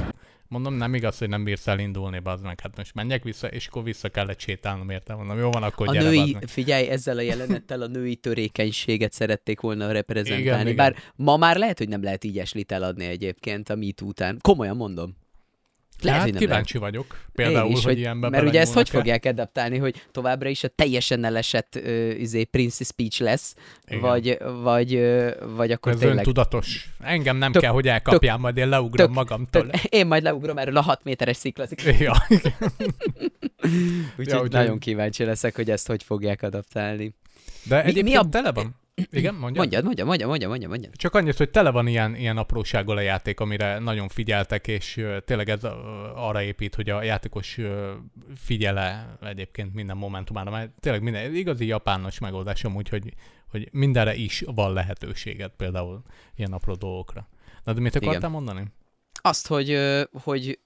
Mondom, 0.47 0.73
nem 0.73 0.93
igaz, 0.93 1.17
hogy 1.17 1.29
nem 1.29 1.43
bírsz 1.43 1.67
elindulni, 1.67 2.19
bazd 2.19 2.43
meg. 2.43 2.59
Hát 2.59 2.77
most 2.77 2.93
menjek 2.93 3.23
vissza, 3.23 3.47
és 3.47 3.67
akkor 3.67 3.83
vissza 3.83 4.09
kellett 4.09 4.39
sétálnom, 4.39 4.89
értem. 4.89 5.17
Mondom, 5.17 5.37
jó 5.37 5.51
van, 5.51 5.63
akkor 5.63 5.87
a 5.87 5.91
gyere, 5.91 6.05
női, 6.09 6.37
Figyelj, 6.47 6.87
ezzel 6.87 7.17
a 7.17 7.21
jelenettel 7.21 7.81
a 7.81 7.87
női 7.87 8.15
törékenységet 8.15 9.13
szerették 9.13 9.59
volna 9.59 9.91
reprezentálni. 9.91 10.61
Igen, 10.61 10.75
Bár 10.75 10.91
igen. 10.91 11.03
ma 11.15 11.37
már 11.37 11.57
lehet, 11.57 11.77
hogy 11.77 11.89
nem 11.89 12.03
lehet 12.03 12.23
így 12.23 12.39
eslit 12.39 12.71
eladni 12.71 13.05
egyébként 13.05 13.69
a 13.69 13.75
MeToo 13.75 14.07
után. 14.07 14.37
Komolyan 14.41 14.75
mondom. 14.75 15.15
Lehet, 16.03 16.21
hát 16.21 16.37
kíváncsi 16.37 16.77
lehet. 16.77 16.91
vagyok. 16.91 17.17
Például, 17.33 17.69
is, 17.69 17.75
hogy, 17.75 17.83
hogy 17.83 17.99
ilyenben 17.99 18.31
Mert 18.31 18.45
ugye 18.45 18.59
ezt 18.59 18.73
hogy 18.73 18.89
fogják 18.89 19.25
adaptálni, 19.25 19.77
hogy 19.77 20.05
továbbra 20.11 20.49
is 20.49 20.63
a 20.63 20.67
teljesen 20.67 21.23
elesett 21.23 21.79
uh, 21.83 22.19
izé, 22.19 22.43
Prince 22.43 22.83
speech 22.83 23.21
lesz, 23.21 23.55
vagy, 24.01 24.37
vagy, 24.61 24.95
uh, 24.95 25.31
vagy 25.55 25.71
akkor 25.71 25.91
Ez 25.91 25.99
tényleg... 25.99 26.23
tudatos. 26.23 26.89
Engem 26.99 27.37
nem 27.37 27.51
tök, 27.51 27.61
kell, 27.61 27.71
hogy 27.71 27.87
elkapjál, 27.87 28.33
tök, 28.33 28.43
majd 28.43 28.57
én 28.57 28.69
leugrom 28.69 29.07
tök, 29.07 29.15
magamtól. 29.15 29.69
Tök, 29.69 29.83
én 29.83 30.07
majd 30.07 30.23
leugrom 30.23 30.57
erről 30.57 30.77
a 30.77 30.81
6 30.81 31.03
méteres 31.03 31.37
sziklaszik. 31.37 31.81
Ja. 31.99 32.13
Úgyhogy 34.17 34.51
ja, 34.51 34.59
nagyon 34.59 34.79
kíváncsi 34.79 35.23
leszek, 35.23 35.55
hogy 35.55 35.71
ezt 35.71 35.87
hogy 35.87 36.03
fogják 36.03 36.41
adaptálni. 36.41 37.15
De 37.63 37.75
mi, 37.75 37.81
egyébként 37.81 38.07
mi 38.07 38.15
a... 38.15 38.29
tele 38.29 38.51
van. 38.51 38.81
Igen, 38.95 39.33
mondja. 39.33 39.61
Mondjad, 39.61 39.83
mondja, 39.83 40.05
mondja, 40.05 40.27
mondja, 40.27 40.47
mondja, 40.47 40.67
mondja. 40.67 40.89
Csak 40.93 41.15
annyit, 41.15 41.37
hogy 41.37 41.49
tele 41.49 41.69
van 41.69 41.87
ilyen, 41.87 42.15
ilyen 42.15 42.37
aprósággal 42.37 42.97
a 42.97 43.01
játék, 43.01 43.39
amire 43.39 43.79
nagyon 43.79 44.07
figyeltek, 44.07 44.67
és 44.67 45.05
tényleg 45.25 45.49
ez 45.49 45.63
arra 46.15 46.41
épít, 46.41 46.75
hogy 46.75 46.89
a 46.89 47.03
játékos 47.03 47.59
figyele 48.35 49.17
egyébként 49.21 49.73
minden 49.73 49.97
momentumára, 49.97 50.51
mert 50.51 50.71
tényleg 50.79 51.01
minden, 51.01 51.35
igazi 51.35 51.65
japános 51.65 52.19
megoldás 52.19 52.63
amúgy, 52.63 52.89
hogy, 52.89 53.13
hogy 53.47 53.69
mindenre 53.71 54.15
is 54.15 54.43
van 54.45 54.73
lehetőséged, 54.73 55.51
például 55.51 56.01
ilyen 56.35 56.53
apró 56.53 56.73
dolgokra. 56.73 57.27
Na, 57.63 57.73
de 57.73 57.81
mit 57.81 57.95
akartál 57.95 58.17
Igen. 58.17 58.31
mondani? 58.31 58.63
Azt, 59.21 59.47
hogy, 59.47 59.79
hogy 60.23 60.59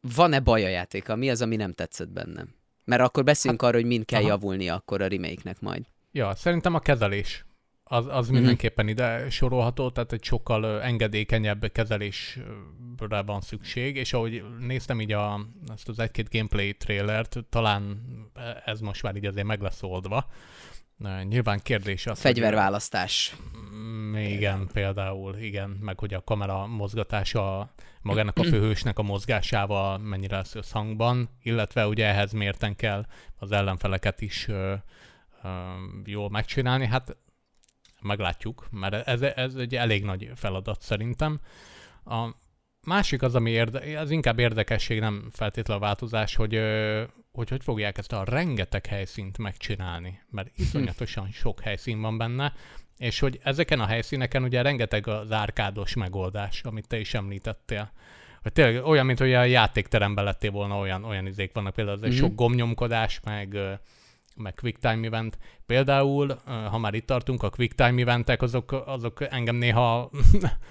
van-e 0.00 0.40
baj 0.40 0.64
a 0.64 0.68
játéka, 0.68 1.16
mi 1.16 1.30
az, 1.30 1.42
ami 1.42 1.56
nem 1.56 1.72
tetszett 1.72 2.08
bennem? 2.08 2.54
Mert 2.84 3.02
akkor 3.02 3.24
beszéljünk 3.24 3.62
hát, 3.62 3.70
arról, 3.70 3.82
hogy 3.82 3.90
mind 3.90 4.04
kell 4.04 4.20
aha. 4.20 4.28
javulni 4.28 4.68
akkor 4.68 5.02
a 5.02 5.06
remake-nek 5.06 5.60
majd. 5.60 5.82
Ja, 6.12 6.34
szerintem 6.34 6.74
a 6.74 6.78
kezelés 6.78 7.45
az, 7.88 8.06
az 8.08 8.26
mm-hmm. 8.26 8.34
mindenképpen 8.34 8.88
ide 8.88 9.30
sorolható, 9.30 9.90
tehát 9.90 10.12
egy 10.12 10.24
sokkal 10.24 10.82
engedékenyebb 10.82 11.72
kezelésre 11.72 13.22
van 13.26 13.40
szükség, 13.40 13.96
és 13.96 14.12
ahogy 14.12 14.44
néztem 14.58 15.00
így 15.00 15.12
a, 15.12 15.40
ezt 15.72 15.88
az 15.88 15.98
egy-két 15.98 16.30
gameplay 16.30 16.74
trailert, 16.74 17.38
talán 17.48 18.00
ez 18.64 18.80
most 18.80 19.02
már 19.02 19.16
így 19.16 19.26
azért 19.26 19.46
meg 19.46 19.60
lesz 19.60 19.82
oldva. 19.82 20.26
Nyilván 21.22 21.60
kérdés 21.62 22.06
az, 22.06 22.20
Fegyverválasztás. 22.20 23.36
Hogy, 24.12 24.20
igen, 24.20 24.68
például, 24.72 25.36
igen, 25.36 25.70
meg 25.70 25.98
hogy 25.98 26.14
a 26.14 26.20
kamera 26.20 26.66
mozgatása 26.66 27.74
magának 28.02 28.38
a 28.38 28.44
főhősnek 28.44 28.98
a 28.98 29.02
mozgásával 29.02 29.98
mennyire 29.98 30.36
lesz 30.36 30.54
összhangban, 30.54 31.28
illetve 31.42 31.86
ugye 31.86 32.06
ehhez 32.06 32.32
mérten 32.32 32.76
kell 32.76 33.06
az 33.38 33.52
ellenfeleket 33.52 34.20
is 34.20 34.48
jól 36.04 36.30
megcsinálni. 36.30 36.86
Hát 36.86 37.16
meglátjuk, 38.02 38.68
mert 38.70 39.08
ez, 39.08 39.22
ez 39.22 39.54
egy 39.54 39.76
elég 39.76 40.04
nagy 40.04 40.30
feladat 40.34 40.82
szerintem. 40.82 41.40
A 42.04 42.28
másik 42.86 43.22
az, 43.22 43.34
ami 43.34 43.50
érde, 43.50 43.80
ez 43.80 44.10
inkább 44.10 44.38
érdekesség, 44.38 45.00
nem 45.00 45.28
feltétlenül 45.32 45.82
a 45.82 45.86
változás, 45.86 46.34
hogy, 46.34 46.60
hogy 47.32 47.48
hogy 47.48 47.62
fogják 47.62 47.98
ezt 47.98 48.12
a 48.12 48.24
rengeteg 48.24 48.86
helyszínt 48.86 49.38
megcsinálni, 49.38 50.20
mert 50.30 50.50
iszonyatosan 50.58 51.30
sok 51.30 51.60
helyszín 51.60 52.00
van 52.00 52.18
benne, 52.18 52.52
és 52.98 53.18
hogy 53.18 53.40
ezeken 53.42 53.80
a 53.80 53.86
helyszíneken 53.86 54.42
ugye 54.42 54.62
rengeteg 54.62 55.06
az 55.06 55.32
árkádos 55.32 55.94
megoldás, 55.94 56.62
amit 56.62 56.88
te 56.88 56.98
is 56.98 57.14
említettél. 57.14 57.90
Hogy 58.42 58.52
tényleg 58.52 58.84
olyan, 58.84 59.06
mint 59.06 59.18
hogy 59.18 59.32
a 59.32 59.44
játékteremben 59.44 60.24
lettél 60.24 60.50
volna 60.50 60.78
olyan, 60.78 61.04
olyan 61.04 61.26
izék 61.26 61.52
vannak, 61.52 61.74
például 61.74 61.96
az 61.96 62.04
mm-hmm. 62.04 62.16
sok 62.16 62.34
gomnyomkodás, 62.34 63.20
meg 63.24 63.58
meg 64.36 64.54
quick 64.54 64.78
time 64.78 65.06
event. 65.06 65.38
Például, 65.66 66.38
ha 66.44 66.78
már 66.78 66.94
itt 66.94 67.06
tartunk, 67.06 67.42
a 67.42 67.50
quick 67.50 67.74
time 67.74 68.00
eventek, 68.00 68.42
azok, 68.42 68.82
azok 68.86 69.20
engem 69.30 69.56
néha 69.56 70.10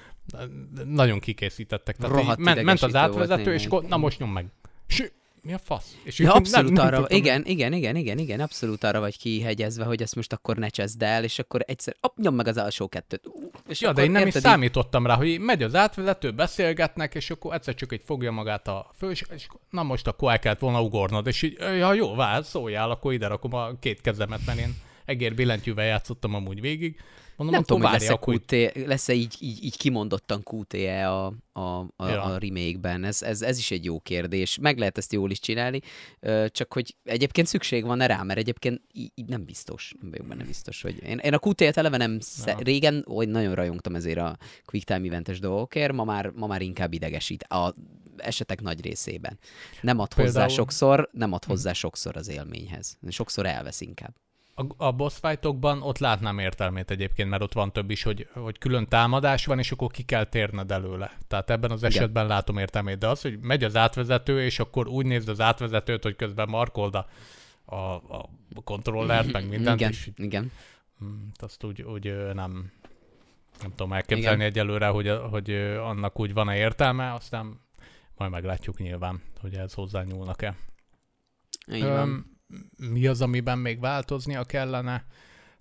nagyon 0.85 1.19
kikészítettek. 1.19 1.95
Tehát 1.95 2.37
ment, 2.37 2.63
ment 2.63 2.81
az 2.81 2.95
átvezető, 2.95 3.53
és 3.53 3.65
akkor, 3.65 3.83
na 3.83 3.97
most 3.97 4.19
nyom 4.19 4.31
meg. 4.31 4.45
S 4.87 5.03
mi 5.45 5.53
a 5.53 5.57
fasz? 5.57 5.97
És 6.03 6.19
ja, 6.19 6.33
abszolút 6.33 6.71
nem, 6.71 6.85
arra, 6.85 6.99
nem 6.99 7.05
igen, 7.09 7.45
igen, 7.45 7.73
igen, 7.73 7.95
igen, 7.95 8.17
igen, 8.17 8.39
abszolút 8.39 8.83
arra 8.83 8.99
vagy 8.99 9.17
kihegyezve, 9.17 9.83
hogy 9.83 10.01
ezt 10.01 10.15
most 10.15 10.33
akkor 10.33 10.57
ne 10.57 10.67
cseszd 10.67 11.01
el, 11.01 11.23
és 11.23 11.39
akkor 11.39 11.63
egyszer, 11.67 11.95
op, 12.01 12.17
nyom 12.17 12.35
meg 12.35 12.47
az 12.47 12.57
alsó 12.57 12.87
kettőt. 12.87 13.29
És 13.67 13.81
ja, 13.81 13.93
de 13.93 14.03
én 14.03 14.11
nem 14.11 14.27
is 14.27 14.33
számítottam 14.33 15.05
rá, 15.05 15.15
hogy 15.15 15.39
megy 15.39 15.63
az 15.63 15.75
átvezető, 15.75 16.31
beszélgetnek, 16.31 17.15
és 17.15 17.29
akkor 17.29 17.53
egyszer 17.53 17.73
csak 17.73 17.91
egy 17.91 18.01
fogja 18.05 18.31
magát 18.31 18.67
a 18.67 18.91
fő, 18.97 19.11
és 19.11 19.47
na 19.69 19.83
most 19.83 20.07
akkor 20.07 20.31
el 20.31 20.39
kellett 20.39 20.59
volna 20.59 20.81
ugornod, 20.81 21.27
és 21.27 21.41
így, 21.41 21.57
ja 21.59 21.93
jó, 21.93 22.15
vár, 22.15 22.45
szóljál, 22.45 22.89
akkor 22.89 23.13
ide 23.13 23.27
rakom 23.27 23.53
a 23.53 23.79
két 23.79 24.01
kezemet, 24.01 24.45
mert 24.45 24.59
én 24.59 24.75
egér 25.05 25.35
billentyűvel 25.35 25.85
játszottam 25.85 26.33
amúgy 26.33 26.61
végig, 26.61 26.99
Mondom, 27.35 27.55
nem 27.55 27.63
tudom, 27.63 27.81
hogy 27.81 27.91
lesz-e, 27.91 28.13
akkor... 28.13 28.33
QT, 28.33 28.85
lesz-e 28.87 29.13
így, 29.13 29.35
így, 29.39 29.63
így 29.63 29.77
kimondottan 29.77 30.43
QTE 30.51 31.09
a, 31.09 31.33
a, 31.53 31.59
a, 31.95 32.07
ja. 32.07 32.23
a 32.23 32.37
remake-ben. 32.37 33.03
Ez, 33.03 33.21
ez, 33.21 33.41
ez 33.41 33.57
is 33.57 33.71
egy 33.71 33.85
jó 33.85 33.99
kérdés. 33.99 34.57
Meg 34.61 34.77
lehet 34.77 34.97
ezt 34.97 35.13
jól 35.13 35.31
is 35.31 35.39
csinálni, 35.39 35.79
csak 36.47 36.73
hogy 36.73 36.95
egyébként 37.03 37.47
szükség 37.47 37.85
van 37.85 37.99
rá, 37.99 38.23
mert 38.23 38.39
egyébként 38.39 38.81
így, 38.93 39.11
nem 39.27 39.45
biztos, 39.45 39.93
nem 40.01 40.09
vagyok 40.09 40.27
benne 40.27 40.43
biztos, 40.43 40.81
hogy 40.81 41.03
én, 41.03 41.17
én 41.17 41.33
a 41.33 41.39
QT-et 41.47 41.77
eleve 41.77 41.97
nem, 41.97 42.19
sze... 42.19 42.55
régen 42.59 43.03
hogy 43.07 43.29
nagyon 43.29 43.55
rajongtam 43.55 43.95
ezért 43.95 44.19
a 44.19 44.37
quick 44.65 44.85
time 44.85 45.07
eventes 45.07 45.39
dolgokért, 45.39 45.93
ma 45.93 46.03
már, 46.03 46.29
ma 46.35 46.47
már 46.47 46.61
inkább 46.61 46.93
idegesít 46.93 47.43
a 47.43 47.73
esetek 48.17 48.61
nagy 48.61 48.81
részében. 48.81 49.39
Nem 49.81 49.99
ad 49.99 50.13
Például... 50.13 50.33
hozzá 50.33 50.47
sokszor, 50.47 51.09
nem 51.11 51.33
ad 51.33 51.43
hozzá 51.43 51.73
sokszor 51.73 52.17
az 52.17 52.27
élményhez. 52.27 52.97
Sokszor 53.09 53.45
elvesz 53.45 53.81
inkább. 53.81 54.15
A, 54.57 54.85
a 54.85 54.91
boss 54.91 55.17
fightokban 55.21 55.81
ott 55.81 55.97
látnám 55.97 56.39
értelmét 56.39 56.91
egyébként, 56.91 57.29
mert 57.29 57.41
ott 57.41 57.53
van 57.53 57.73
több 57.73 57.89
is, 57.89 58.03
hogy, 58.03 58.27
hogy 58.33 58.57
külön 58.57 58.85
támadás 58.85 59.45
van, 59.45 59.59
és 59.59 59.71
akkor 59.71 59.91
ki 59.91 60.03
kell 60.03 60.23
térned 60.23 60.71
előle. 60.71 61.17
Tehát 61.27 61.49
ebben 61.49 61.71
az 61.71 61.83
esetben 61.83 62.23
Igen. 62.25 62.35
látom 62.35 62.57
értelmét. 62.57 62.97
De 62.97 63.07
az, 63.07 63.21
hogy 63.21 63.39
megy 63.39 63.63
az 63.63 63.75
átvezető, 63.75 64.43
és 64.43 64.59
akkor 64.59 64.87
úgy 64.87 65.05
nézd 65.05 65.29
az 65.29 65.39
átvezetőt, 65.39 66.03
hogy 66.03 66.15
közben 66.15 66.49
markold 66.49 66.95
a, 66.95 67.07
a, 67.65 67.93
a 67.95 68.29
kontrollert, 68.63 69.31
meg 69.31 69.49
mindent. 69.49 69.79
Igen, 69.79 69.91
és, 69.91 70.09
Igen. 70.15 70.51
Hmm, 70.97 71.31
azt 71.37 71.63
úgy, 71.63 71.81
úgy 71.81 72.15
nem, 72.33 72.71
nem 73.61 73.69
tudom 73.69 73.93
elképzelni 73.93 74.37
Igen. 74.37 74.49
egyelőre, 74.49 74.87
hogy, 74.87 75.09
hogy 75.29 75.51
annak 75.79 76.19
úgy 76.19 76.33
van-e 76.33 76.55
értelme, 76.55 77.13
aztán 77.13 77.59
majd 78.15 78.31
meglátjuk 78.31 78.77
nyilván, 78.77 79.21
hogy 79.41 79.53
ez 79.53 79.73
hozzányúlnak-e. 79.73 80.55
Igen 81.67 82.33
mi 82.77 83.07
az, 83.07 83.21
amiben 83.21 83.57
még 83.57 83.79
változnia 83.79 84.43
kellene. 84.43 85.05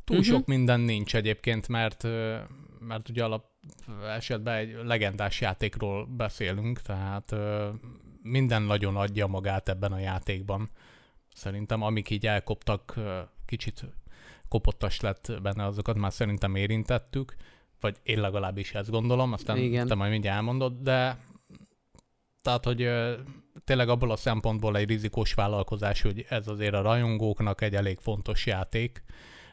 Túl 0.05 0.16
uh-huh. 0.16 0.35
sok 0.35 0.47
minden 0.47 0.80
nincs 0.80 1.16
egyébként, 1.16 1.68
mert 1.68 2.07
mert 2.78 3.09
ugye 3.09 3.24
alap 3.24 3.45
esetben 4.16 4.55
egy 4.55 4.76
legendás 4.85 5.41
játékról 5.41 6.07
beszélünk, 6.07 6.80
tehát 6.80 7.35
minden 8.22 8.62
nagyon 8.62 8.97
adja 8.97 9.26
magát 9.26 9.68
ebben 9.68 9.93
a 9.93 9.99
játékban. 9.99 10.68
Szerintem 11.35 11.82
amik 11.82 12.11
így 12.11 12.26
elkoptak, 12.26 12.95
kicsit 13.47 13.85
kopottas 14.49 15.01
lett 15.01 15.32
benne, 15.43 15.64
azokat 15.64 15.97
már 15.97 16.12
szerintem 16.12 16.55
érintettük, 16.55 17.37
vagy 17.80 17.97
én 18.03 18.20
legalábbis 18.20 18.74
ezt 18.74 18.91
gondolom, 18.91 19.32
aztán 19.32 19.57
Igen. 19.57 19.87
te 19.87 19.95
majd 19.95 20.11
mindjárt 20.11 20.37
elmondod, 20.37 20.72
de 20.82 21.18
tehát, 22.45 22.65
hogy 22.65 22.91
tényleg 23.65 23.89
abból 23.89 24.11
a 24.11 24.17
szempontból 24.17 24.77
egy 24.77 24.89
rizikós 24.89 25.35
vállalkozás, 25.35 26.03
hogy 26.03 26.27
ez 26.29 26.49
azért 26.49 26.75
a 26.75 26.83
rajongóknak 26.83 27.61
egy 27.61 27.75
elég 27.75 27.99
fontos 28.01 28.47
játék. 28.47 29.05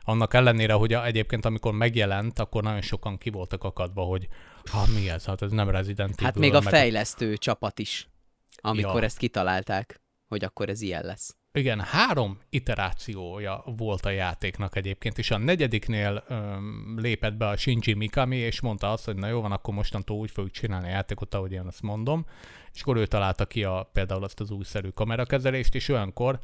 Annak 0.01 0.33
ellenére, 0.33 0.73
hogy 0.73 0.93
egyébként 0.93 1.45
amikor 1.45 1.73
megjelent, 1.73 2.39
akkor 2.39 2.63
nagyon 2.63 2.81
sokan 2.81 3.17
ki 3.17 3.29
voltak 3.29 3.63
akadva, 3.63 4.03
hogy 4.03 4.27
ha 4.71 4.85
mi 4.93 5.09
ez, 5.09 5.25
hát 5.25 5.41
ez 5.41 5.51
nem 5.51 5.69
Resident 5.69 6.19
Hát 6.19 6.37
még 6.37 6.53
a 6.53 6.61
meg... 6.61 6.73
fejlesztő 6.73 7.37
csapat 7.37 7.79
is, 7.79 8.09
amikor 8.55 8.99
ja. 8.99 9.03
ezt 9.03 9.17
kitalálták, 9.17 10.01
hogy 10.27 10.43
akkor 10.43 10.69
ez 10.69 10.81
ilyen 10.81 11.05
lesz. 11.05 11.37
Igen, 11.53 11.79
három 11.79 12.39
iterációja 12.49 13.63
volt 13.77 14.05
a 14.05 14.09
játéknak 14.09 14.75
egyébként, 14.75 15.17
és 15.17 15.31
a 15.31 15.37
negyediknél 15.37 16.23
öm, 16.27 16.95
lépett 16.99 17.33
be 17.33 17.47
a 17.47 17.57
Shinji 17.57 17.93
Mikami, 17.93 18.35
és 18.35 18.61
mondta 18.61 18.91
azt, 18.91 19.05
hogy 19.05 19.15
na 19.15 19.27
jó 19.27 19.41
van, 19.41 19.51
akkor 19.51 19.73
mostantól 19.73 20.17
úgy 20.17 20.31
fogjuk 20.31 20.53
csinálni 20.53 20.87
a 20.87 20.91
játékot, 20.91 21.33
ahogy 21.33 21.51
én 21.51 21.65
azt 21.67 21.81
mondom. 21.81 22.25
És 22.73 22.81
akkor 22.81 22.97
ő 22.97 23.05
találta 23.05 23.45
ki 23.45 23.63
a, 23.63 23.89
például 23.93 24.23
azt 24.23 24.39
az 24.39 24.51
újszerű 24.51 24.89
kamerakezelést, 24.89 25.75
és 25.75 25.89
olyankor 25.89 26.39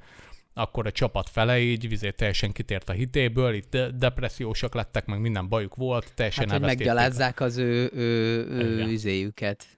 akkor 0.54 0.86
a 0.86 0.92
csapat 0.92 1.30
fele 1.30 1.60
így 1.60 1.88
vizé 1.88 2.12
teljesen 2.12 2.52
kitért 2.52 2.90
a 2.90 2.94
hitéből, 2.94 3.54
itt 3.54 3.70
de- 3.70 3.92
depressziósak 3.92 4.74
lettek, 4.74 5.06
meg 5.06 5.20
minden 5.20 5.50
bajuk 5.50 5.76
volt, 5.76 6.14
teljesen 6.16 6.50
Hát, 6.50 6.58
hogy 6.58 6.68
meggyalázzák 6.68 7.40
az 7.40 7.58
ő, 7.58 7.92
ő, 7.94 8.48
ő 8.50 8.88
üzéjüket, 8.92 9.77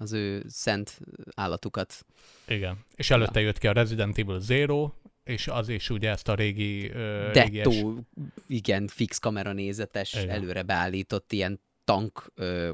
az 0.00 0.12
ő 0.12 0.44
szent 0.48 1.00
állatukat. 1.34 2.06
Igen. 2.46 2.84
És 2.94 3.10
előtte 3.10 3.40
ja. 3.40 3.46
jött 3.46 3.58
ki 3.58 3.66
a 3.66 3.72
Resident 3.72 4.18
Evil 4.18 4.40
Zero, 4.40 4.92
és 5.24 5.48
az 5.48 5.68
is 5.68 5.90
ugye 5.90 6.10
ezt 6.10 6.28
a 6.28 6.34
régi... 6.34 6.86
Uh, 6.86 6.94
Detto, 7.32 7.70
régies... 7.70 7.94
igen, 8.46 8.88
fix 8.88 9.18
kameranézetes, 9.18 10.12
igen. 10.12 10.28
előre 10.28 10.62
beállított 10.62 11.32
ilyen 11.32 11.60
tank 11.84 12.32
uh, 12.36 12.68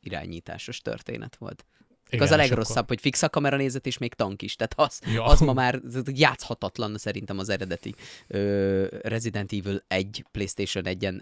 irányításos 0.00 0.80
történet 0.80 1.36
volt. 1.36 1.64
Igen, 2.10 2.24
az 2.24 2.30
a 2.30 2.36
legrosszabb, 2.36 2.76
akkor... 2.76 2.88
hogy 2.88 3.00
fix 3.00 3.22
a 3.22 3.28
kameranézet 3.28 3.86
és 3.86 3.98
még 3.98 4.14
tank 4.14 4.42
is. 4.42 4.56
Tehát 4.56 4.72
az, 4.76 5.00
ja. 5.12 5.24
az 5.24 5.40
ma 5.40 5.52
már 5.52 5.80
játszhatatlan 6.04 6.98
szerintem 6.98 7.38
az 7.38 7.48
eredeti 7.48 7.94
uh, 8.28 8.86
Resident 9.02 9.52
Evil 9.52 9.82
1 9.88 10.24
PlayStation 10.30 10.84
1-en 10.86 11.20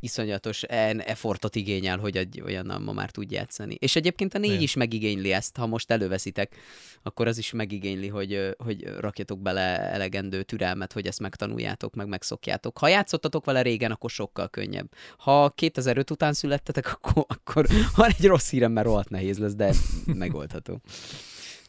iszonyatos 0.00 0.62
effortot 0.62 1.56
igényel, 1.56 1.98
hogy 1.98 2.16
egy 2.16 2.40
olyan 2.40 2.82
ma 2.82 2.92
már 2.92 3.10
tud 3.10 3.30
játszani. 3.30 3.74
És 3.78 3.96
egyébként 3.96 4.34
a 4.34 4.38
négy 4.38 4.50
Igen. 4.50 4.62
is 4.62 4.74
megigényli 4.74 5.32
ezt, 5.32 5.56
ha 5.56 5.66
most 5.66 5.90
előveszitek, 5.90 6.56
akkor 7.02 7.26
az 7.26 7.38
is 7.38 7.52
megigényli, 7.52 8.08
hogy, 8.08 8.54
hogy 8.58 8.82
rakjatok 8.98 9.40
bele 9.40 9.80
elegendő 9.80 10.42
türelmet, 10.42 10.92
hogy 10.92 11.06
ezt 11.06 11.20
megtanuljátok, 11.20 11.94
meg 11.94 12.08
megszokjátok. 12.08 12.78
Ha 12.78 12.88
játszottatok 12.88 13.44
vele 13.44 13.62
régen, 13.62 13.90
akkor 13.90 14.10
sokkal 14.10 14.48
könnyebb. 14.48 14.92
Ha 15.16 15.50
2005 15.50 16.10
után 16.10 16.32
születtetek, 16.32 16.92
akkor, 16.94 17.24
akkor 17.28 17.66
van 17.96 18.10
egy 18.18 18.26
rossz 18.26 18.50
hírem, 18.50 18.72
mert 18.72 18.86
rohadt 18.86 19.10
nehéz 19.10 19.38
lesz, 19.38 19.54
de 19.54 19.72
megoldható. 20.06 20.80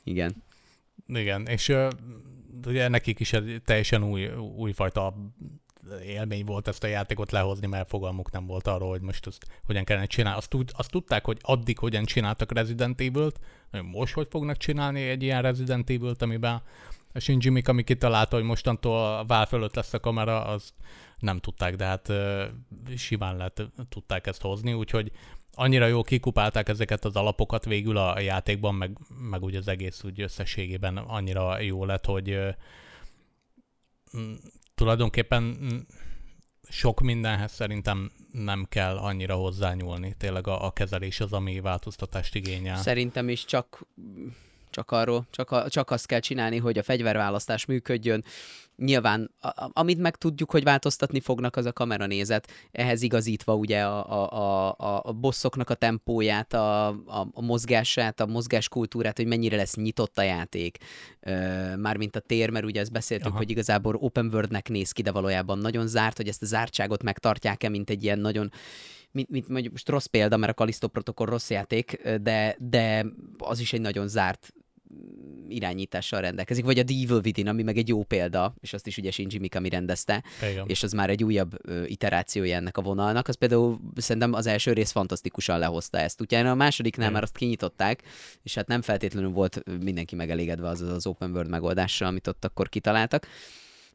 Igen. 0.04 0.44
Igen, 1.08 1.48
és 1.48 1.74
ugye 2.66 2.88
nekik 2.88 3.20
is 3.20 3.34
egy 3.34 3.62
teljesen 3.66 4.04
új, 4.04 4.28
újfajta 4.58 5.16
élmény 6.06 6.46
volt 6.46 6.68
ezt 6.68 6.84
a 6.84 6.88
játékot 6.88 7.32
lehozni, 7.32 7.68
mert 7.68 7.90
fogalmuk 7.90 8.32
nem 8.32 8.46
volt 8.46 8.68
arról, 8.68 8.90
hogy 8.90 9.02
most 9.02 9.28
azt 9.28 9.46
hogyan 9.66 9.84
kellene 9.84 10.06
csinálni. 10.06 10.38
Azt, 10.38 10.50
tud, 10.50 10.72
azt 10.74 10.92
tudták, 10.92 11.26
hogy 11.26 11.38
addig 11.42 11.78
hogyan 11.78 12.06
csináltak 12.06 12.52
Resident 12.52 13.02
Evil-t, 13.02 13.40
most 13.84 14.14
hogy 14.14 14.28
fognak 14.30 14.58
csinálni 14.58 15.02
egy 15.02 15.24
ilyen 15.24 15.42
Resident 15.42 15.90
Evil-t, 15.90 16.22
amiben 16.22 16.62
a 17.14 17.20
Shinji 17.20 17.50
Mikami 17.50 17.84
kitalálta, 17.84 18.36
hogy 18.36 18.46
mostantól 18.46 18.98
a 18.98 19.26
vál 19.26 19.46
fölött 19.46 19.76
lesz 19.76 19.94
a 19.94 20.00
kamera, 20.00 20.46
az 20.46 20.74
nem 21.20 21.40
tudták, 21.40 21.76
de 21.76 21.86
hát 21.86 22.12
simán 22.98 23.38
lehet, 23.38 23.70
tudták 23.90 24.28
ezt 24.28 24.42
hozni, 24.42 24.74
úgyhogy 24.74 25.12
annyira 25.54 25.86
jó 25.88 26.02
kikupálták 26.02 26.70
ezeket 26.70 27.06
az 27.06 27.16
alapokat 27.16 27.66
végül 27.66 27.98
a 27.98 28.20
játékban, 28.20 28.76
meg, 28.76 28.98
meg 29.30 29.44
úgy 29.44 29.56
az 29.56 29.68
egész 29.68 30.04
úgy 30.04 30.22
összességében 30.22 30.98
annyira 30.98 31.60
jó 31.60 31.86
lett, 31.86 32.06
hogy 32.06 32.40
tulajdonképpen 34.80 35.58
sok 36.70 37.00
mindenhez 37.00 37.52
szerintem 37.52 38.12
nem 38.32 38.66
kell 38.70 38.98
annyira 38.98 39.36
hozzányúlni. 39.36 40.16
Tényleg 40.18 40.48
a, 40.48 40.66
a 40.66 40.72
kezelés 40.72 41.20
az, 41.20 41.34
ami 41.34 41.60
változtatást 41.60 42.36
igényel. 42.36 42.78
Szerintem 42.78 43.30
is 43.30 43.46
csak 43.46 43.86
csak 44.70 44.92
arról, 44.92 45.28
csak, 45.32 45.52
a, 45.52 45.70
csak 45.70 45.92
azt 45.92 46.06
kell 46.06 46.20
csinálni, 46.20 46.58
hogy 46.58 46.78
a 46.78 46.84
fegyverválasztás 46.84 47.66
működjön, 47.66 48.24
Nyilván, 48.80 49.32
a, 49.42 49.70
amit 49.74 50.00
meg 50.00 50.16
tudjuk, 50.16 50.52
hogy 50.52 50.64
változtatni 50.64 51.20
fognak, 51.20 51.56
az 51.56 51.66
a 51.66 51.74
kameranézet. 51.74 52.52
Ehhez 52.72 53.02
igazítva 53.02 53.56
ugye 53.56 53.84
a, 53.84 54.32
a, 54.32 54.76
a, 54.78 55.02
a 55.04 55.12
bosszoknak 55.12 55.70
a 55.70 55.74
tempóját, 55.74 56.54
a, 56.54 56.88
a, 56.88 57.28
a 57.32 57.42
mozgását, 57.42 58.20
a 58.20 58.26
mozgáskultúrát, 58.26 59.18
hogy 59.18 59.28
mennyire 59.28 59.56
lesz 59.56 59.76
nyitott 59.76 60.18
a 60.18 60.22
játék. 60.22 60.78
Mármint 61.76 62.16
a 62.16 62.20
tér, 62.20 62.50
mert 62.50 62.66
ugye 62.66 62.80
ezt 62.80 62.92
beszéltük, 62.92 63.28
Aha. 63.28 63.38
hogy 63.38 63.50
igazából 63.50 63.96
open 63.96 64.30
worldnek 64.34 64.70
néz 64.70 64.92
ki, 64.92 65.02
de 65.02 65.12
valójában 65.12 65.58
nagyon 65.58 65.88
zárt, 65.88 66.18
hogy 66.18 66.28
ezt 66.28 66.42
a 66.42 66.46
zártságot 66.46 67.04
megtartják-e, 67.04 67.70
mint 67.70 67.90
egy 67.90 68.04
ilyen 68.04 68.20
nagyon 68.20 68.52
mint, 69.12 69.30
mint 69.30 69.48
mondjuk 69.48 69.72
most 69.72 69.90
rossz 69.90 70.06
példa, 70.06 70.38
mert 70.38 70.52
a 70.52 70.56
Callisto 70.56 70.88
protokoll 70.88 71.28
rossz 71.28 71.50
játék, 71.50 72.02
de, 72.22 72.56
de 72.60 73.06
az 73.38 73.60
is 73.60 73.74
egy 73.74 73.82
nagyon 73.82 74.08
zárt 74.08 74.54
irányítással 75.48 76.22
rendelkezik, 76.22 76.66
vagy 76.66 76.80
a 76.80 76.84
The 76.84 76.96
Evil 77.04 77.22
Within, 77.26 77.48
ami 77.48 77.64
meg 77.64 77.78
egy 77.78 77.88
jó 77.88 78.04
példa, 78.04 78.54
és 78.60 78.74
azt 78.74 78.88
is 78.88 78.98
ugye 78.98 79.12
Shinji 79.12 79.38
Mikami 79.38 79.70
rendezte, 79.70 80.24
Igen. 80.52 80.66
és 80.68 80.84
az 80.84 80.92
már 80.92 81.10
egy 81.10 81.24
újabb 81.24 81.70
ö, 81.70 81.84
iterációja 81.84 82.56
ennek 82.56 82.78
a 82.78 82.82
vonalnak, 82.82 83.28
az 83.28 83.36
például 83.36 83.80
szerintem 83.96 84.34
az 84.34 84.46
első 84.46 84.74
rész 84.74 84.92
fantasztikusan 84.92 85.60
lehozta 85.60 85.98
ezt. 85.98 86.22
Ugye 86.22 86.40
a 86.40 86.56
másodiknál 86.56 87.02
Igen. 87.02 87.14
már 87.14 87.24
azt 87.24 87.38
kinyitották, 87.38 88.04
és 88.44 88.56
hát 88.56 88.68
nem 88.68 88.82
feltétlenül 88.82 89.30
volt 89.30 89.64
mindenki 89.84 90.16
megelégedve 90.16 90.68
az 90.68 90.82
az 90.82 91.08
open 91.08 91.32
world 91.32 91.50
megoldással, 91.50 92.08
amit 92.08 92.28
ott 92.28 92.46
akkor 92.46 92.70
kitaláltak. 92.70 93.28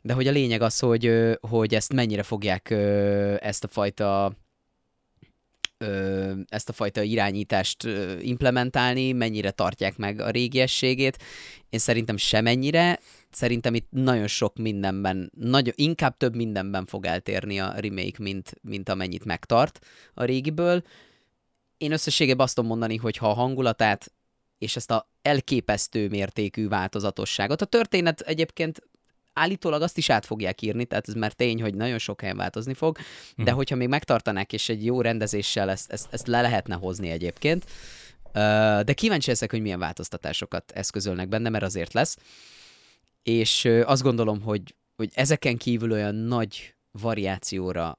De 0.02 0.12
hogy 0.12 0.26
a 0.26 0.30
lényeg 0.32 0.62
az, 0.62 0.78
hogy, 0.78 1.12
hogy 1.40 1.74
ezt 1.74 1.92
mennyire 1.92 2.22
fogják 2.22 2.70
ezt 3.40 3.64
a 3.64 3.68
fajta 3.68 4.36
ezt 6.48 6.68
a 6.68 6.72
fajta 6.72 7.02
irányítást 7.02 7.88
implementálni, 8.20 9.12
mennyire 9.12 9.50
tartják 9.50 9.96
meg 9.96 10.20
a 10.20 10.30
régiességét. 10.30 11.22
Én 11.70 11.78
szerintem 11.78 12.16
semennyire, 12.16 12.98
szerintem 13.30 13.74
itt 13.74 13.88
nagyon 13.90 14.26
sok 14.26 14.56
mindenben, 14.56 15.32
nagyon, 15.36 15.74
inkább 15.76 16.16
több 16.16 16.34
mindenben 16.34 16.86
fog 16.86 17.06
eltérni 17.06 17.60
a 17.60 17.74
remake, 17.76 18.16
mint, 18.18 18.52
mint 18.62 18.88
amennyit 18.88 19.24
megtart 19.24 19.78
a 20.14 20.24
régiből. 20.24 20.82
Én 21.78 21.92
összességében 21.92 22.44
azt 22.44 22.54
tudom 22.54 22.70
mondani, 22.70 22.96
hogy 22.96 23.16
ha 23.16 23.28
a 23.28 23.34
hangulatát 23.34 24.12
és 24.58 24.76
ezt 24.76 24.90
a 24.90 25.10
elképesztő 25.22 26.08
mértékű 26.08 26.68
változatosságot. 26.68 27.60
A 27.60 27.66
történet 27.66 28.20
egyébként 28.20 28.82
állítólag 29.34 29.82
azt 29.82 29.98
is 29.98 30.10
át 30.10 30.26
fogják 30.26 30.62
írni, 30.62 30.84
tehát 30.84 31.08
ez 31.08 31.14
már 31.14 31.32
tény, 31.32 31.62
hogy 31.62 31.74
nagyon 31.74 31.98
sok 31.98 32.20
helyen 32.20 32.36
változni 32.36 32.74
fog, 32.74 32.98
de 33.36 33.50
uh 33.50 33.56
hogyha 33.56 33.76
még 33.76 33.88
megtartanák, 33.88 34.52
és 34.52 34.68
egy 34.68 34.84
jó 34.84 35.00
rendezéssel 35.00 35.70
ezt, 35.70 35.92
ezt, 35.92 36.06
ezt 36.10 36.26
le 36.26 36.40
lehetne 36.40 36.74
hozni 36.74 37.10
egyébként, 37.10 37.64
de 38.82 38.92
kíváncsi 38.94 39.28
leszek, 39.28 39.50
hogy 39.50 39.60
milyen 39.60 39.78
változtatásokat 39.78 40.70
eszközölnek 40.70 41.28
benne, 41.28 41.48
mert 41.48 41.64
azért 41.64 41.92
lesz. 41.92 42.16
És 43.22 43.64
azt 43.84 44.02
gondolom, 44.02 44.40
hogy, 44.40 44.74
hogy 44.96 45.10
ezeken 45.14 45.56
kívül 45.56 45.92
olyan 45.92 46.14
nagy 46.14 46.74
variációra 46.90 47.98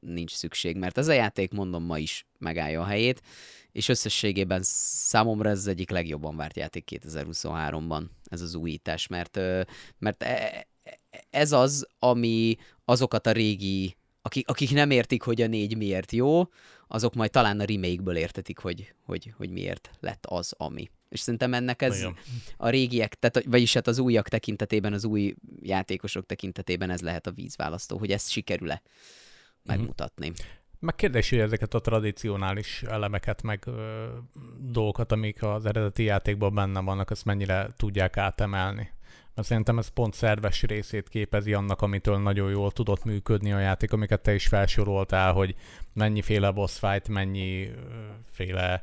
nincs 0.00 0.32
szükség, 0.32 0.76
mert 0.76 0.98
ez 0.98 1.08
a 1.08 1.12
játék, 1.12 1.52
mondom, 1.52 1.84
ma 1.84 1.98
is 1.98 2.26
megállja 2.38 2.80
a 2.80 2.86
helyét, 2.86 3.22
és 3.76 3.88
összességében 3.88 4.60
számomra 4.62 5.48
ez 5.48 5.58
az 5.58 5.66
egyik 5.66 5.90
legjobban 5.90 6.36
várt 6.36 6.56
játék 6.56 6.88
2023-ban, 6.90 8.02
ez 8.24 8.40
az 8.40 8.54
újítás, 8.54 9.06
mert, 9.06 9.36
mert 9.98 10.22
e, 10.22 10.66
e, 10.82 10.98
ez 11.30 11.52
az, 11.52 11.88
ami 11.98 12.56
azokat 12.84 13.26
a 13.26 13.32
régi, 13.32 13.96
akik, 14.22 14.48
akik 14.48 14.70
nem 14.70 14.90
értik, 14.90 15.22
hogy 15.22 15.42
a 15.42 15.46
négy 15.46 15.76
miért 15.76 16.12
jó, 16.12 16.42
azok 16.88 17.14
majd 17.14 17.30
talán 17.30 17.60
a 17.60 17.64
remake-ből 17.64 18.16
értetik, 18.16 18.58
hogy, 18.58 18.94
hogy, 19.04 19.32
hogy 19.36 19.50
miért 19.50 19.90
lett 20.00 20.26
az, 20.26 20.54
ami. 20.56 20.90
És 21.08 21.20
szerintem 21.20 21.54
ennek 21.54 21.82
ez 21.82 22.06
a 22.56 22.68
régiek, 22.68 23.14
tehát, 23.14 23.44
vagyis 23.46 23.74
hát 23.74 23.86
az 23.86 23.98
újak 23.98 24.28
tekintetében, 24.28 24.92
az 24.92 25.04
új 25.04 25.34
játékosok 25.62 26.26
tekintetében 26.26 26.90
ez 26.90 27.00
lehet 27.00 27.26
a 27.26 27.32
vízválasztó, 27.32 27.98
hogy 27.98 28.10
ezt 28.10 28.30
sikerül-e 28.30 28.82
mhm. 28.84 29.72
megmutatni. 29.72 30.32
Meg 30.86 30.94
kérdés, 30.94 31.30
hogy 31.30 31.38
ezeket 31.38 31.74
a 31.74 31.80
tradicionális 31.80 32.82
elemeket, 32.82 33.42
meg 33.42 33.62
ö, 33.66 34.06
dolgokat, 34.58 35.12
amik 35.12 35.42
az 35.42 35.66
eredeti 35.66 36.02
játékban 36.02 36.54
benne 36.54 36.80
vannak, 36.80 37.10
azt 37.10 37.24
mennyire 37.24 37.68
tudják 37.76 38.16
átemelni. 38.16 38.90
Mert 39.34 39.48
szerintem 39.48 39.78
ez 39.78 39.88
pont 39.88 40.14
szerves 40.14 40.62
részét 40.62 41.08
képezi 41.08 41.52
annak, 41.52 41.82
amitől 41.82 42.18
nagyon 42.18 42.50
jól 42.50 42.70
tudott 42.70 43.04
működni 43.04 43.52
a 43.52 43.58
játék, 43.58 43.92
amiket 43.92 44.22
te 44.22 44.34
is 44.34 44.46
felsoroltál, 44.46 45.32
hogy 45.32 45.54
mennyiféle 45.92 46.50
boss 46.50 46.78
fight, 46.78 47.08
mennyiféle 47.08 48.82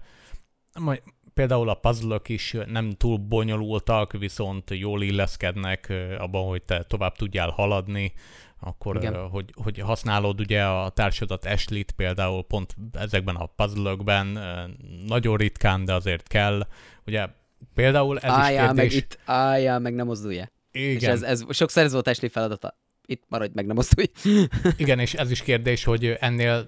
például 1.33 1.69
a 1.69 1.73
puzzle 1.73 2.19
is 2.25 2.55
nem 2.67 2.91
túl 2.91 3.17
bonyolultak, 3.17 4.11
viszont 4.11 4.69
jól 4.69 5.01
illeszkednek 5.01 5.93
abban, 6.17 6.47
hogy 6.47 6.63
te 6.63 6.83
tovább 6.83 7.15
tudjál 7.15 7.49
haladni, 7.49 8.13
akkor 8.63 8.95
Igen. 8.95 9.29
hogy, 9.29 9.53
hogy 9.63 9.79
használod 9.79 10.39
ugye 10.39 10.63
a 10.65 10.89
társadat 10.89 11.45
Ashley-t 11.45 11.91
például 11.91 12.43
pont 12.43 12.75
ezekben 12.91 13.35
a 13.35 13.45
puzzle 13.45 13.95
nagyon 15.07 15.37
ritkán, 15.37 15.85
de 15.85 15.93
azért 15.93 16.27
kell. 16.27 16.67
Ugye 17.05 17.27
például 17.73 18.19
ez 18.19 18.31
álljál 18.31 18.63
is 18.63 18.79
kérdés... 18.79 18.93
meg 18.93 19.03
itt, 19.03 19.19
álljál 19.25 19.79
meg 19.79 19.93
nem 19.93 20.05
mozdulja. 20.05 20.51
Igen. 20.71 20.95
És 20.95 21.03
ez, 21.03 21.21
ez, 21.21 21.43
sokszor 21.49 21.83
ez 21.83 21.91
volt 21.91 22.07
Ashley 22.07 22.29
feladata. 22.29 22.77
Itt 23.05 23.23
maradj 23.27 23.51
meg, 23.55 23.65
nem 23.65 23.75
mozdulj. 23.75 24.07
Igen, 24.77 24.99
és 24.99 25.13
ez 25.13 25.31
is 25.31 25.41
kérdés, 25.41 25.83
hogy 25.83 26.05
ennél 26.05 26.67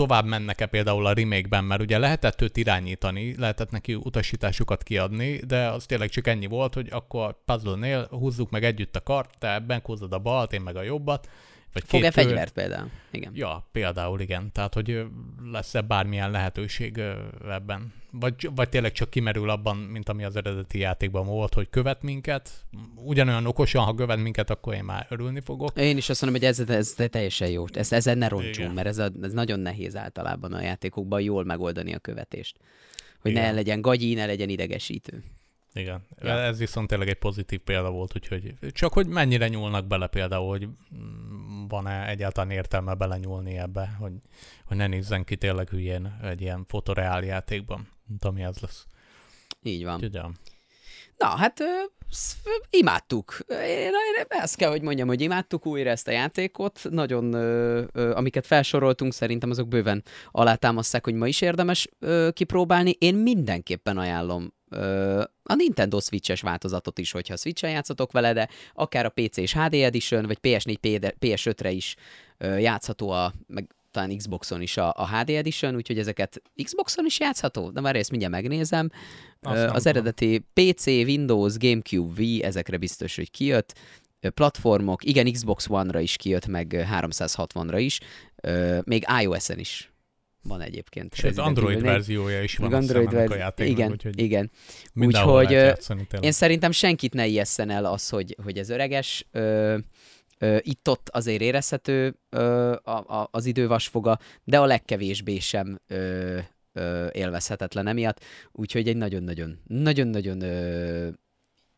tovább 0.00 0.24
mennek-e 0.24 0.66
például 0.66 1.06
a 1.06 1.12
remake-ben, 1.12 1.64
mert 1.64 1.80
ugye 1.80 1.98
lehetett 1.98 2.42
őt 2.42 2.56
irányítani, 2.56 3.34
lehetett 3.38 3.70
neki 3.70 3.94
utasításokat 3.94 4.82
kiadni, 4.82 5.36
de 5.36 5.68
az 5.68 5.86
tényleg 5.86 6.08
csak 6.08 6.26
ennyi 6.26 6.46
volt, 6.46 6.74
hogy 6.74 6.88
akkor 6.90 7.36
puzzle-nél 7.44 8.06
húzzuk 8.10 8.50
meg 8.50 8.64
együtt 8.64 8.96
a 8.96 9.00
kart, 9.00 9.30
te 9.38 9.54
ebben 9.54 9.80
húzod 9.84 10.12
a 10.12 10.18
balt, 10.18 10.52
én 10.52 10.60
meg 10.60 10.76
a 10.76 10.82
jobbat, 10.82 11.28
vagy 11.72 11.82
Fog-e 11.86 12.10
fegyvert 12.10 12.52
például? 12.52 12.90
Igen. 13.10 13.32
Ja, 13.34 13.68
például 13.72 14.20
igen. 14.20 14.52
Tehát, 14.52 14.74
hogy 14.74 15.04
lesz-e 15.52 15.80
bármilyen 15.80 16.30
lehetőség 16.30 17.00
ebben? 17.48 17.92
Vagy, 18.10 18.48
vagy 18.54 18.68
tényleg 18.68 18.92
csak 18.92 19.10
kimerül 19.10 19.50
abban, 19.50 19.76
mint 19.76 20.08
ami 20.08 20.24
az 20.24 20.36
eredeti 20.36 20.78
játékban 20.78 21.26
volt, 21.26 21.54
hogy 21.54 21.68
követ 21.70 22.02
minket. 22.02 22.50
Ugyanolyan 22.94 23.46
okosan, 23.46 23.84
ha 23.84 23.94
követ 23.94 24.18
minket, 24.18 24.50
akkor 24.50 24.74
én 24.74 24.84
már 24.84 25.06
örülni 25.08 25.40
fogok. 25.40 25.78
Én 25.78 25.96
is 25.96 26.08
azt 26.08 26.22
mondom, 26.22 26.40
hogy 26.40 26.50
ez, 26.50 26.60
ez, 26.60 26.94
teljesen 27.10 27.48
jó. 27.48 27.64
Ez, 27.72 27.92
ezen 27.92 28.18
ne 28.18 28.28
roncsunk, 28.28 28.74
mert 28.74 28.86
ez, 28.86 28.98
a, 28.98 29.10
ez 29.22 29.32
nagyon 29.32 29.60
nehéz 29.60 29.96
általában 29.96 30.52
a 30.52 30.62
játékokban 30.62 31.20
jól 31.20 31.44
megoldani 31.44 31.94
a 31.94 31.98
követést. 31.98 32.56
Hogy 33.20 33.30
igen. 33.30 33.42
ne 33.42 33.52
legyen 33.52 33.80
gagyi, 33.80 34.14
ne 34.14 34.26
legyen 34.26 34.48
idegesítő. 34.48 35.22
Igen, 35.72 36.06
ja. 36.18 36.30
ez 36.30 36.58
viszont 36.58 36.88
tényleg 36.88 37.08
egy 37.08 37.18
pozitív 37.18 37.60
példa 37.60 37.90
volt, 37.90 38.12
úgyhogy 38.14 38.54
csak 38.72 38.92
hogy 38.92 39.06
mennyire 39.06 39.48
nyúlnak 39.48 39.86
bele 39.86 40.06
például, 40.06 40.48
hogy 40.48 40.68
van-e 41.68 42.08
egyáltalán 42.08 42.50
értelme 42.50 42.94
belenyúlni 42.94 43.58
ebbe, 43.58 43.96
hogy, 43.98 44.12
hogy 44.64 44.76
ne 44.76 44.86
nézzen 44.86 45.24
ki 45.24 45.36
tényleg 45.36 45.68
hülyén 45.68 46.18
egy 46.22 46.40
ilyen 46.40 46.64
fotoreál 46.68 47.24
játékban, 47.24 47.88
mint 48.06 48.24
ami 48.24 48.42
ez 48.42 48.58
lesz. 48.58 48.86
Így 49.62 49.84
van. 49.84 50.00
Tudom. 50.00 50.34
Na, 51.16 51.26
hát 51.26 51.60
ö, 51.60 51.64
imádtuk. 52.70 53.38
Én, 53.48 53.58
én 53.78 54.24
ezt 54.28 54.56
kell, 54.56 54.70
hogy 54.70 54.82
mondjam, 54.82 55.08
hogy 55.08 55.20
imádtuk 55.20 55.66
újra 55.66 55.90
ezt 55.90 56.08
a 56.08 56.10
játékot. 56.10 56.80
Nagyon, 56.90 57.32
ö, 57.32 57.84
ö, 57.92 58.14
amiket 58.14 58.46
felsoroltunk, 58.46 59.12
szerintem 59.12 59.50
azok 59.50 59.68
bőven 59.68 60.04
alátámasztják, 60.30 61.04
hogy 61.04 61.14
ma 61.14 61.26
is 61.26 61.40
érdemes 61.40 61.88
ö, 61.98 62.28
kipróbálni. 62.32 62.90
Én 62.98 63.14
mindenképpen 63.14 63.98
ajánlom 63.98 64.52
a 65.42 65.54
Nintendo 65.54 66.00
Switch-es 66.00 66.40
változatot 66.40 66.98
is, 66.98 67.10
hogyha 67.10 67.36
Switch-en 67.36 67.70
játszatok 67.70 68.12
vele, 68.12 68.32
de 68.32 68.48
akár 68.74 69.04
a 69.04 69.08
PC 69.08 69.36
és 69.36 69.52
HD 69.52 69.74
Edition, 69.74 70.26
vagy 70.26 70.38
PS4, 70.42 71.12
PS5-re 71.20 71.70
is 71.70 71.96
játszható 72.38 73.10
a, 73.10 73.32
meg 73.46 73.74
talán 73.90 74.16
Xboxon 74.16 74.62
is 74.62 74.76
a, 74.76 74.94
a 74.96 75.08
HD 75.08 75.30
Edition, 75.30 75.74
úgyhogy 75.74 75.98
ezeket 75.98 76.42
Xboxon 76.62 77.06
is 77.06 77.20
játszható? 77.20 77.70
De 77.70 77.80
már 77.80 77.96
ezt 77.96 78.10
mindjárt 78.10 78.34
megnézem. 78.34 78.90
Azt 79.40 79.64
az 79.64 79.86
eredeti 79.86 80.44
PC, 80.52 80.86
Windows, 80.86 81.56
Gamecube, 81.58 82.12
Wii, 82.16 82.42
ezekre 82.42 82.76
biztos, 82.76 83.16
hogy 83.16 83.30
kijött. 83.30 83.74
Platformok, 84.34 85.04
igen, 85.04 85.32
Xbox 85.32 85.68
One-ra 85.68 86.00
is 86.00 86.16
kijött, 86.16 86.46
meg 86.46 86.86
360-ra 86.92 87.76
is, 87.78 88.00
még 88.84 89.06
iOS-en 89.22 89.58
is 89.58 89.90
van 90.42 90.60
egyébként. 90.60 91.14
Az 91.22 91.38
Android 91.38 91.76
Evil 91.76 91.90
verziója 91.90 92.42
is 92.42 92.56
van 92.56 92.72
Android 92.72 93.10
verzi- 93.12 93.32
a 93.34 93.36
játéknak, 93.36 93.76
Igen, 93.78 93.90
úgyhogy 93.90 94.20
igen. 94.20 94.50
Úgyhogy 94.94 95.74
én 96.20 96.32
szerintem 96.32 96.70
senkit 96.70 97.14
ne 97.14 97.26
ijesszen 97.26 97.70
el 97.70 97.84
az, 97.84 98.08
hogy, 98.08 98.36
hogy 98.42 98.58
ez 98.58 98.68
öreges. 98.68 99.26
Ö, 99.30 99.78
ö, 100.38 100.56
itt-ott 100.60 101.08
azért 101.08 101.40
érezhető 101.40 102.16
ö, 102.28 102.72
a, 102.82 102.90
a, 102.90 103.28
az 103.30 103.46
idővasfoga, 103.46 104.18
de 104.44 104.58
a 104.58 104.64
legkevésbé 104.64 105.38
sem 105.38 105.80
ö, 105.86 106.38
ö, 106.72 107.06
élvezhetetlen 107.12 107.86
emiatt. 107.86 108.24
Úgyhogy 108.52 108.88
egy 108.88 108.96
nagyon-nagyon, 108.96 109.58
nagyon-nagyon 109.66 110.40
ö, 110.40 111.08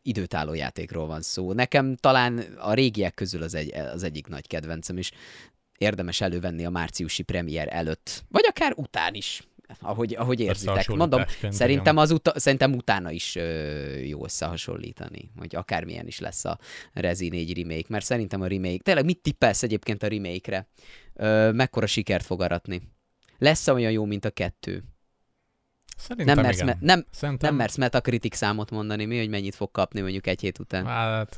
időtálló 0.01 0.53
játékról 0.53 1.07
van 1.07 1.21
szó. 1.21 1.53
Nekem 1.53 1.95
talán 1.95 2.37
a 2.57 2.73
régiek 2.73 3.13
közül 3.13 3.43
az, 3.43 3.53
egy, 3.55 3.73
az 3.73 4.03
egyik 4.03 4.27
nagy 4.27 4.47
kedvencem, 4.47 4.97
és 4.97 5.11
érdemes 5.77 6.21
elővenni 6.21 6.65
a 6.65 6.69
márciusi 6.69 7.23
premier 7.23 7.67
előtt, 7.71 8.23
vagy 8.29 8.45
akár 8.47 8.73
után 8.75 9.13
is, 9.13 9.43
ahogy, 9.79 10.15
ahogy 10.15 10.39
érzitek. 10.39 10.87
Mondom, 10.87 11.23
szerintem, 11.49 11.97
az 11.97 12.11
uta, 12.11 12.39
szerintem 12.39 12.73
utána 12.73 13.11
is 13.11 13.35
ö, 13.35 13.95
jó 13.97 14.23
összehasonlítani, 14.23 15.31
hogy 15.37 15.55
akármilyen 15.55 16.07
is 16.07 16.19
lesz 16.19 16.45
a 16.45 16.59
Rezi 16.93 17.29
4 17.29 17.57
remake, 17.57 17.85
mert 17.87 18.05
szerintem 18.05 18.41
a 18.41 18.47
remake, 18.47 18.77
tényleg 18.83 19.05
mit 19.05 19.21
tippelsz 19.21 19.63
egyébként 19.63 20.03
a 20.03 20.07
remake-re? 20.07 20.67
Ö, 21.13 21.51
mekkora 21.51 21.85
sikert 21.85 22.25
fog 22.25 22.41
aratni? 22.41 22.81
lesz 23.43 23.67
olyan 23.67 23.91
jó, 23.91 24.05
mint 24.05 24.25
a 24.25 24.29
kettő? 24.29 24.83
Szerintem 25.97 26.35
nem 26.35 26.43
mersz, 26.43 26.55
igen. 26.55 26.65
Me- 26.67 26.81
nem, 26.81 27.05
Szerintem... 27.11 27.49
nem 27.49 27.57
mersz 27.57 27.75
Metacritic 27.75 28.35
számot 28.35 28.71
mondani, 28.71 29.05
mi, 29.05 29.17
hogy 29.17 29.29
mennyit 29.29 29.55
fog 29.55 29.71
kapni 29.71 30.01
mondjuk 30.01 30.27
egy 30.27 30.39
hét 30.39 30.59
után? 30.59 30.85
Hát, 30.85 31.37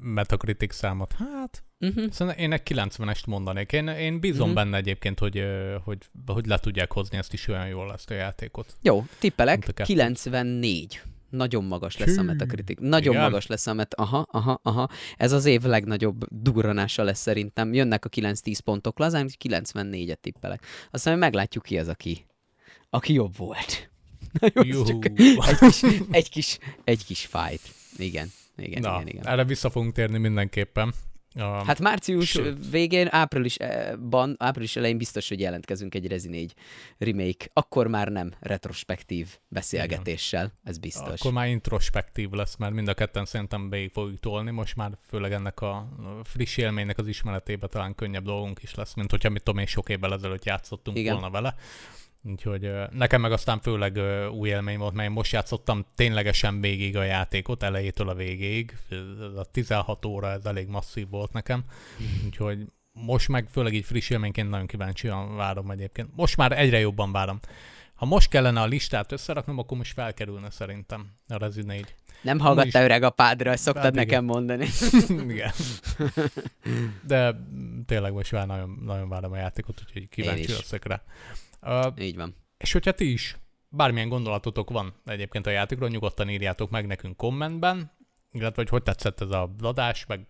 Metacritic 0.00 0.74
számot. 0.74 1.12
Hát, 1.12 1.64
uh-huh. 1.78 2.10
szerintem 2.10 2.42
én 2.42 2.52
egy 2.52 2.62
90-est 2.64 3.26
mondanék. 3.26 3.72
Én, 3.72 3.88
én 3.88 4.20
bízom 4.20 4.40
uh-huh. 4.40 4.54
benne 4.54 4.76
egyébként, 4.76 5.18
hogy, 5.18 5.42
hogy, 5.84 5.98
hogy 6.26 6.46
le 6.46 6.58
tudják 6.58 6.92
hozni 6.92 7.18
ezt 7.18 7.32
is 7.32 7.48
olyan 7.48 7.66
jól 7.66 7.92
ezt 7.92 8.10
a 8.10 8.14
játékot. 8.14 8.74
Jó, 8.82 9.04
tippelek, 9.18 9.72
94. 9.74 11.00
Nagyon 11.30 11.64
magas 11.64 11.96
lesz 11.96 12.16
a 12.16 12.22
Metacritic. 12.22 12.78
Nagyon 12.80 13.12
Igen? 13.12 13.24
magas 13.24 13.46
lesz 13.46 13.66
a 13.66 13.74
met... 13.74 13.94
Aha, 13.94 14.26
aha, 14.30 14.60
aha. 14.62 14.88
Ez 15.16 15.32
az 15.32 15.44
év 15.44 15.62
legnagyobb 15.62 16.24
durranása 16.30 17.02
lesz 17.02 17.20
szerintem. 17.20 17.74
Jönnek 17.74 18.04
a 18.04 18.08
9-10 18.08 18.58
pontok 18.64 18.98
lazán, 18.98 19.30
94-et 19.44 20.16
tippelek. 20.20 20.66
Aztán 20.90 21.18
meglátjuk 21.18 21.64
ki 21.64 21.78
az, 21.78 21.88
aki, 21.88 22.26
aki 22.90 23.12
jobb 23.12 23.36
volt. 23.36 23.90
Na 24.54 24.64
jó, 24.64 24.84
csak 24.84 25.04
egy 25.06 25.58
kis, 25.58 25.82
egy, 26.10 26.28
kis, 26.28 26.58
egy 26.84 27.04
kis 27.04 27.26
fight. 27.26 27.74
Igen 27.96 28.30
igen, 28.56 28.80
Na, 28.80 28.94
igen, 28.94 29.06
igen. 29.06 29.26
Erre 29.26 29.44
vissza 29.44 29.70
fogunk 29.70 29.92
térni 29.92 30.18
mindenképpen. 30.18 30.94
A... 31.38 31.64
Hát 31.64 31.80
március 31.80 32.28
Sőt. 32.28 32.70
végén, 32.70 33.08
áprilisban, 33.10 34.34
április 34.38 34.76
elején 34.76 34.98
biztos, 34.98 35.28
hogy 35.28 35.40
jelentkezünk 35.40 35.94
egy 35.94 36.06
Rezi 36.06 36.28
4 36.28 36.54
remake. 36.98 37.46
Akkor 37.52 37.86
már 37.86 38.08
nem 38.08 38.32
retrospektív 38.40 39.38
beszélgetéssel, 39.48 40.44
Igen. 40.44 40.58
ez 40.64 40.78
biztos. 40.78 41.20
Akkor 41.20 41.32
már 41.32 41.48
introspektív 41.48 42.30
lesz, 42.30 42.56
mert 42.56 42.72
mind 42.72 42.88
a 42.88 42.94
ketten 42.94 43.24
szerintem 43.24 43.70
végig 43.70 43.90
fogjuk 43.90 44.20
tolni. 44.20 44.50
Most 44.50 44.76
már 44.76 44.90
főleg 45.08 45.32
ennek 45.32 45.60
a 45.60 45.88
friss 46.24 46.56
élménynek 46.56 46.98
az 46.98 47.06
ismeretében 47.06 47.68
talán 47.72 47.94
könnyebb 47.94 48.24
dolgunk 48.24 48.62
is 48.62 48.74
lesz, 48.74 48.94
mint 48.94 49.10
hogyha 49.10 49.28
mit 49.28 49.42
tudom 49.42 49.60
én 49.60 49.66
sok 49.66 49.88
évvel 49.88 50.12
ezelőtt 50.12 50.44
játszottunk 50.44 50.98
Igen. 50.98 51.12
volna 51.12 51.30
vele. 51.30 51.54
Úgyhogy 52.30 52.72
nekem 52.90 53.20
meg 53.20 53.32
aztán 53.32 53.60
főleg 53.60 53.98
új 54.32 54.48
élmény 54.48 54.78
volt, 54.78 54.94
mert 54.94 55.08
én 55.08 55.14
most 55.14 55.32
játszottam 55.32 55.86
ténylegesen 55.94 56.60
végig 56.60 56.96
a 56.96 57.02
játékot, 57.02 57.62
elejétől 57.62 58.08
a 58.08 58.14
végéig. 58.14 58.78
Ez 58.90 59.36
a 59.36 59.44
16 59.44 60.04
óra, 60.04 60.30
ez 60.30 60.44
elég 60.44 60.68
masszív 60.68 61.08
volt 61.08 61.32
nekem. 61.32 61.64
Úgyhogy 62.24 62.66
most 62.92 63.28
meg 63.28 63.48
főleg 63.50 63.74
így 63.74 63.84
friss 63.84 64.10
élményként 64.10 64.50
nagyon 64.50 64.66
kíváncsian 64.66 65.36
várom 65.36 65.70
egyébként. 65.70 66.08
Most 66.16 66.36
már 66.36 66.52
egyre 66.52 66.78
jobban 66.78 67.12
várom. 67.12 67.38
Ha 67.94 68.06
most 68.06 68.28
kellene 68.28 68.60
a 68.60 68.66
listát 68.66 69.12
összeraknom, 69.12 69.58
akkor 69.58 69.76
most 69.76 69.92
felkerülne 69.92 70.50
szerintem 70.50 71.06
a 71.28 71.36
Rezi 71.36 71.62
4. 71.62 71.94
Nem 72.22 72.38
hallgatta 72.38 72.82
öreg 72.82 73.02
a 73.02 73.10
pádra, 73.10 73.50
ezt 73.50 73.62
szoktad 73.62 73.84
hát 73.84 73.94
nekem 73.94 74.24
mondani. 74.24 74.66
igen. 75.28 75.50
De 77.06 77.36
tényleg 77.86 78.12
most 78.12 78.32
már 78.32 78.46
nagyon, 78.46 78.82
nagyon 78.84 79.08
várom 79.08 79.32
a 79.32 79.36
játékot, 79.36 79.82
úgyhogy 79.86 80.08
kíváncsi 80.08 80.52
leszek 80.52 80.84
rá. 80.84 81.02
Uh, 81.62 82.04
Így 82.04 82.16
van. 82.16 82.36
És 82.56 82.72
hogyha 82.72 82.92
ti 82.92 83.12
is 83.12 83.36
bármilyen 83.68 84.08
gondolatotok 84.08 84.70
van 84.70 84.94
egyébként 85.04 85.46
a 85.46 85.50
játékról, 85.50 85.88
nyugodtan 85.88 86.28
írjátok 86.28 86.70
meg 86.70 86.86
nekünk 86.86 87.16
kommentben, 87.16 87.92
illetve 88.32 88.62
hogy 88.62 88.68
hogy 88.68 88.82
tetszett 88.82 89.20
ez 89.20 89.30
a 89.30 89.54
adás, 89.60 90.06
meg, 90.06 90.26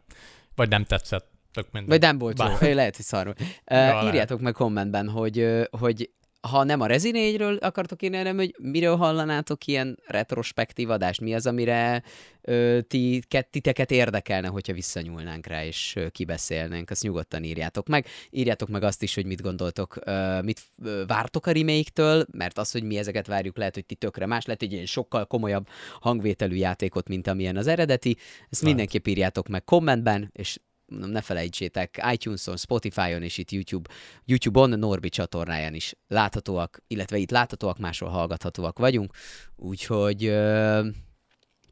vagy 0.55 0.69
nem 0.69 0.85
tetszett, 0.85 1.31
tök 1.53 1.65
minden. 1.73 1.91
Vagy 1.91 2.01
nem 2.01 2.19
volt 2.19 2.39
jó, 2.61 2.73
lehet, 2.73 2.97
hogy 2.97 3.05
szarul. 3.05 3.35
Uh, 3.39 3.47
ja, 3.67 3.87
írjátok 3.87 4.13
lehet. 4.13 4.41
meg 4.41 4.53
kommentben, 4.53 5.09
hogy, 5.09 5.67
hogy 5.71 6.11
ha 6.47 6.65
nem 6.65 6.81
a 6.81 6.87
Rezi 6.87 7.11
4-ről 7.15 7.61
akartok 7.61 8.03
írni, 8.03 8.17
hanem 8.17 8.37
hogy 8.37 8.55
miről 8.59 8.97
hallanátok 8.97 9.67
ilyen 9.67 9.99
retrospektív 10.07 10.91
adást, 10.91 11.21
mi 11.21 11.35
az, 11.35 11.47
amire 11.47 12.03
ö, 12.43 12.79
ti, 12.89 13.23
titeket 13.51 13.91
érdekelne, 13.91 14.49
hogyha 14.49 14.73
visszanyúlnánk 14.73 15.47
rá, 15.47 15.65
és 15.65 15.93
ö, 15.97 16.09
kibeszélnénk, 16.09 16.91
azt 16.91 17.03
nyugodtan 17.03 17.45
írjátok 17.45 17.87
meg. 17.87 18.07
Írjátok 18.31 18.69
meg 18.69 18.83
azt 18.83 19.03
is, 19.03 19.15
hogy 19.15 19.27
mit 19.27 19.43
gondoltok, 19.43 19.97
ö, 20.05 20.41
mit 20.43 20.61
ö, 20.83 21.03
vártok 21.07 21.47
a 21.47 21.53
remake-től, 21.53 22.27
mert 22.33 22.59
az, 22.59 22.71
hogy 22.71 22.83
mi 22.83 22.99
ezeket 22.99 23.27
várjuk, 23.27 23.57
lehet, 23.57 23.75
hogy 23.75 23.87
ti 23.87 23.95
tökre 23.95 24.27
más, 24.27 24.45
lehet, 24.45 24.61
hogy 24.61 24.75
egy 24.75 24.87
sokkal 24.87 25.25
komolyabb 25.25 25.69
hangvételű 26.01 26.57
játékot, 26.57 27.09
mint 27.09 27.27
amilyen 27.27 27.57
az 27.57 27.67
eredeti. 27.67 28.17
Ezt 28.19 28.63
Vált. 28.63 28.75
mindenképp 28.75 29.07
írjátok 29.07 29.49
meg 29.49 29.65
kommentben, 29.65 30.31
és 30.33 30.59
ne 30.87 31.21
felejtsétek, 31.21 32.07
iTunes-on, 32.13 32.57
Spotify-on 32.57 33.23
és 33.23 33.39
itt 33.39 33.51
YouTube, 33.51 33.91
YouTube-on, 34.25 34.79
Norbi 34.79 35.09
csatornáján 35.09 35.75
is 35.75 35.95
láthatóak, 36.09 36.83
illetve 36.87 37.17
itt 37.17 37.31
láthatóak, 37.31 37.79
máshol 37.79 38.09
hallgathatóak 38.09 38.79
vagyunk, 38.79 39.13
úgyhogy 39.57 40.25
ö, 40.25 40.87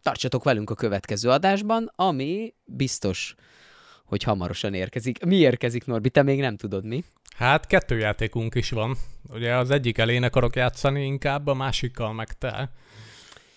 tartsatok 0.03 0.45
velünk 0.45 0.71
a 0.71 0.75
következő 0.75 1.29
adásban, 1.29 1.93
ami 1.97 2.55
biztos, 2.65 3.35
hogy 4.05 4.23
hamarosan 4.23 4.75
érkezik. 4.75 5.25
Mi 5.25 5.37
érkezik, 5.37 5.85
Norbi? 5.85 6.11
Te 6.11 6.23
még 6.23 6.41
nem 6.41 6.57
tudod, 6.57 6.85
mi? 6.85 7.05
Hát 7.37 7.67
kettő 7.67 7.99
játékunk 7.99 8.55
is 8.55 8.71
van. 8.71 8.97
Ugye 9.29 9.55
az 9.57 9.71
egyik 9.71 9.99
elén 9.99 10.23
akarok 10.23 10.57
játszani 10.57 11.05
inkább, 11.05 11.47
a 11.47 11.55
másikkal 11.55 12.13
meg 12.13 12.33
te. 12.33 12.71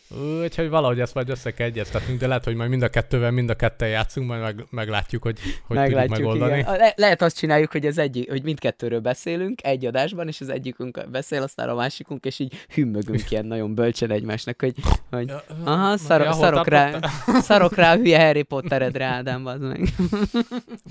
Úgyhogy 0.10 0.70
valahogy 0.70 1.00
ezt 1.00 1.14
majd 1.14 1.30
össze 1.30 1.52
kell 1.52 1.68
egyeztetnünk, 1.68 2.20
de 2.20 2.28
lehet, 2.28 2.44
hogy 2.44 2.56
majd 2.56 2.70
mind 2.70 2.82
a 2.82 2.90
kettővel, 2.90 3.32
mind 3.32 3.50
a 3.50 3.56
ketten 3.56 3.90
játszunk, 3.90 4.28
majd 4.28 4.42
meg, 4.42 4.66
meglátjuk, 4.70 5.24
hogy 5.24 5.40
hogy 5.68 5.78
meglátjuk, 5.78 6.16
tudjuk 6.16 6.34
megoldani. 6.34 6.60
Igen. 6.60 6.78
Le- 6.78 6.94
lehet 6.96 7.22
azt 7.22 7.38
csináljuk, 7.38 7.72
hogy 7.72 7.86
az 7.86 7.98
egyik, 7.98 8.30
hogy 8.30 8.44
mindkettőről 8.44 9.00
beszélünk 9.00 9.64
egy 9.64 9.86
adásban, 9.86 10.28
és 10.28 10.42
az 10.42 10.50
egyikünk 10.50 11.10
beszél, 11.10 11.42
aztán 11.42 11.70
a 11.70 11.76
másikunk, 11.76 12.26
és 12.26 12.40
így 12.40 12.54
hümmögünk 12.74 13.32
ilyen 13.32 13.46
nagyon 13.46 13.76
bölcsen 13.76 14.12
egymásnak, 14.12 14.62
hogy, 14.62 14.76
hogy 15.10 15.32
aha, 15.64 15.98
szar- 15.98 16.24
ja, 16.24 16.32
szarok, 16.32 16.68
rá, 16.68 17.00
szarok 17.26 17.76
rá 17.76 17.94
a 17.94 17.96
hülye 17.96 18.26
Harry 18.26 18.44
Potteredre, 18.44 19.06
Ádám, 19.06 19.46
az 19.46 19.60
meg. 19.60 19.90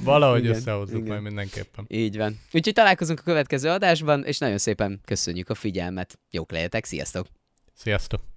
Valahogy 0.05 0.45
igen, 0.45 0.55
összehozzuk 0.55 0.97
igen. 0.97 1.09
majd 1.09 1.23
mindenképpen. 1.23 1.85
Így 1.89 2.17
van. 2.17 2.39
Úgyhogy 2.53 2.73
találkozunk 2.73 3.19
a 3.19 3.23
következő 3.23 3.69
adásban, 3.69 4.25
és 4.25 4.39
nagyon 4.39 4.59
szépen 4.59 5.01
köszönjük 5.05 5.49
a 5.49 5.55
figyelmet. 5.55 6.19
Jók 6.31 6.53
lehetek, 6.53 6.85
sziasztok! 6.85 7.27
Sziasztok! 7.75 8.36